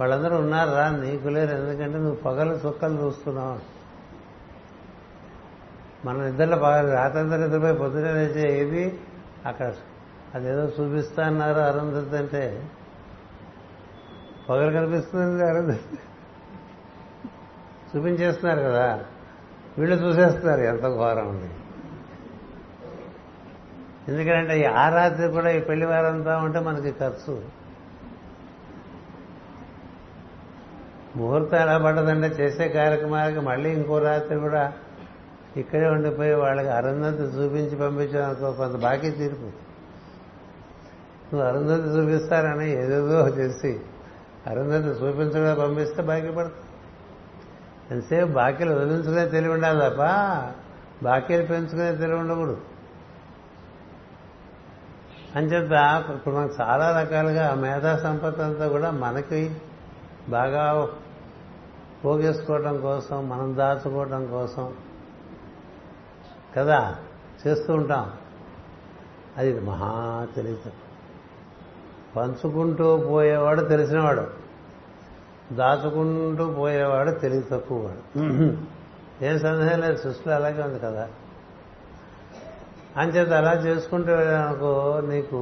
[0.00, 3.58] వాళ్ళందరూ ఉన్నారు రా నీకు లేరు ఎందుకంటే నువ్వు పగలు చుక్కలు చూస్తున్నావు.
[6.06, 9.00] మన నిద్రలో పగలు రాత్రంతా నిద్రపోయి పొద్దున లేచే ఏది?
[9.46, 9.72] అక్కడ
[10.34, 12.70] అదేదో చూపిస్తా అన్నారు అరుంధతి అంటే.
[14.48, 15.98] పగలు కనిపిస్తుంది అరుంధతి.
[17.96, 19.04] చూపించేస్తున్నారు కదా.
[19.78, 21.50] వీళ్ళు చూసేస్తున్నారు ఎంత ఘోరం ఉంది
[24.08, 27.61] ఎందుకంటే ఈ ఆ రాత్రి కూడా ఈ పెళ్ళి వారంతా ఉంటే మనకి ఖర్చు.
[31.16, 34.72] ముహూర్తం ఎలా పడ్డదంటే చేసే కార్యక్రమాలకి మళ్ళీ ఇంకో రాత్రి కూడా
[35.56, 39.50] ఇక్కడే ఉండిపోయి వాళ్ళకి అరుంధతి చూపించి పంపించావు కొంత బాకీ తీర్పు
[41.32, 43.80] నువ్వు అరుంధతి చూపిస్తారని ఏదేదో చేసి
[44.46, 46.68] అరుంధతి చూపించకుండా పంపిస్తే బాకీ పడుతుంది.
[47.90, 50.00] ఎంతసేపు బాకీలు వదిలించుకునే తెలివి ఉండాలి తప్ప
[51.04, 52.60] బాకీలు పెంచుకునే తెలివి ఉండకూడదు.
[55.36, 59.56] అంచేత ఇప్పుడు మనకు చాలా రకాలుగా మేధా సంపత్తి అంతా కూడా మనకి
[60.28, 60.88] బాగా
[62.04, 64.74] పోగేసుకోవడం కోసం మనం దాచుకోవడం కోసం
[66.56, 66.96] కదా
[67.46, 68.12] చేస్తూ ఉంటాం.
[69.38, 70.72] అది మహా తెలియదు
[72.16, 74.42] పంచుకుంటూ పోయేవాడు తెలిసినవాడు.
[75.54, 78.02] దాచుకుంటూ పోయేవాడు తెలివి తక్కువవాడు
[79.24, 81.08] ఏం సందేహం లేదు సృష్టిలో అలాగే ఉంది కదా.
[82.96, 85.40] అంచేత అలా చేసుకుంటూ వెళ్ళానుకో నీకు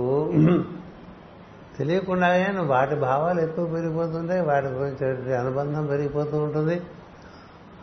[1.80, 6.82] తెలియకుండానే నువ్వు వాటి భావాలు ఎక్కువ పెరిగిపోతుంటాయి వాటి గురించి అనుబంధం పెరిగిపోతూ ఉంటుంది.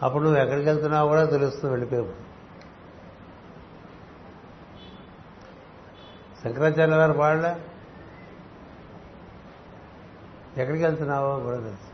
[0.03, 2.09] అప్పుడు నువ్వు ఎక్కడికి వెళ్తున్నావు కూడా తెలుస్తుంది వెళ్ళిపోయావు.
[6.43, 7.57] శంకరాచార్య గారు పాడలే.
[10.61, 11.87] ఎక్కడికి వెళ్తున్నావో కూడా తెలుసు.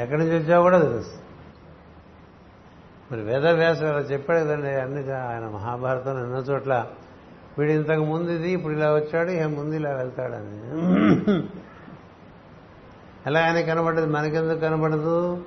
[0.00, 1.16] ఎక్కడి నుంచి వచ్చావో కూడా తెలుసు.
[3.12, 6.86] మరి వేదవ్యాసుడు అలా చెప్పాడు కదండి అన్ని ఆయన మహాభారతం ఎన్నో చోట్ల
[7.58, 11.42] వీడు ఇంతకు ముందు ఇది ఇప్పుడు ఇలా వచ్చాడు ఇక ముందు ఇలా వెళ్తాడని.
[13.26, 14.06] ఎలా ఆయన కనబడదు?
[14.06, 15.44] మనకెందుకు కనబడదు?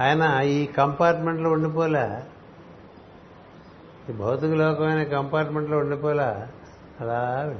[0.00, 2.22] ఆయన ఈ కంపార్ట్మెంట్లో ఉండిపోలే.
[4.10, 6.46] ఈ భౌతిక లోకమైన కంపార్ట్మెంట్లో ఉండిపోలే.
[7.00, 7.54] అలా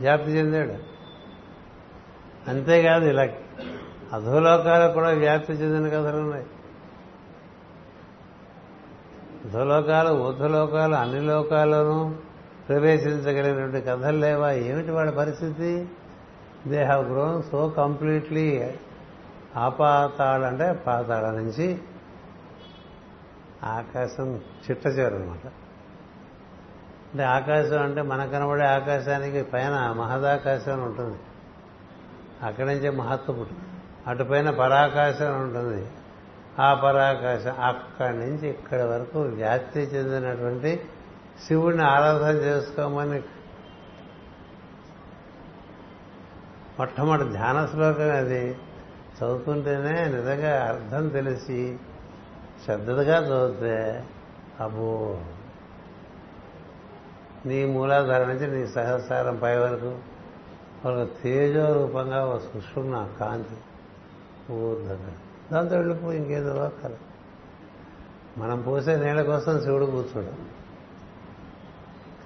[0.00, 0.74] వ్యాప్తి చెందాడు.
[2.50, 3.28] అంతేకాదు ఇలా
[4.12, 6.46] అధోలోకాలకు కూడా వ్యాప్తి చెందిన కథలు ఉన్నాయి.
[9.48, 12.14] ధులోకాలు ఊర్ధలోకాలు అన్ని లోకాల్లోనూ
[12.68, 14.52] ప్రవేశించగలిగినటువంటి కథలు లేవా?
[14.52, 15.88] ఏమిటి వాళ్ళ పరిస్థితి?
[16.66, 18.70] They have grown so completely
[19.56, 21.78] ఆపాతాళ అంటే పాతాళ నుంచి
[23.64, 24.40] ఆకాశం
[24.70, 25.46] చిట్ట అనమాట
[27.12, 31.18] అంటే ఆకాశం అంటే మన కనబడే ఆకాశానికి పైన మహదాకాశం అని ఉంటుంది.
[32.42, 33.62] అక్కడి నుంచే మహత్వ పుట్టింది
[34.06, 35.86] అటుపైన పరాకాశం ఉంటుంది.
[36.60, 40.80] ఆ పరాకాశం అక్కడి నుంచి ఇక్కడి వరకు వ్యాప్తి చెందినటువంటి
[41.46, 43.22] శివుడిని ఆరాధన చేసుకోమని
[46.78, 48.58] మొట్టమొదటి ధ్యాన శ్లోకం అది.
[49.18, 51.78] చదువుతుంటేనే నిజంగా అర్థం తెలిసి
[52.64, 54.04] శ్రద్ధగా చదివితే
[54.60, 55.18] అబ్బో
[57.46, 59.98] నీ మూలాధార నుంచి నీ సహస్రం పై వరకు
[60.88, 63.56] ఒక తేజో రూపంగా ఒక సుషుమ్న కాంతి.
[64.52, 65.12] ఊర్ధగా
[65.52, 66.90] దాంతో వెళ్ళిపోయి ఇంకేదో కల
[68.38, 70.60] మనం పోసే నీళ్ళ కోసం శివుడు కూర్చోడు.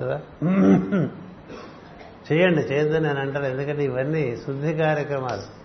[0.00, 0.20] కదా?
[2.32, 3.44] చేయండి చేయొద్దని నేను అంటాను.
[3.44, 5.64] ఎందుకంటే ఇవన్నీ శుద్ధి కార్యక్రమాలు.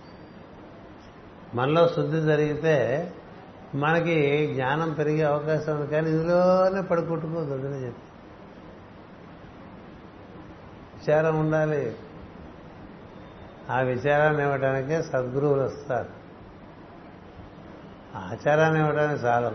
[1.56, 3.12] మనలో శుద్ధి జరిగితే
[3.74, 8.02] మనకి జ్ఞానం పెరిగే అవకాశం ఉంది కానీ ఇందులోనే పడుకుంటుకోదు అని చెప్పి.
[10.96, 11.96] విచారం ఉండాలి.
[13.70, 16.19] ఆ విచారాన్ని ఇవ్వడానికే సద్గురువులు వస్తారు.
[18.16, 19.52] ఆచారాన్ని ఇవ్వడానికి చాలా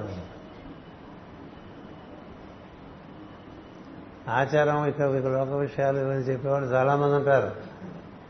[4.30, 7.52] ఆచారం ఇక ఇక లోక విషయాలు ఇవన్నీ చెప్పేవాళ్ళు చాలా మంది ఉంటారు.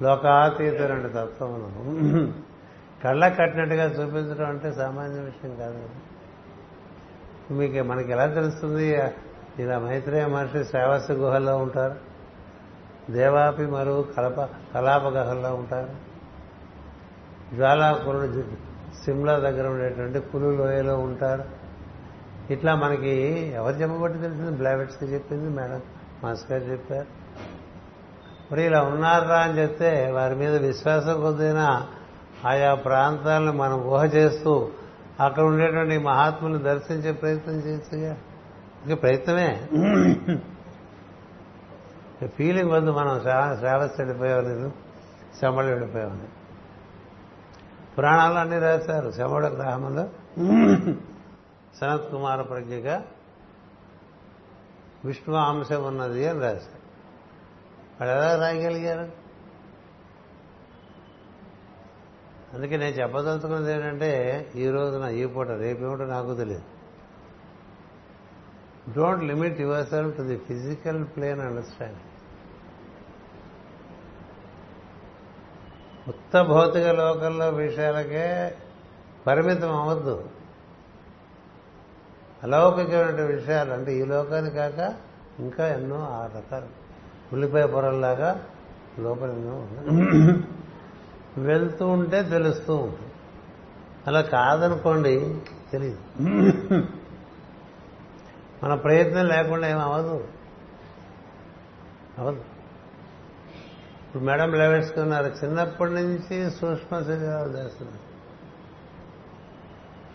[0.04, 2.34] లోకాతీతులంటే తత్వమును
[3.04, 5.90] కళ్ళ కట్టినట్టుగా చూపించడం అంటే సామాన్య విషయం కాదు.
[7.54, 9.02] మీకు మనకి ఎలా తెలుస్తుంది?
[9.60, 11.96] ఇలా మైత్రేయ మహర్షి శ్రావస్య గుహల్లో ఉంటారు.
[13.12, 15.90] దేవాపి మరువు కలప కలాప గుహల్లో ఉంటారు.
[17.56, 18.44] జ్వాలాపురుడు
[19.06, 21.44] సిమ్లా దగ్గర ఉండేటువంటి కులు లోయలో ఉంటారు.
[22.50, 24.52] ఇట్లా మనకి ఎవరు చెప్పబట్టి తెలిసింది?
[24.52, 25.82] బ్లావెట్స్ చెప్పింది మేడం
[26.24, 27.06] మాస్ గారు చెప్పారు.
[28.52, 31.88] మరి ఇలా ఉన్నారా అని చెప్తే వారి మీద విశ్వాసం కొద్దినా
[32.46, 34.70] ఆయా ప్రాంతాలను మనం ఊహ చేస్తూ
[35.20, 38.18] అక్కడ ఉండేటువంటి మహాత్ములు దర్శించే ప్రయత్నం చేయొచ్చుగా
[38.88, 39.68] ఇక ప్రయత్నమే.
[42.28, 44.72] ఫీలింగ్ వద్దు మనం శ్రా- శ్రావస్తి వెళ్ళిపోయేవాళ్ళు
[45.42, 46.45] శమళ్ళు వెళ్ళిపోయేవాళ్ళు
[47.98, 49.12] పురాణాలు అన్ని రాశారు.
[49.12, 50.04] శమోడ గ్రామంలో
[51.82, 53.06] సనత్ కుమార ప్రజ్ఞగా
[55.06, 56.82] విష్ణు అంశం ఉన్నది అని రాశారు.
[58.00, 59.12] వాళ్ళు ఎలా రాయగలిగారు?
[62.54, 64.12] అందుకే నేను చెప్పదలుచుకున్నది ఏంటంటే
[64.56, 66.64] ఈ రోజున ఈ పూట రేపేమిటో నాకు తెలియదు.
[68.94, 72.15] Don't limit yourself to the physical plane understanding
[76.08, 78.56] ఉత్త భౌతిక లోకంలో విషయాలకే
[79.28, 80.30] పరిమితం అవ్వద్దు.
[82.44, 84.96] అలౌకికమైన విషయాలు అంటే ఈ లోకాన్ని కాక
[85.40, 86.66] ఇంకా ఎన్నో ఆ రకాలు.
[87.34, 88.46] ఉల్లిపాయ పొరల్లాగా
[89.00, 89.68] లోపల ఎన్నో
[91.42, 93.12] వెళ్తూ ఉంటే తెలుస్తూ ఉంటుంది.
[94.08, 95.42] అలా కాదనుకోండి
[95.72, 96.00] తెలియదు
[98.64, 100.28] మన ప్రయత్నం లేకుండా ఏం అవ్వదు.
[102.18, 102.55] అవ్వదు.
[104.16, 105.26] ఇప్పుడు మేడం లేవేసుకున్నారు.
[105.26, 108.00] చిన్నప్పటి నుంచి సూక్ష్మ శరీరాలు చేస్తున్నారు.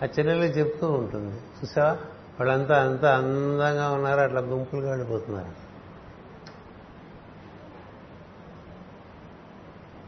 [0.05, 1.36] ఆ చెల్లెలు చెప్తూ ఉంటుంది.
[1.36, 1.98] చూసావా?
[2.40, 5.47] వాళ్ళంతా అంత అందంగా ఉన్నారు అట్లా గుంపులుగా వెళ్ళిపోతున్నారు.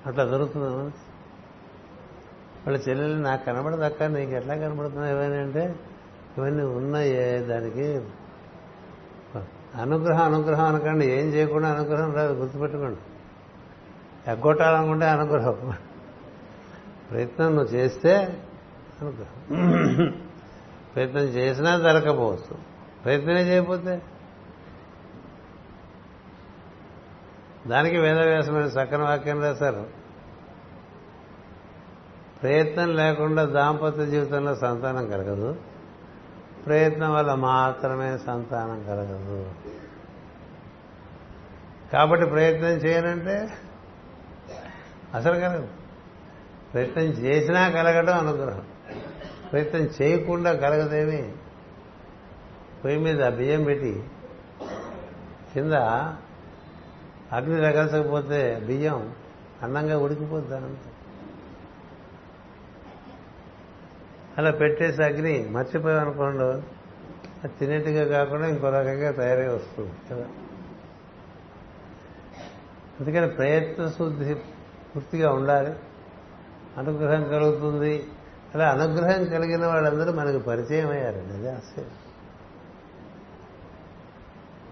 [0.09, 5.15] అట్లా దొరుకుతుందా వాళ్ళ చెల్లెలు నాకు కనబడదక్క నీకు ఎట్లా కనబడుతున్నాయి?
[5.15, 5.75] ఇవన్నీ అంటే
[6.39, 8.01] ఇవన్నీ ఉన్నాయే దానికి.
[9.75, 11.07] అనుగ్రహం అనుగ్రహం అనకండి.
[11.07, 13.01] ఏం చేయకుండా అనుగ్రహం రాదు గుర్తుపెట్టుకోండి.
[14.27, 15.77] ఎగ్గొట్టాలనుకుంటే అనుగ్రహం.
[17.11, 18.17] ప్రయత్నం నువ్వు చేస్తే
[19.01, 20.23] అనుగ్రహం.
[20.95, 22.57] ప్రయత్నం చేసినా దొరకపోవచ్చు
[23.05, 24.03] ప్రయత్నమే చేయకపోతే?
[27.67, 29.87] దానికి వేదవ్యాసమైన సక్కన వాక్యం రాశారు.
[32.43, 35.57] ప్రయత్నం లేకుండా దాంపత్య జీవితంలో సంతానం కలగదు.
[36.67, 39.53] ప్రయత్నం వల్ల మాత్రమే సంతానం కలగదు.
[41.93, 43.49] కాబట్టి ప్రయత్నం చేయనంటే
[45.15, 45.69] అసలు కలగదు
[46.73, 48.63] ప్రయత్నం చేసినా కలగడం అనుగ్రహం.
[49.53, 51.33] ప్రయత్నం చేయకుండా కలగదేమి?
[52.85, 54.05] పొయ్యి మీద బియ్యం పెట్టి
[55.55, 55.73] కింద
[57.33, 59.15] అగ్ని రగల్చకపోతే బియ్యం
[59.63, 60.79] అన్నంగా ఉడికిపోద్దానంత
[64.39, 66.45] అలా పెట్టేసి అగ్ని మర్చిపోయామనుకోండి
[67.45, 70.25] అది తినేట్టుగా కాకుండా ఇంకో రకంగా తయారై వస్తుంది కదా.
[73.01, 74.37] అందుకని ప్రయత్న శుద్ధి
[74.95, 75.75] పూర్తిగా ఉండాలి.
[76.79, 78.07] అనుగ్రహం కలుగుతుంది.
[78.55, 81.91] అలా అనుగ్రహం కలిగిన వాళ్ళందరూ మనకు పరిచయం అయ్యారండి అదే ఆశ్చర్యం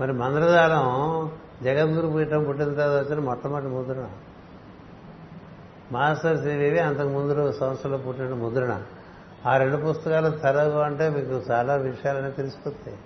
[0.01, 1.31] మరి మంద్రదారం
[1.63, 4.09] జగద్గురు పీఠం పుట్టిన తర్వాత వచ్చిన మొట్టమొదటి ముద్రణ.
[5.93, 8.83] మాస్టర్ శ్రీదేవి అంతకు ముందు సంవత్సరంలో పుట్టిన ముద్రణ.
[9.47, 12.99] ఆ రెండు పుస్తకాలు చదవు అంటే మీకు చాలా విషయాలని తెలిసిపోతాయి.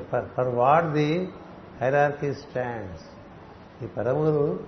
[0.00, 1.28] For for what the
[1.80, 3.04] hierarchy stands
[3.84, 4.60] ఈ పరములు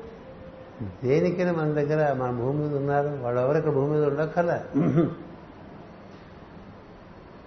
[1.05, 4.61] దేనికైనా మన దగ్గర మన భూమి మీద ఉన్నారు వాళ్ళు ఎవరికి భూమి మీద ఉండక్కల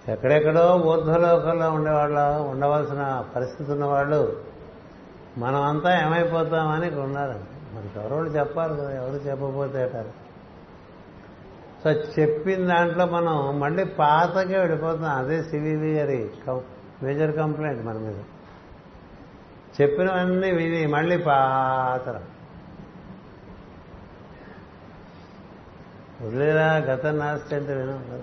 [0.08, 4.36] ఎక్కడెక్కడో ఊర్ధ్వలోకంలో ఉండేవాళ్ళ ఉండవలసిన పరిస్థితి ఉన్నవాళ్ళు
[5.38, 7.58] మనమంతా ఏమైపోతామని ఉన్నారు.
[7.74, 10.10] మనకి ఎవరోళ్ళు చెప్పాలి కదా ఎవరు చెప్పకపోతే అంటారు
[11.84, 16.30] సో చెప్పిన దాంట్లో మనం మళ్ళీ పాతకే వెళ్ళిపోతాం అదే సివివి గారి
[17.02, 18.16] మేజర్ కంప్లైంట్ మన మీద.
[19.80, 22.22] చెప్పినవన్నీ విని మళ్ళీ పాతరం.
[26.22, 28.04] వదిలేరా గత నాస్తి అంటే వినం.
[28.10, 28.22] కదా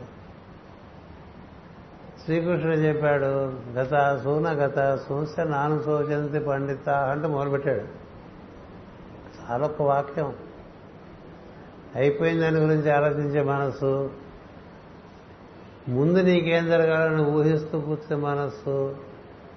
[2.26, 3.26] శ్రీకృష్ణుడు చెప్పాడు
[3.72, 7.84] గత సూన గత సూస్య నాను సోచంతి పండిత అంటూ మొదలుపెట్టాడు.
[9.42, 10.34] చాలొక్క వాక్యం.
[11.96, 14.12] అయిపోయిన దాని గురించి ఆలోచించే మనసు
[15.88, 18.98] ముందు నీకేం జరగాలని ఊహిస్తూ కూర్చునే మనస్సు.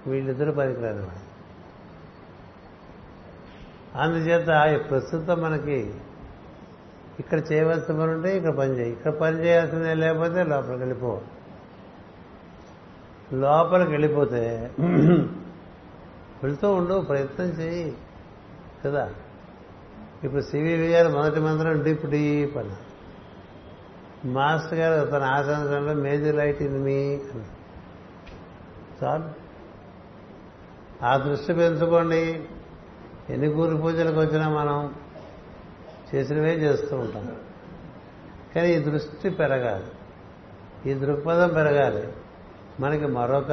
[0.07, 1.07] వీళ్ళిద్దరూ పనికిరాని
[3.99, 4.47] అందుచేత
[4.91, 5.95] ప్రస్తుతం మనకి
[7.19, 8.91] ఇక్కడ చేయవలసిన పని ఉంటే ఇక్కడ పని చేయి.
[8.91, 11.21] ఇక్కడ పని చేయాల్సిందే లేకపోతే లోపలికి వెళ్ళిపో.
[13.33, 14.71] లోపలికి వెళ్ళిపోతే
[16.43, 17.97] వెళ్తూ ఉండు ప్రయత్నం చేయి.
[18.85, 19.11] కదా?
[20.25, 22.71] ఇప్పుడు సివివి గారు మొదటి మంత్రం డిప్ డీప్ అని
[24.29, 27.59] మాస్టర్ గారు తన ఆసనంలో మేజర్ లైట్ ఇన్ మీ అన్నారు.
[29.05, 29.49] చాలు.
[31.05, 32.45] ఆ దృష్టి పెంచుకోండి.
[33.31, 34.95] ఎన్ని గురు పూజలకు వచ్చినా మనం
[36.15, 37.37] చేసినవే చేస్తూ ఉంటాం.
[38.55, 39.85] కానీ ఈ దృష్టి పెరగాలి.
[40.91, 42.13] ఈ దృక్పథం పెరగాలి.
[42.81, 43.49] మనకి మరొక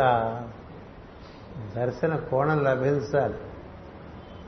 [1.76, 3.36] దర్శన కోణం లభించాలి.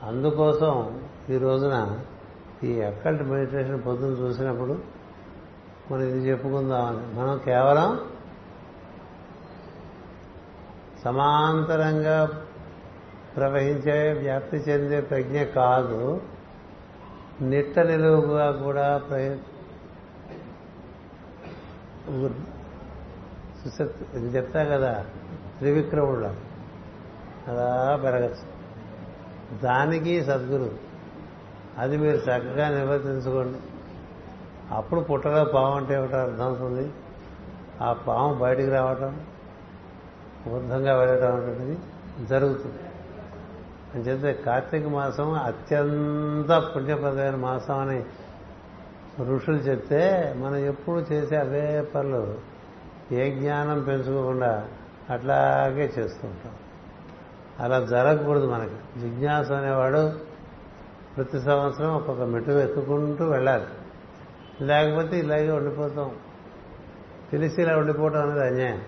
[0.02, 2.00] అందుకోసం ఈ రోజున
[2.64, 4.78] ఈ అక్కల్ట్ మెడిటేషన్ పొద్దున చూసినప్పుడు
[5.90, 7.20] మనం ఇది చెప్పుకుందామని.
[7.20, 8.00] మనం కేవలం
[11.04, 12.46] సమాంతరంగా
[13.36, 16.22] ప్రవహించే వ్యాప్తి చెందే ప్రజ్ఞ కాదు.
[17.42, 19.44] నిట్ట నిలువుగా కూడా ప్రయత్నం
[24.14, 25.06] ఇది చెప్తా కదా
[25.58, 26.48] త్రివిక్రముడు.
[27.50, 28.58] అలా పెరగచ్చు.
[29.58, 30.70] దానికి సద్గురు.
[31.78, 33.58] అది మీరు చక్కగా నిర్వర్తించుకోండి.
[34.70, 36.92] అప్పుడు పుట్టలో పాము అంటే ఏమిటో అర్థం అవుతుంది.
[37.82, 39.20] ఆ పాము బయటికి రావటం
[40.48, 41.78] ఊర్ధంగా వెళ్ళటం అనేది
[42.26, 42.87] జరుగుతుంది.
[43.94, 48.04] అని చెప్తే కార్తీక మాసం అత్యంత పుణ్యప్రదమైన మాసం అని
[49.22, 52.58] ఋషులు చెప్తే మనం ఎప్పుడు చేసే అవే పనులు.
[53.14, 54.68] ఏ జ్ఞానం పెంచుకోకుండా
[55.10, 56.52] అట్లాగే చేస్తుంటాం
[57.60, 59.00] అలా జరగకూడదు మనకి.
[59.00, 60.12] జిజ్ఞాస అనేవాడు
[61.16, 63.64] ప్రతి సంవత్సరం ఒక్కొక్క మెట్టు ఎక్కుకుంటూ వెళ్ళాలి.
[64.60, 66.10] లేకపోతే ఇలాగే ఉండిపోతాం.
[67.32, 68.82] తెలిసి ఇలా ఉండిపోవడం అనేది అన్యాయం.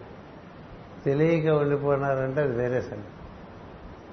[1.04, 3.19] తెలియక ఉండిపోనారంటే అది వేరే సంగతి.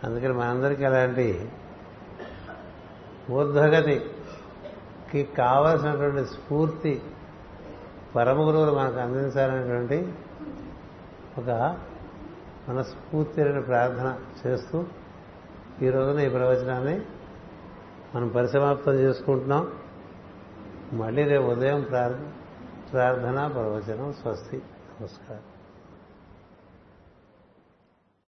[0.03, 1.49] అందుకని మనందరికీ అలాంటి
[3.31, 7.01] ఊర్ధ్వగతికి కావలసినటువంటి స్ఫూర్తి
[8.15, 10.13] పరమ గురువులు మనకు అందించాలనేటువంటి
[11.37, 11.77] ఒక
[12.69, 14.85] మనస్ఫూర్తి ప్రార్థన చేస్తూ
[15.81, 17.01] ఈ రోజున ఈ ప్రవచనాన్ని
[18.15, 19.71] మనం పరిసమాప్తం చేసుకుంటున్నాం.
[20.93, 21.81] మళ్ళీ రేపు ఉదయం
[22.91, 24.57] ప్రార్థన ప్రవచనం స్వస్తి.
[24.57, 25.46] నమస్కారం.